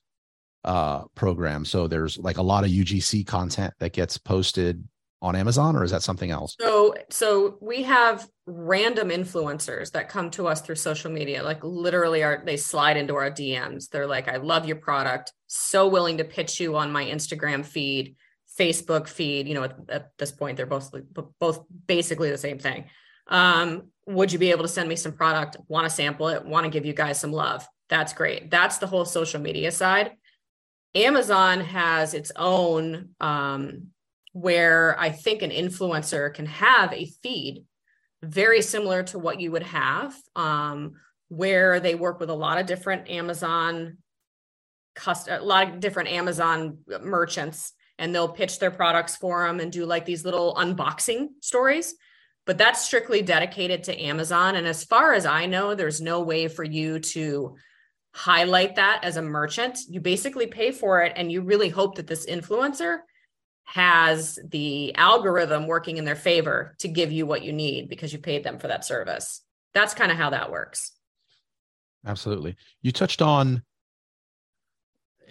uh, 0.64 1.04
program. 1.14 1.64
So 1.64 1.86
there's 1.88 2.18
like 2.18 2.38
a 2.38 2.42
lot 2.42 2.64
of 2.64 2.70
UGC 2.70 3.26
content 3.26 3.74
that 3.80 3.92
gets 3.92 4.16
posted 4.18 4.86
on 5.24 5.34
Amazon, 5.34 5.74
or 5.74 5.82
is 5.84 5.90
that 5.90 6.02
something 6.02 6.30
else? 6.30 6.54
So, 6.60 6.94
so 7.08 7.56
we 7.60 7.82
have 7.84 8.28
random 8.46 9.08
influencers 9.08 9.90
that 9.92 10.10
come 10.10 10.30
to 10.32 10.46
us 10.46 10.60
through 10.60 10.74
social 10.74 11.10
media. 11.10 11.42
Like 11.42 11.64
literally, 11.64 12.22
are 12.22 12.42
they 12.44 12.58
slide 12.58 12.98
into 12.98 13.14
our 13.14 13.30
DMs? 13.30 13.88
They're 13.88 14.06
like, 14.06 14.28
"I 14.28 14.36
love 14.36 14.66
your 14.66 14.76
product. 14.76 15.32
So 15.46 15.88
willing 15.88 16.18
to 16.18 16.24
pitch 16.24 16.60
you 16.60 16.76
on 16.76 16.92
my 16.92 17.04
Instagram 17.06 17.64
feed, 17.64 18.16
Facebook 18.58 19.08
feed. 19.08 19.48
You 19.48 19.54
know, 19.54 19.64
at, 19.64 19.76
at 19.88 20.10
this 20.18 20.30
point, 20.30 20.58
they're 20.58 20.66
both 20.66 20.90
both 21.38 21.64
basically 21.86 22.30
the 22.30 22.38
same 22.38 22.58
thing. 22.58 22.84
Um, 23.26 23.84
would 24.06 24.32
you 24.32 24.38
be 24.38 24.50
able 24.50 24.62
to 24.62 24.68
send 24.68 24.88
me 24.88 24.96
some 24.96 25.12
product? 25.12 25.56
Want 25.68 25.88
to 25.88 25.94
sample 25.94 26.28
it? 26.28 26.44
Want 26.44 26.64
to 26.64 26.70
give 26.70 26.84
you 26.84 26.92
guys 26.92 27.18
some 27.18 27.32
love? 27.32 27.66
That's 27.88 28.12
great. 28.12 28.50
That's 28.50 28.78
the 28.78 28.86
whole 28.86 29.04
social 29.04 29.40
media 29.40 29.70
side. 29.70 30.12
Amazon 30.94 31.60
has 31.60 32.14
its 32.14 32.30
own 32.36 33.10
um, 33.20 33.88
where 34.32 34.98
I 34.98 35.10
think 35.10 35.42
an 35.42 35.50
influencer 35.50 36.32
can 36.32 36.46
have 36.46 36.92
a 36.92 37.10
feed 37.22 37.64
very 38.22 38.62
similar 38.62 39.02
to 39.04 39.18
what 39.18 39.40
you 39.40 39.50
would 39.52 39.64
have, 39.64 40.14
um, 40.36 40.94
where 41.28 41.80
they 41.80 41.94
work 41.94 42.20
with 42.20 42.30
a 42.30 42.34
lot 42.34 42.58
of 42.58 42.66
different 42.66 43.10
Amazon, 43.10 43.98
cust- 44.94 45.28
a 45.28 45.40
lot 45.40 45.68
of 45.68 45.80
different 45.80 46.10
Amazon 46.10 46.78
merchants, 47.02 47.72
and 47.98 48.14
they'll 48.14 48.28
pitch 48.28 48.58
their 48.58 48.70
products 48.70 49.16
for 49.16 49.46
them 49.46 49.60
and 49.60 49.72
do 49.72 49.84
like 49.84 50.04
these 50.04 50.24
little 50.24 50.54
unboxing 50.54 51.28
stories 51.40 51.94
but 52.46 52.58
that's 52.58 52.84
strictly 52.84 53.22
dedicated 53.22 53.84
to 53.84 54.00
Amazon. 54.00 54.56
And 54.56 54.66
as 54.66 54.84
far 54.84 55.14
as 55.14 55.26
I 55.26 55.46
know, 55.46 55.74
there's 55.74 56.00
no 56.00 56.20
way 56.20 56.48
for 56.48 56.64
you 56.64 56.98
to 57.00 57.56
highlight 58.12 58.76
that 58.76 59.00
as 59.02 59.16
a 59.16 59.22
merchant. 59.22 59.78
You 59.88 60.00
basically 60.00 60.46
pay 60.46 60.70
for 60.70 61.02
it 61.02 61.14
and 61.16 61.32
you 61.32 61.42
really 61.42 61.68
hope 61.68 61.96
that 61.96 62.06
this 62.06 62.26
influencer 62.26 62.98
has 63.64 64.38
the 64.50 64.94
algorithm 64.94 65.66
working 65.66 65.96
in 65.96 66.04
their 66.04 66.14
favor 66.14 66.76
to 66.78 66.88
give 66.88 67.10
you 67.10 67.26
what 67.26 67.42
you 67.42 67.52
need 67.52 67.88
because 67.88 68.12
you 68.12 68.18
paid 68.18 68.44
them 68.44 68.58
for 68.58 68.68
that 68.68 68.84
service. 68.84 69.42
That's 69.72 69.94
kind 69.94 70.12
of 70.12 70.18
how 70.18 70.30
that 70.30 70.52
works. 70.52 70.92
Absolutely. 72.06 72.56
You 72.82 72.92
touched 72.92 73.22
on 73.22 73.62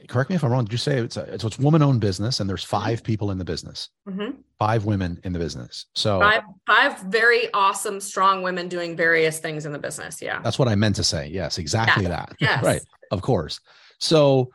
correct 0.07 0.29
me 0.29 0.35
if 0.35 0.43
I'm 0.43 0.51
wrong. 0.51 0.65
Did 0.65 0.71
you 0.71 0.77
say 0.77 0.97
it's 0.97 1.17
a, 1.17 1.21
it's, 1.33 1.43
it's 1.43 1.59
woman 1.59 1.81
owned 1.81 2.01
business 2.01 2.39
and 2.39 2.49
there's 2.49 2.63
5 2.63 2.97
mm-hmm. 2.97 3.03
people 3.03 3.31
in 3.31 3.37
the 3.37 3.45
business, 3.45 3.89
mm-hmm. 4.07 4.31
five 4.59 4.85
women 4.85 5.19
in 5.23 5.33
the 5.33 5.39
business. 5.39 5.85
So 5.95 6.19
five, 6.19 6.43
five 6.65 6.99
very 7.03 7.51
awesome, 7.53 7.99
strong 7.99 8.41
women 8.41 8.67
doing 8.67 8.95
various 8.95 9.39
things 9.39 9.65
in 9.65 9.71
the 9.71 9.79
business. 9.79 10.21
Yeah. 10.21 10.41
That's 10.41 10.59
what 10.59 10.67
I 10.67 10.75
meant 10.75 10.95
to 10.97 11.03
say. 11.03 11.27
Yes, 11.27 11.57
exactly 11.57 12.03
yeah. 12.03 12.09
that. 12.09 12.35
Yes. 12.39 12.63
right. 12.63 12.81
Of 13.11 13.21
course. 13.21 13.61
So 13.99 14.51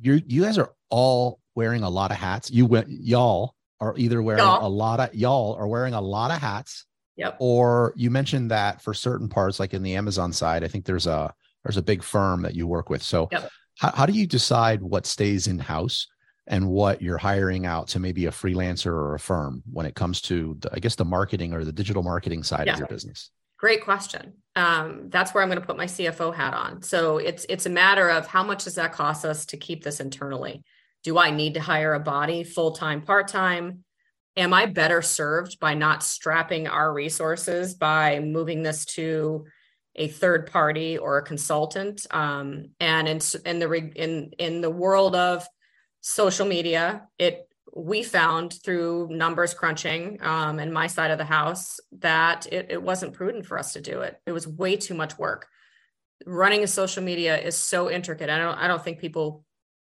you 0.00 0.22
you 0.26 0.42
guys 0.42 0.56
are 0.56 0.72
all 0.88 1.40
wearing 1.54 1.82
a 1.82 1.90
lot 1.90 2.10
of 2.10 2.16
hats. 2.16 2.50
You 2.50 2.64
went, 2.64 2.88
y'all 2.88 3.54
are 3.80 3.94
either 3.96 4.22
wearing 4.22 4.42
y'all. 4.42 4.66
a 4.66 4.68
lot 4.68 5.00
of, 5.00 5.14
y'all 5.14 5.54
are 5.54 5.66
wearing 5.66 5.94
a 5.94 6.00
lot 6.00 6.30
of 6.30 6.40
hats. 6.40 6.86
Yep. 7.16 7.36
Or 7.40 7.92
you 7.96 8.10
mentioned 8.10 8.50
that 8.50 8.80
for 8.80 8.94
certain 8.94 9.28
parts, 9.28 9.60
like 9.60 9.74
in 9.74 9.82
the 9.82 9.96
Amazon 9.96 10.32
side, 10.32 10.64
I 10.64 10.68
think 10.68 10.84
there's 10.84 11.06
a, 11.06 11.34
there's 11.64 11.76
a 11.76 11.82
big 11.82 12.02
firm 12.02 12.42
that 12.42 12.54
you 12.54 12.66
work 12.66 12.88
with. 12.88 13.02
So 13.02 13.28
yep 13.30 13.50
how, 13.78 13.92
how 13.92 14.06
do 14.06 14.12
you 14.12 14.26
decide 14.26 14.82
what 14.82 15.06
stays 15.06 15.46
in 15.46 15.58
house 15.58 16.06
and 16.46 16.68
what 16.68 17.02
you're 17.02 17.18
hiring 17.18 17.66
out 17.66 17.88
to 17.88 17.98
maybe 17.98 18.26
a 18.26 18.30
freelancer 18.30 18.92
or 18.92 19.14
a 19.14 19.20
firm 19.20 19.62
when 19.70 19.86
it 19.86 19.94
comes 19.94 20.20
to 20.22 20.56
the, 20.60 20.70
i 20.72 20.78
guess 20.78 20.94
the 20.94 21.04
marketing 21.04 21.52
or 21.52 21.64
the 21.64 21.72
digital 21.72 22.02
marketing 22.02 22.42
side 22.42 22.66
yeah. 22.66 22.74
of 22.74 22.78
your 22.78 22.88
business 22.88 23.30
Great 23.58 23.82
question. 23.82 24.34
Um, 24.54 25.08
that's 25.08 25.34
where 25.34 25.42
I'm 25.42 25.48
going 25.48 25.60
to 25.60 25.66
put 25.66 25.76
my 25.76 25.86
CFO 25.86 26.32
hat 26.32 26.54
on. 26.54 26.80
So 26.82 27.18
it's 27.18 27.44
it's 27.48 27.66
a 27.66 27.70
matter 27.70 28.08
of 28.08 28.26
how 28.26 28.44
much 28.44 28.64
does 28.64 28.76
that 28.76 28.92
cost 28.92 29.24
us 29.24 29.46
to 29.46 29.56
keep 29.56 29.82
this 29.82 29.98
internally? 29.98 30.62
Do 31.02 31.18
I 31.18 31.30
need 31.30 31.54
to 31.54 31.60
hire 31.60 31.94
a 31.94 32.00
body 32.00 32.44
full 32.44 32.70
time, 32.70 33.02
part 33.02 33.26
time? 33.26 33.84
Am 34.36 34.54
I 34.54 34.66
better 34.66 35.02
served 35.02 35.58
by 35.58 35.74
not 35.74 36.04
strapping 36.04 36.68
our 36.68 36.92
resources 36.92 37.74
by 37.74 38.20
moving 38.20 38.62
this 38.62 38.84
to 38.84 39.46
a 39.98 40.08
third 40.08 40.50
party 40.50 40.96
or 40.96 41.18
a 41.18 41.22
consultant? 41.22 42.06
Um, 42.10 42.70
and 42.80 43.06
in 43.06 43.20
in 43.44 43.58
the 43.58 43.70
in 43.94 44.32
in 44.38 44.60
the 44.62 44.70
world 44.70 45.14
of 45.14 45.46
social 46.00 46.46
media, 46.46 47.06
it 47.18 47.48
we 47.74 48.02
found 48.02 48.54
through 48.64 49.08
numbers 49.10 49.52
crunching 49.52 50.18
um, 50.22 50.58
and 50.58 50.72
my 50.72 50.86
side 50.86 51.10
of 51.10 51.18
the 51.18 51.24
house 51.24 51.78
that 51.98 52.46
it, 52.50 52.68
it 52.70 52.82
wasn't 52.82 53.12
prudent 53.12 53.44
for 53.44 53.58
us 53.58 53.74
to 53.74 53.80
do 53.80 54.00
it. 54.00 54.20
It 54.26 54.32
was 54.32 54.48
way 54.48 54.76
too 54.76 54.94
much 54.94 55.18
work. 55.18 55.46
Running 56.26 56.64
a 56.64 56.66
social 56.66 57.02
media 57.02 57.38
is 57.38 57.56
so 57.56 57.90
intricate. 57.90 58.30
I 58.30 58.38
don't 58.38 58.58
I 58.58 58.68
don't 58.68 58.82
think 58.82 58.98
people 58.98 59.44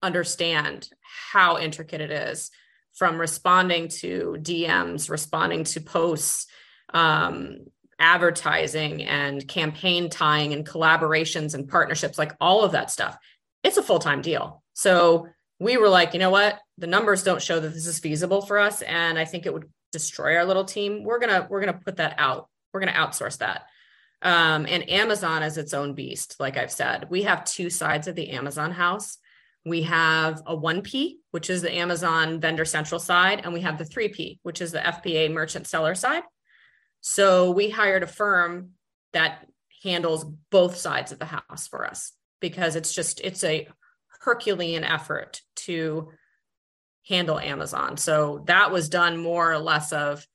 understand 0.03 0.89
how 1.33 1.59
intricate 1.59 2.01
it 2.01 2.11
is 2.11 2.51
from 2.95 3.19
responding 3.19 3.89
to 3.89 4.37
DMs, 4.41 5.11
responding 5.11 5.65
to 5.65 5.81
posts, 5.81 6.47
um, 6.95 7.59
advertising 7.99 9.05
and 9.05 9.47
campaign 9.47 10.11
tying 10.11 10.53
and 10.53 10.67
collaborations 10.67 11.55
and 11.55 11.69
partnerships, 11.69 12.19
like 12.19 12.35
all 12.41 12.65
of 12.65 12.73
that 12.73 12.91
stuff. 12.91 13.17
It's 13.63 13.79
a 13.79 13.83
full 13.83 13.99
time 13.99 14.23
deal. 14.23 14.63
So 14.75 15.29
we 15.59 15.77
were 15.77 15.89
like, 15.89 16.13
you 16.13 16.21
know 16.21 16.31
what? 16.31 16.59
The 16.79 16.87
numbers 16.87 17.23
don't 17.23 17.43
show 17.43 17.59
that 17.59 17.73
this 17.73 17.87
is 17.87 17.99
feasible 17.99 18.43
for 18.43 18.59
us, 18.59 18.83
and 18.83 19.19
I 19.19 19.25
think 19.25 19.47
it 19.47 19.55
would 19.55 19.71
destroy 19.93 20.37
our 20.37 20.45
little 20.45 20.65
team. 20.65 21.05
We're 21.05 21.19
gonna 21.19 21.47
we're 21.49 21.61
gonna 21.61 21.81
put 21.85 21.97
that 21.97 22.17
out. 22.19 22.49
We're 22.73 22.81
gonna 22.81 22.93
outsource 22.93 23.39
that. 23.39 23.63
Um, 24.23 24.67
and 24.69 24.89
Amazon 24.91 25.43
is 25.43 25.59
its 25.59 25.75
own 25.75 25.95
beast. 25.95 26.37
Like 26.39 26.57
I've 26.57 26.73
said, 26.73 27.09
we 27.11 27.23
have 27.23 27.45
two 27.45 27.71
sides 27.71 28.09
of 28.09 28.15
the 28.15 28.31
Amazon 28.31 28.73
house. 28.73 29.19
We 29.65 29.83
have 29.83 30.43
a 30.47 30.57
1P, 30.57 31.17
which 31.33 31.51
is 31.51 31.61
the 31.61 31.75
Amazon 31.75 32.41
vendor 32.41 32.65
central 32.65 33.01
side, 33.01 33.41
and 33.43 33.53
we 33.53 33.63
have 33.63 33.79
the 33.79 33.85
3P, 33.85 34.39
which 34.43 34.61
is 34.61 34.73
the 34.73 34.79
FBA 34.79 35.33
merchant 35.33 35.67
seller 35.67 35.95
side. 35.95 36.23
So 37.01 37.51
we 37.51 37.71
hired 37.71 38.03
a 38.03 38.07
firm 38.09 38.71
that 39.13 39.47
handles 39.83 40.25
both 40.51 40.77
sides 40.77 41.13
of 41.13 41.19
the 41.19 41.27
house 41.27 41.69
for 41.69 41.87
us 41.87 42.13
because 42.41 42.77
it's 42.77 42.95
just 42.95 43.21
it's 43.21 43.45
a 43.45 43.69
Herculean 44.21 44.85
effort 44.85 45.43
to 45.57 46.11
handle 47.09 47.39
Amazon. 47.39 47.97
So 47.97 48.45
that 48.47 48.73
was 48.73 48.89
done 48.89 49.17
more 49.19 49.53
or 49.53 49.59
less 49.59 49.93
of, 49.93 50.27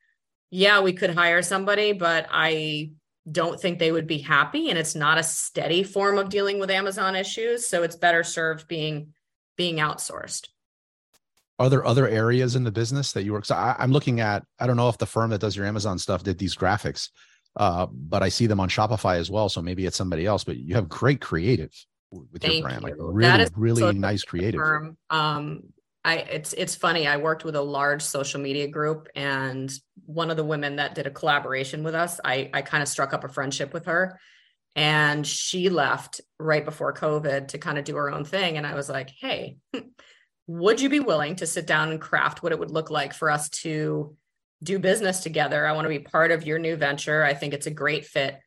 yeah, 0.49 0.81
we 0.81 0.93
could 0.93 1.13
hire 1.13 1.41
somebody, 1.41 1.91
but 1.91 2.27
I 2.31 2.91
don't 3.29 3.59
think 3.59 3.77
they 3.77 3.91
would 3.91 4.07
be 4.07 4.19
happy. 4.19 4.69
And 4.69 4.79
it's 4.79 4.95
not 4.95 5.17
a 5.17 5.23
steady 5.23 5.83
form 5.83 6.17
of 6.17 6.29
dealing 6.29 6.59
with 6.59 6.71
Amazon 6.71 7.15
issues. 7.15 7.67
So 7.67 7.83
it's 7.83 7.95
better 7.95 8.23
served 8.23 8.67
being 8.67 9.13
being 9.57 9.77
outsourced. 9.77 10.47
Are 11.61 11.69
there 11.69 11.85
other 11.85 12.07
areas 12.07 12.55
in 12.55 12.63
the 12.63 12.71
business 12.71 13.11
that 13.11 13.21
you 13.21 13.33
work? 13.33 13.45
So 13.45 13.53
I, 13.53 13.75
am 13.77 13.91
looking 13.91 14.19
at, 14.19 14.43
I 14.59 14.65
don't 14.65 14.77
know 14.77 14.89
if 14.89 14.97
the 14.97 15.05
firm 15.05 15.29
that 15.29 15.41
does 15.41 15.55
your 15.55 15.67
Amazon 15.67 15.99
stuff 15.99 16.23
did 16.23 16.39
these 16.39 16.55
graphics, 16.55 17.09
uh, 17.55 17.85
but 17.91 18.23
I 18.23 18.29
see 18.29 18.47
them 18.47 18.59
on 18.59 18.67
Shopify 18.67 19.17
as 19.17 19.29
well. 19.29 19.47
So 19.47 19.61
maybe 19.61 19.85
it's 19.85 19.95
somebody 19.95 20.25
else, 20.25 20.43
but 20.43 20.57
you 20.57 20.73
have 20.73 20.89
great 20.89 21.21
creative 21.21 21.71
with 22.09 22.41
Thank 22.41 22.55
your 22.55 22.63
brand. 22.63 22.81
You. 22.81 22.87
Like 22.87 22.95
really, 22.97 23.47
really 23.55 23.99
nice 23.99 24.23
creative. 24.23 24.57
Firm. 24.57 24.97
Um, 25.11 25.65
I 26.03 26.15
it's 26.15 26.53
it's 26.53 26.73
funny. 26.73 27.07
I 27.07 27.17
worked 27.17 27.45
with 27.45 27.55
a 27.55 27.61
large 27.61 28.01
social 28.01 28.41
media 28.41 28.67
group, 28.67 29.07
and 29.15 29.71
one 30.07 30.31
of 30.31 30.37
the 30.37 30.43
women 30.43 30.77
that 30.77 30.95
did 30.95 31.05
a 31.05 31.11
collaboration 31.11 31.83
with 31.83 31.93
us, 31.93 32.19
I 32.25 32.49
I 32.55 32.63
kind 32.63 32.81
of 32.81 32.89
struck 32.89 33.13
up 33.13 33.23
a 33.23 33.29
friendship 33.29 33.71
with 33.71 33.85
her, 33.85 34.19
and 34.75 35.27
she 35.27 35.69
left 35.69 36.21
right 36.39 36.65
before 36.65 36.91
COVID 36.91 37.49
to 37.49 37.59
kind 37.59 37.77
of 37.77 37.83
do 37.83 37.95
her 37.97 38.09
own 38.09 38.25
thing. 38.25 38.57
And 38.57 38.65
I 38.65 38.73
was 38.73 38.89
like, 38.89 39.11
hey, 39.19 39.57
would 40.47 40.81
you 40.81 40.89
be 40.89 40.99
willing 40.99 41.35
to 41.37 41.47
sit 41.47 41.67
down 41.67 41.91
and 41.91 42.01
craft 42.01 42.43
what 42.43 42.51
it 42.51 42.59
would 42.59 42.71
look 42.71 42.89
like 42.89 43.13
for 43.13 43.29
us 43.29 43.49
to 43.49 44.15
do 44.63 44.79
business 44.79 45.21
together? 45.21 45.65
I 45.65 45.73
want 45.73 45.85
to 45.85 45.89
be 45.89 45.99
part 45.99 46.31
of 46.31 46.45
your 46.45 46.59
new 46.59 46.75
venture. 46.75 47.23
I 47.23 47.33
think 47.33 47.53
it's 47.53 47.67
a 47.67 47.71
great 47.71 48.05
fit 48.05 48.39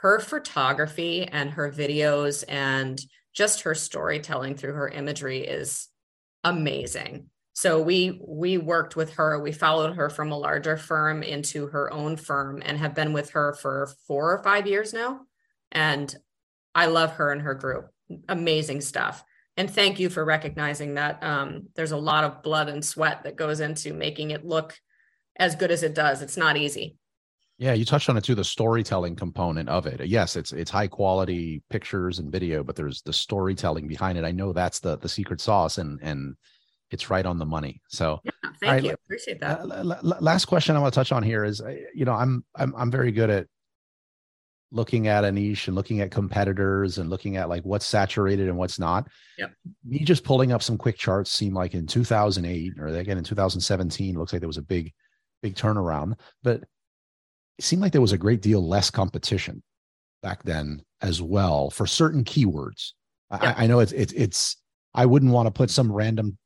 her 0.00 0.18
photography 0.18 1.24
and 1.24 1.50
her 1.50 1.70
videos 1.70 2.42
and 2.48 2.98
just 3.34 3.62
her 3.62 3.74
storytelling 3.74 4.56
through 4.56 4.72
her 4.72 4.88
imagery 4.88 5.40
is 5.40 5.88
amazing. 6.42 7.28
So 7.52 7.82
we 7.82 8.18
we 8.26 8.56
worked 8.56 8.96
with 8.96 9.14
her. 9.14 9.38
We 9.38 9.52
followed 9.52 9.96
her 9.96 10.08
from 10.08 10.32
a 10.32 10.38
larger 10.38 10.78
firm 10.78 11.22
into 11.22 11.66
her 11.66 11.92
own 11.92 12.16
firm 12.16 12.62
and 12.64 12.78
have 12.78 12.94
been 12.94 13.12
with 13.12 13.30
her 13.30 13.52
for 13.52 13.90
4 14.06 14.32
or 14.32 14.42
5 14.42 14.66
years 14.66 14.94
now. 14.94 15.20
And 15.70 16.14
I 16.74 16.86
love 16.86 17.12
her 17.12 17.30
and 17.30 17.42
her 17.42 17.54
group. 17.54 17.90
Amazing 18.28 18.80
stuff. 18.80 19.22
And 19.60 19.70
thank 19.70 20.00
you 20.00 20.08
for 20.08 20.24
recognizing 20.24 20.94
that 20.94 21.22
um, 21.22 21.64
there's 21.74 21.92
a 21.92 21.96
lot 21.98 22.24
of 22.24 22.42
blood 22.42 22.70
and 22.70 22.82
sweat 22.82 23.24
that 23.24 23.36
goes 23.36 23.60
into 23.60 23.92
making 23.92 24.30
it 24.30 24.42
look 24.42 24.74
as 25.36 25.54
good 25.54 25.70
as 25.70 25.82
it 25.82 25.94
does. 25.94 26.22
It's 26.22 26.38
not 26.38 26.56
easy. 26.56 26.96
Yeah, 27.58 27.74
you 27.74 27.84
touched 27.84 28.08
on 28.08 28.16
it 28.16 28.24
too, 28.24 28.34
the 28.34 28.42
storytelling 28.42 29.16
component 29.16 29.68
of 29.68 29.84
it. 29.84 30.00
Yes, 30.06 30.34
it's 30.34 30.54
it's 30.54 30.70
high 30.70 30.86
quality 30.86 31.62
pictures 31.68 32.20
and 32.20 32.32
video, 32.32 32.64
but 32.64 32.74
there's 32.74 33.02
the 33.02 33.12
storytelling 33.12 33.86
behind 33.86 34.16
it. 34.16 34.24
I 34.24 34.30
know 34.30 34.54
that's 34.54 34.80
the 34.80 34.96
the 34.96 35.10
secret 35.10 35.42
sauce 35.42 35.76
and 35.76 36.00
and 36.02 36.36
it's 36.90 37.10
right 37.10 37.26
on 37.26 37.38
the 37.38 37.44
money. 37.44 37.82
So 37.88 38.18
yeah, 38.24 38.30
thank 38.62 38.62
right, 38.62 38.84
you. 38.84 38.92
Appreciate 38.92 39.40
that. 39.40 39.68
last 40.22 40.46
question 40.46 40.74
I 40.74 40.78
want 40.78 40.94
to 40.94 40.98
touch 40.98 41.12
on 41.12 41.22
here 41.22 41.44
is 41.44 41.60
you 41.94 42.06
know, 42.06 42.14
I'm 42.14 42.46
I'm 42.56 42.74
I'm 42.74 42.90
very 42.90 43.12
good 43.12 43.28
at 43.28 43.46
looking 44.72 45.08
at 45.08 45.24
a 45.24 45.32
niche 45.32 45.66
and 45.66 45.74
looking 45.74 46.00
at 46.00 46.10
competitors 46.10 46.98
and 46.98 47.10
looking 47.10 47.36
at 47.36 47.48
like 47.48 47.64
what's 47.64 47.86
saturated 47.86 48.48
and 48.48 48.56
what's 48.56 48.78
not. 48.78 49.08
Yep. 49.38 49.52
Me 49.84 49.98
just 50.00 50.24
pulling 50.24 50.52
up 50.52 50.62
some 50.62 50.78
quick 50.78 50.96
charts 50.96 51.32
seem 51.32 51.54
like 51.54 51.74
in 51.74 51.86
2008 51.86 52.74
or 52.78 52.86
again 52.86 53.18
in 53.18 53.24
2017 53.24 54.16
looks 54.16 54.32
like 54.32 54.40
there 54.40 54.48
was 54.48 54.58
a 54.58 54.62
big 54.62 54.92
big 55.42 55.54
turnaround, 55.54 56.14
but 56.42 56.62
it 57.58 57.64
seemed 57.64 57.82
like 57.82 57.92
there 57.92 58.00
was 58.00 58.12
a 58.12 58.18
great 58.18 58.42
deal 58.42 58.66
less 58.66 58.90
competition 58.90 59.62
back 60.22 60.42
then 60.44 60.82
as 61.00 61.20
well 61.20 61.70
for 61.70 61.86
certain 61.86 62.24
keywords. 62.24 62.92
Yeah. 63.30 63.54
I, 63.56 63.64
I, 63.64 63.66
know 63.66 63.80
it's 63.80 63.92
it's 63.92 64.12
it's 64.12 64.56
I 64.94 65.06
wouldn't 65.06 65.32
want 65.32 65.46
to 65.46 65.52
put 65.52 65.70
some 65.70 65.90
random 65.90 66.36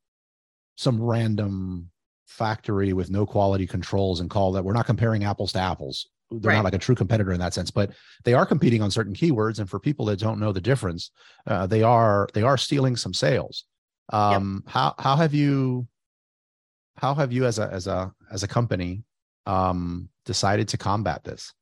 some 0.76 1.00
random 1.00 1.90
factory 2.26 2.92
with 2.92 3.10
no 3.10 3.26
quality 3.26 3.66
controls 3.66 4.20
and 4.20 4.30
call 4.30 4.52
that 4.52 4.64
we're 4.64 4.72
not 4.72 4.86
comparing 4.86 5.24
apples 5.24 5.52
to 5.52 5.58
apples. 5.58 6.08
They're 6.38 6.50
right. 6.50 6.56
not 6.56 6.64
like 6.64 6.74
a 6.74 6.78
true 6.78 6.94
competitor 6.94 7.32
in 7.32 7.40
that 7.40 7.54
sense, 7.54 7.70
but 7.70 7.90
they 8.24 8.34
are 8.34 8.46
competing 8.46 8.82
on 8.82 8.90
certain 8.90 9.14
keywords. 9.14 9.58
And 9.58 9.68
for 9.68 9.78
people 9.78 10.06
that 10.06 10.18
don't 10.18 10.40
know 10.40 10.52
the 10.52 10.60
difference, 10.60 11.10
uh, 11.46 11.66
they 11.66 11.82
are 11.82 12.28
they 12.34 12.42
are 12.42 12.56
stealing 12.56 12.96
some 12.96 13.14
sales. 13.14 13.64
Um, 14.10 14.62
yep. 14.64 14.72
How 14.72 14.94
how 14.98 15.16
have 15.16 15.34
you 15.34 15.86
how 16.96 17.14
have 17.14 17.32
you 17.32 17.44
as 17.46 17.58
a 17.58 17.68
as 17.70 17.86
a 17.86 18.12
as 18.30 18.42
a 18.42 18.48
company 18.48 19.04
um, 19.46 20.08
decided 20.24 20.68
to 20.68 20.76
combat 20.76 21.24
this? 21.24 21.52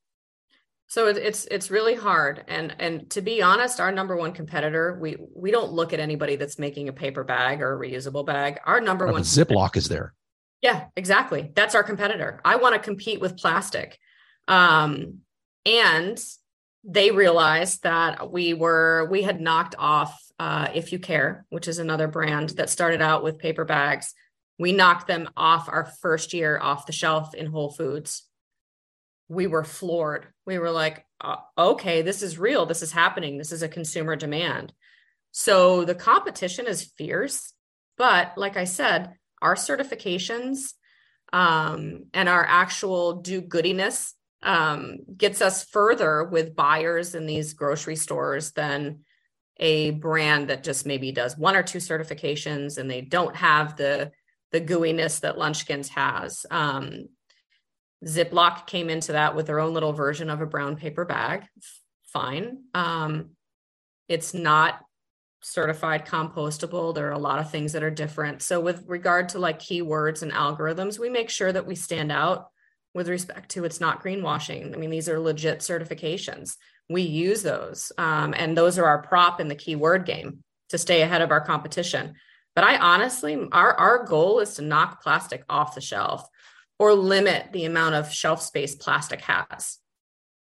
So 0.87 1.07
it's 1.07 1.47
it's 1.51 1.71
really 1.71 1.95
hard, 1.95 2.45
and 2.49 2.77
and 2.79 3.09
to 3.13 3.23
be 3.23 3.41
honest, 3.41 3.81
our 3.81 3.91
number 3.91 4.15
one 4.15 4.33
competitor, 4.33 4.99
we 5.01 5.17
we 5.35 5.51
don't 5.51 5.73
look 5.73 5.95
at 5.95 6.01
anybody 6.01 6.37
that's 6.37 6.59
making 6.59 6.91
a 6.91 6.93
paper 6.93 7.25
bag 7.25 7.63
or 7.63 7.73
a 7.73 7.79
reusable 7.79 8.27
bag. 8.27 8.61
Our 8.67 8.79
number 8.79 9.11
one 9.11 9.23
Ziploc 9.23 9.77
is 9.77 9.89
there. 9.89 10.13
Yeah, 10.61 10.85
exactly. 10.95 11.51
That's 11.57 11.75
our 11.75 11.83
competitor. 11.83 12.43
I 12.45 12.57
want 12.57 12.75
to 12.75 12.79
compete 12.79 13.23
with 13.23 13.39
plastic, 13.39 13.99
um, 14.49 15.19
and 15.65 16.19
they 16.85 17.11
realized 17.11 17.85
that 17.85 18.31
we 18.33 18.55
were 18.55 19.07
we 19.11 19.23
had 19.23 19.41
knocked 19.41 19.75
off 19.79 20.21
uh, 20.39 20.69
If 20.75 20.93
You 20.93 20.99
Care, 20.99 21.47
which 21.51 21.69
is 21.69 21.79
another 21.79 22.09
brand 22.09 22.51
that 22.51 22.71
started 22.71 23.01
out 23.01 23.23
with 23.23 23.39
paper 23.39 23.65
bags 23.65 24.15
we 24.63 24.71
knocked 24.71 25.09
them 25.09 25.29
off 25.37 25.69
our 25.69 25.87
first 26.01 26.33
year 26.33 26.57
off 26.57 26.87
the 26.87 26.93
shelf 26.93 27.35
in 27.35 27.47
Whole 27.47 27.71
Foods. 27.71 28.23
We 29.29 29.49
were 29.49 29.65
floored. 29.65 30.29
We 30.47 30.59
were 30.59 30.71
like, 30.71 31.05
okay, 31.59 32.03
this 32.03 32.23
is 32.23 32.39
real. 32.39 32.65
This 32.65 32.81
is 32.81 32.93
happening. 32.93 33.39
This 33.39 33.51
is 33.51 33.63
a 33.63 33.69
consumer 33.69 34.15
demand. 34.15 34.73
So 35.33 35.85
the 35.85 35.97
competition 35.97 36.69
is 36.69 36.93
fierce. 36.97 37.55
But 37.97 38.35
like 38.37 38.57
I 38.57 38.65
said, 38.65 39.15
our 39.41 39.55
certifications 39.55 40.75
um, 41.33 42.05
and 42.15 42.29
our 42.29 42.45
actual 42.47 43.15
do 43.15 43.41
goodiness 43.41 44.15
um, 44.43 44.99
gets 45.17 45.41
us 45.41 45.65
further 45.65 46.25
with 46.25 46.57
buyers 46.57 47.15
in 47.15 47.27
these 47.27 47.55
grocery 47.55 47.97
stores 47.97 48.53
than 48.53 49.01
a 49.59 49.91
brand 49.91 50.49
that 50.49 50.65
just 50.65 50.87
maybe 50.87 51.13
does 51.13 51.37
one 51.37 51.57
or 51.57 51.63
two 51.63 51.79
certifications 51.79 52.79
and 52.79 52.91
they 52.91 53.01
don't 53.01 53.37
have 53.37 53.77
the 53.77 54.11
the 54.51 54.61
gooiness 54.61 55.21
that 55.21 55.37
Lunchskins 55.37 55.89
has. 55.89 56.45
Um, 56.51 57.09
Ziploc 58.05 58.67
came 58.67 58.91
into 58.91 59.13
that 59.13 59.35
with 59.35 59.47
their 59.47 59.61
own 59.61 59.73
little 59.73 59.95
version 59.95 60.29
of 60.29 60.43
a 60.43 60.47
brown 60.47 60.77
paper 60.77 61.07
bag. 61.07 61.47
Fine. 62.13 62.65
Um, 62.75 63.31
it's 64.09 64.35
not 64.35 64.81
certified 65.41 66.07
compostable. 66.07 66.95
There 66.95 67.09
are 67.09 67.13
a 67.13 67.19
lot 67.19 67.39
of 67.39 67.51
things 67.51 67.73
that 67.73 67.83
are 67.83 67.91
different. 67.91 68.43
So, 68.43 68.61
with 68.61 68.85
regard 68.87 69.31
to 69.31 69.39
like 69.39 69.59
keywords 69.59 70.23
and 70.23 70.33
algorithms, 70.33 70.99
we 70.99 71.09
make 71.09 71.31
sure 71.31 71.51
that 71.53 71.67
we 71.67 71.75
stand 71.75 72.13
out 72.13 72.49
with 72.95 73.09
respect 73.09 73.51
to 73.53 73.65
it's 73.65 73.81
not 73.81 74.03
greenwashing. 74.03 74.75
I 74.75 74.77
mean, 74.77 74.91
these 74.91 75.09
are 75.09 75.19
legit 75.19 75.61
certifications. 75.61 76.57
We 76.89 77.03
use 77.03 77.43
those, 77.43 77.93
um, 77.97 78.35
and 78.37 78.57
those 78.57 78.79
are 78.79 78.85
our 78.85 79.03
prop 79.03 79.41
in 79.41 79.49
the 79.49 79.55
keyword 79.55 80.05
game 80.05 80.43
to 80.71 80.79
stay 80.79 81.03
ahead 81.03 81.23
of 81.23 81.31
our 81.31 81.41
competition. 81.41 82.15
But 82.55 82.65
I 82.65 82.77
honestly, 82.77 83.49
our, 83.53 83.73
our 83.75 84.05
goal 84.05 84.41
is 84.41 84.55
to 84.55 84.63
knock 84.63 85.03
plastic 85.03 85.45
off 85.49 85.75
the 85.75 85.81
shelf 85.81 86.27
or 86.79 86.95
limit 86.95 87.53
the 87.53 87.65
amount 87.65 87.95
of 87.95 88.13
shelf 88.13 88.43
space 88.43 88.75
plastic 88.75 89.21
has. 89.23 89.79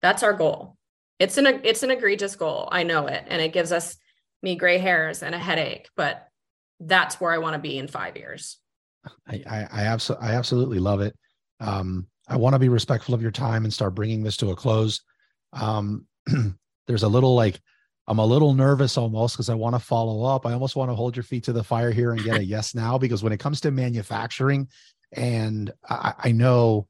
That's 0.02 0.24
our 0.24 0.34
goal. 0.34 0.78
It's 1.20 1.38
an 1.38 1.48
it's 1.64 1.82
an 1.82 1.90
egregious 1.90 2.36
goal. 2.36 2.70
I 2.72 2.84
know 2.84 3.08
it, 3.08 3.24
and 3.28 3.42
it 3.42 3.54
gives 3.54 3.72
us 3.72 3.98
me 4.44 4.56
gray 4.56 4.78
hairs 4.78 5.24
and 5.24 5.34
a 5.34 5.40
headache. 5.40 5.90
But 5.98 6.28
that's 6.80 7.20
where 7.20 7.32
I 7.32 7.40
want 7.40 7.56
to 7.56 7.60
be 7.60 7.78
in 7.78 7.88
five 7.88 8.16
years. 8.16 8.58
I 9.28 9.42
I, 9.48 9.68
I 9.72 9.82
absolutely 9.86 10.28
I 10.28 10.36
absolutely 10.36 10.80
love 10.80 11.02
it. 11.02 11.16
Um, 11.60 12.08
I 12.28 12.38
want 12.38 12.54
to 12.54 12.60
be 12.60 12.70
respectful 12.70 13.14
of 13.14 13.22
your 13.22 13.32
time 13.32 13.64
and 13.64 13.74
start 13.74 13.96
bringing 13.96 14.24
this 14.24 14.38
to 14.38 14.52
a 14.52 14.56
close. 14.56 15.02
Um, 15.54 16.06
there's 16.88 17.04
a 17.04 17.08
little 17.08 17.36
like 17.36 17.60
I'm 18.08 18.20
a 18.20 18.26
little 18.26 18.54
nervous 18.54 18.98
almost 18.98 19.36
because 19.36 19.50
I 19.50 19.56
want 19.56 19.76
to 19.76 19.80
follow 19.80 20.24
up. 20.24 20.46
I 20.46 20.54
almost 20.54 20.76
want 20.76 20.90
to 20.90 20.96
hold 20.96 21.16
your 21.16 21.24
feet 21.24 21.44
to 21.46 21.54
the 21.54 21.64
fire 21.64 21.92
here 21.92 22.12
and 22.12 22.24
get 22.24 22.38
a 22.38 22.44
yes 22.44 22.74
now 22.74 22.98
because 22.98 23.22
when 23.22 23.34
it 23.34 23.40
comes 23.40 23.62
to 23.62 23.72
manufacturing, 23.72 24.70
and 25.12 25.72
I, 25.90 26.14
I 26.18 26.32
know, 26.32 26.88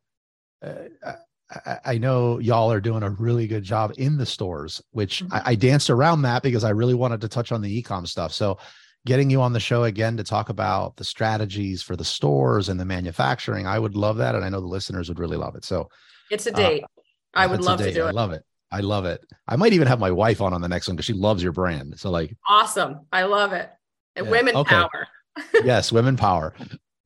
uh, 0.63 1.13
I, 1.49 1.77
I, 1.85 1.97
know 1.97 2.39
y'all 2.39 2.71
are 2.71 2.81
doing 2.81 3.03
a 3.03 3.09
really 3.09 3.47
good 3.47 3.63
job 3.63 3.93
in 3.97 4.17
the 4.17 4.25
stores, 4.25 4.81
which 4.91 5.23
mm-hmm. 5.23 5.33
I, 5.33 5.51
I 5.51 5.55
danced 5.55 5.89
around 5.89 6.23
that 6.23 6.43
because 6.43 6.63
I 6.63 6.71
really 6.71 6.95
wanted 6.95 7.21
to 7.21 7.27
touch 7.27 7.51
on 7.51 7.61
the 7.61 7.81
ecom 7.81 8.07
stuff. 8.07 8.33
So, 8.33 8.57
getting 9.05 9.29
you 9.29 9.41
on 9.41 9.53
the 9.53 9.59
show 9.59 9.83
again 9.83 10.17
to 10.17 10.23
talk 10.23 10.49
about 10.49 10.97
the 10.97 11.03
strategies 11.03 11.81
for 11.81 11.95
the 11.95 12.05
stores 12.05 12.69
and 12.69 12.79
the 12.79 12.85
manufacturing, 12.85 13.67
I 13.67 13.79
would 13.79 13.95
love 13.95 14.17
that, 14.17 14.35
and 14.35 14.43
I 14.43 14.49
know 14.49 14.59
the 14.59 14.67
listeners 14.67 15.09
would 15.09 15.19
really 15.19 15.37
love 15.37 15.55
it. 15.55 15.63
So, 15.65 15.89
it's 16.29 16.45
a 16.45 16.51
date. 16.51 16.83
Uh, 16.83 16.87
I 17.35 17.47
would 17.47 17.61
love 17.61 17.79
to 17.79 17.93
do 17.93 18.05
it. 18.05 18.09
I 18.09 18.11
love 18.11 18.31
it. 18.31 18.43
I 18.71 18.81
love 18.81 19.05
it. 19.05 19.21
I 19.47 19.55
might 19.55 19.73
even 19.73 19.87
have 19.87 19.99
my 19.99 20.11
wife 20.11 20.41
on 20.41 20.53
on 20.53 20.61
the 20.61 20.67
next 20.67 20.87
one 20.87 20.95
because 20.95 21.05
she 21.05 21.13
loves 21.13 21.41
your 21.41 21.53
brand. 21.53 21.99
So 21.99 22.09
like 22.09 22.35
awesome. 22.49 23.07
I 23.11 23.23
love 23.23 23.53
it. 23.53 23.69
Yeah. 24.15 24.23
Women 24.23 24.55
okay. 24.57 24.75
power. 24.75 25.07
yes, 25.63 25.91
women 25.91 26.17
power. 26.17 26.53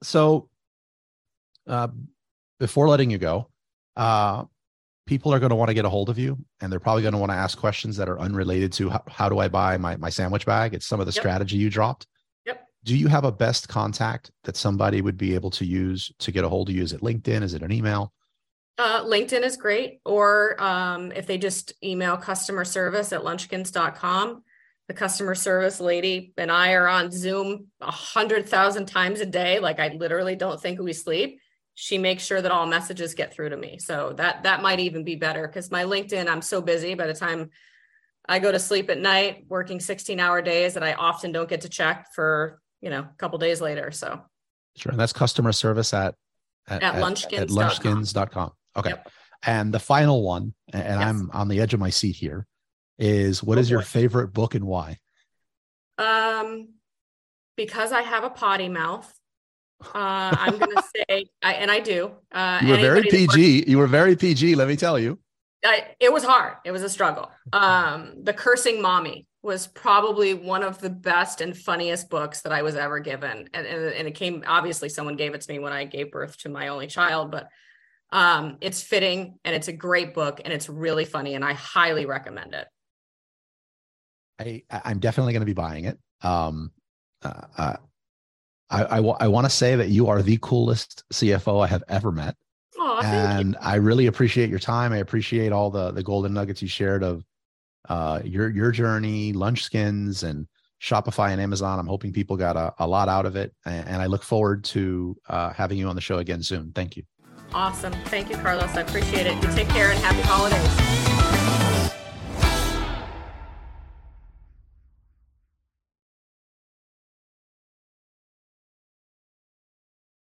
So 0.02 0.50
uh, 1.68 1.90
before 2.60 2.90
letting 2.90 3.12
you 3.12 3.18
go, 3.18 3.50
uh, 3.96 4.46
people 5.12 5.34
are 5.34 5.40
going 5.40 5.50
to 5.50 5.58
want 5.58 5.68
to 5.68 5.74
get 5.74 5.84
a 5.84 5.90
hold 5.90 6.08
of 6.08 6.18
you 6.18 6.38
and 6.62 6.72
they're 6.72 6.80
probably 6.80 7.02
going 7.02 7.12
to 7.12 7.18
want 7.18 7.30
to 7.30 7.38
ask 7.38 7.58
questions 7.58 7.98
that 7.98 8.08
are 8.08 8.18
unrelated 8.18 8.72
to 8.72 8.90
how, 8.90 9.04
how 9.10 9.28
do 9.28 9.40
I 9.40 9.50
buy 9.50 9.76
my, 9.76 9.98
my 9.98 10.10
sandwich 10.10 10.46
bag? 10.46 10.74
It's 10.74 10.88
some 10.88 11.02
of 11.02 11.06
the 11.06 11.12
yep. 11.12 11.22
strategy 11.22 11.58
you 11.58 11.70
dropped. 11.70 12.08
Yep. 12.46 12.66
Do 12.86 12.96
you 12.96 13.10
have 13.10 13.26
a 13.26 13.32
best 13.32 13.68
contact 13.68 14.32
that 14.46 14.56
somebody 14.56 15.02
would 15.02 15.18
be 15.18 15.36
able 15.36 15.50
to 15.52 15.66
use 15.66 16.14
to 16.20 16.32
get 16.32 16.46
a 16.46 16.48
hold 16.50 16.70
of 16.70 16.76
you? 16.76 16.82
Is 16.82 16.94
it 16.94 17.02
LinkedIn? 17.02 17.44
Is 17.44 17.54
it 17.54 17.62
an 17.62 17.74
email? 17.74 18.14
Uh, 18.78 19.04
LinkedIn 19.04 19.44
is 19.44 19.58
great. 19.58 20.00
Or 20.06 20.56
um, 20.64 21.12
if 21.12 21.28
they 21.28 21.38
just 21.38 21.74
email 21.84 22.16
customer 22.16 22.64
service 22.64 23.12
at 23.12 23.20
lunchskins.com, 23.20 24.44
the 24.88 24.94
customer 24.94 25.36
service 25.36 25.82
lady 25.82 26.32
and 26.38 26.50
I 26.50 26.72
are 26.72 26.88
on 26.88 27.12
Zoom 27.12 27.68
a 27.82 27.92
hundred 27.92 28.48
thousand 28.48 28.86
times 28.86 29.20
a 29.20 29.26
day. 29.26 29.60
Like 29.60 29.82
I 29.82 29.90
literally 29.90 30.38
don't 30.38 30.62
think 30.62 30.80
we 30.80 30.94
sleep. 30.94 31.41
She 31.76 31.98
makes 31.98 32.24
sure 32.24 32.42
that 32.42 32.52
all 32.52 32.66
messages 32.68 33.14
get 33.14 33.34
through 33.34 33.50
to 33.50 33.58
me. 33.58 33.80
So 33.80 34.14
that 34.18 34.44
that 34.44 34.62
might 34.62 34.80
even 34.80 35.04
be 35.04 35.16
better 35.16 35.48
because 35.48 35.72
my 35.72 35.84
LinkedIn, 35.84 36.28
I'm 36.28 36.42
so 36.42 36.62
busy 36.62 36.94
by 36.94 37.08
the 37.08 37.14
time 37.14 37.50
I 38.28 38.40
go 38.40 38.52
to 38.52 38.60
sleep 38.60 38.90
at 38.90 39.00
night, 39.00 39.46
working 39.48 39.80
16 39.80 40.20
hour 40.20 40.42
days 40.42 40.76
that 40.76 40.84
I 40.84 40.94
often 40.94 41.32
don't 41.32 41.50
get 41.50 41.62
to 41.62 41.70
check 41.70 42.08
for, 42.14 42.62
you 42.82 42.90
know, 42.90 43.00
a 43.00 43.16
couple 43.18 43.40
days 43.40 43.62
later. 43.62 43.92
So 43.92 44.22
sure. 44.76 44.92
And 44.92 45.00
that's 45.00 45.14
customer 45.14 45.52
service 45.52 45.94
at 45.94 46.16
at, 46.68 46.84
at, 46.84 46.96
at 46.96 47.04
lunchskins.com. 47.04 47.42
At 47.42 47.50
lunchskins.com. 47.50 48.52
Okay. 48.78 48.90
Yep. 48.90 49.10
And 49.44 49.74
the 49.74 49.80
final 49.80 50.24
one, 50.24 50.54
and 50.72 50.84
yes. 50.84 51.10
I'm 51.10 51.32
on 51.34 51.48
the 51.48 51.62
edge 51.62 51.74
of 51.74 51.80
my 51.80 51.90
seat 51.90 52.16
here, 52.16 52.46
is 53.00 53.42
what 53.42 53.58
oh, 53.58 53.62
is 53.62 53.70
your 53.70 53.82
favorite 53.82 54.34
book 54.34 54.54
and 54.54 54.66
why? 54.66 54.98
Um, 55.98 56.76
because 57.58 57.92
I 57.92 58.02
have 58.02 58.24
a 58.24 58.30
potty 58.30 58.70
mouth. 58.70 59.12
Uh, 59.94 60.36
I'm 60.38 60.58
gonna 60.58 60.84
say, 60.96 61.26
I, 61.44 61.54
and 61.54 61.72
I 61.72 61.80
do. 61.80 62.12
Uh, 62.32 62.60
you 62.64 62.70
were 62.70 62.78
very 62.78 63.04
PG. 63.04 63.58
Works, 63.60 63.70
you 63.70 63.78
were 63.78 63.88
very 63.88 64.16
PG. 64.16 64.56
Let 64.56 64.68
me 64.68 64.76
tell 64.76 65.00
you. 65.00 65.20
I, 65.64 65.96
it 66.00 66.12
was 66.12 66.24
hard. 66.24 66.56
It 66.66 66.72
was 66.72 66.82
a 66.82 66.90
struggle. 66.90 67.30
Um, 67.54 68.16
the 68.24 68.34
cursing 68.34 68.82
mommy 68.82 69.28
was 69.44 69.68
probably 69.68 70.34
one 70.34 70.64
of 70.64 70.80
the 70.80 70.90
best 70.90 71.42
and 71.42 71.56
funniest 71.56 72.10
books 72.10 72.42
that 72.42 72.52
I 72.52 72.64
was 72.64 72.76
ever 72.76 73.00
given, 73.00 73.50
and, 73.54 73.68
and 73.68 73.94
and 73.94 74.08
it 74.08 74.16
came 74.16 74.44
obviously 74.48 74.90
someone 74.90 75.18
gave 75.18 75.34
it 75.34 75.42
to 75.42 75.52
me 75.52 75.60
when 75.60 75.74
I 75.74 75.86
gave 75.86 76.12
birth 76.12 76.38
to 76.40 76.50
my 76.50 76.70
only 76.70 76.88
child, 76.88 77.32
but 77.32 77.50
um, 78.12 78.58
it's 78.62 78.82
fitting 78.82 79.40
and 79.46 79.56
it's 79.56 79.68
a 79.68 79.74
great 79.74 80.14
book 80.14 80.42
and 80.44 80.54
it's 80.54 80.68
really 80.68 81.06
funny 81.06 81.34
and 81.36 81.46
I 81.46 81.54
highly 81.54 82.06
recommend 82.06 82.54
it. 82.54 82.68
I, 84.40 84.64
I'm 84.70 85.00
definitely 85.00 85.34
going 85.34 85.42
to 85.42 85.46
be 85.46 85.54
buying 85.54 85.86
it. 85.86 85.98
Um, 86.22 86.72
uh, 87.24 87.78
I, 88.72 88.84
I, 88.84 88.98
I 89.00 89.28
want 89.28 89.46
to 89.46 89.50
say 89.50 89.76
that 89.76 89.90
you 89.90 90.08
are 90.08 90.22
the 90.22 90.40
coolest 90.42 91.04
CFO 91.14 91.64
I 91.64 91.68
have 91.68 91.84
ever 91.88 92.12
met. 92.12 92.36
Oh, 92.80 93.02
and 93.04 93.58
I 93.62 93.76
really 93.76 94.08
appreciate 94.08 94.50
your 94.50 94.60
time. 94.60 94.94
I 94.94 94.98
appreciate 94.98 95.52
all 95.52 95.70
the 95.70 95.92
the 95.92 96.02
golden 96.02 96.34
nuggets 96.34 96.62
you 96.62 96.68
shared 96.68 97.04
of 97.04 97.24
uh, 97.90 98.22
your 98.24 98.50
your 98.50 98.72
journey, 98.72 99.34
Lunchskins, 99.34 100.24
and 100.24 100.48
Shopify 100.82 101.30
and 101.30 101.40
Amazon. 101.40 101.78
I'm 101.78 101.88
hoping 101.88 102.12
people 102.12 102.38
got 102.38 102.56
a, 102.56 102.74
a 102.80 102.88
lot 102.88 103.08
out 103.08 103.26
of 103.26 103.36
it, 103.36 103.54
and, 103.66 103.88
and 103.88 104.02
I 104.02 104.08
look 104.08 104.24
forward 104.24 104.64
to 104.66 105.16
uh, 105.30 105.52
having 105.52 105.78
you 105.78 105.88
on 105.88 105.96
the 105.96 106.02
show 106.02 106.18
again 106.18 106.42
soon. 106.42 106.72
Thank 106.74 106.98
you. 106.98 107.04
Awesome. 107.54 107.94
Thank 108.06 108.30
you, 108.30 108.38
Carlos. 108.38 108.76
I 108.76 108.82
appreciate 108.82 109.28
it. 109.28 109.36
You 109.44 109.50
take 109.52 109.70
care 109.70 109.92
and 109.92 110.00
happy 110.00 110.22
holidays. 110.22 111.21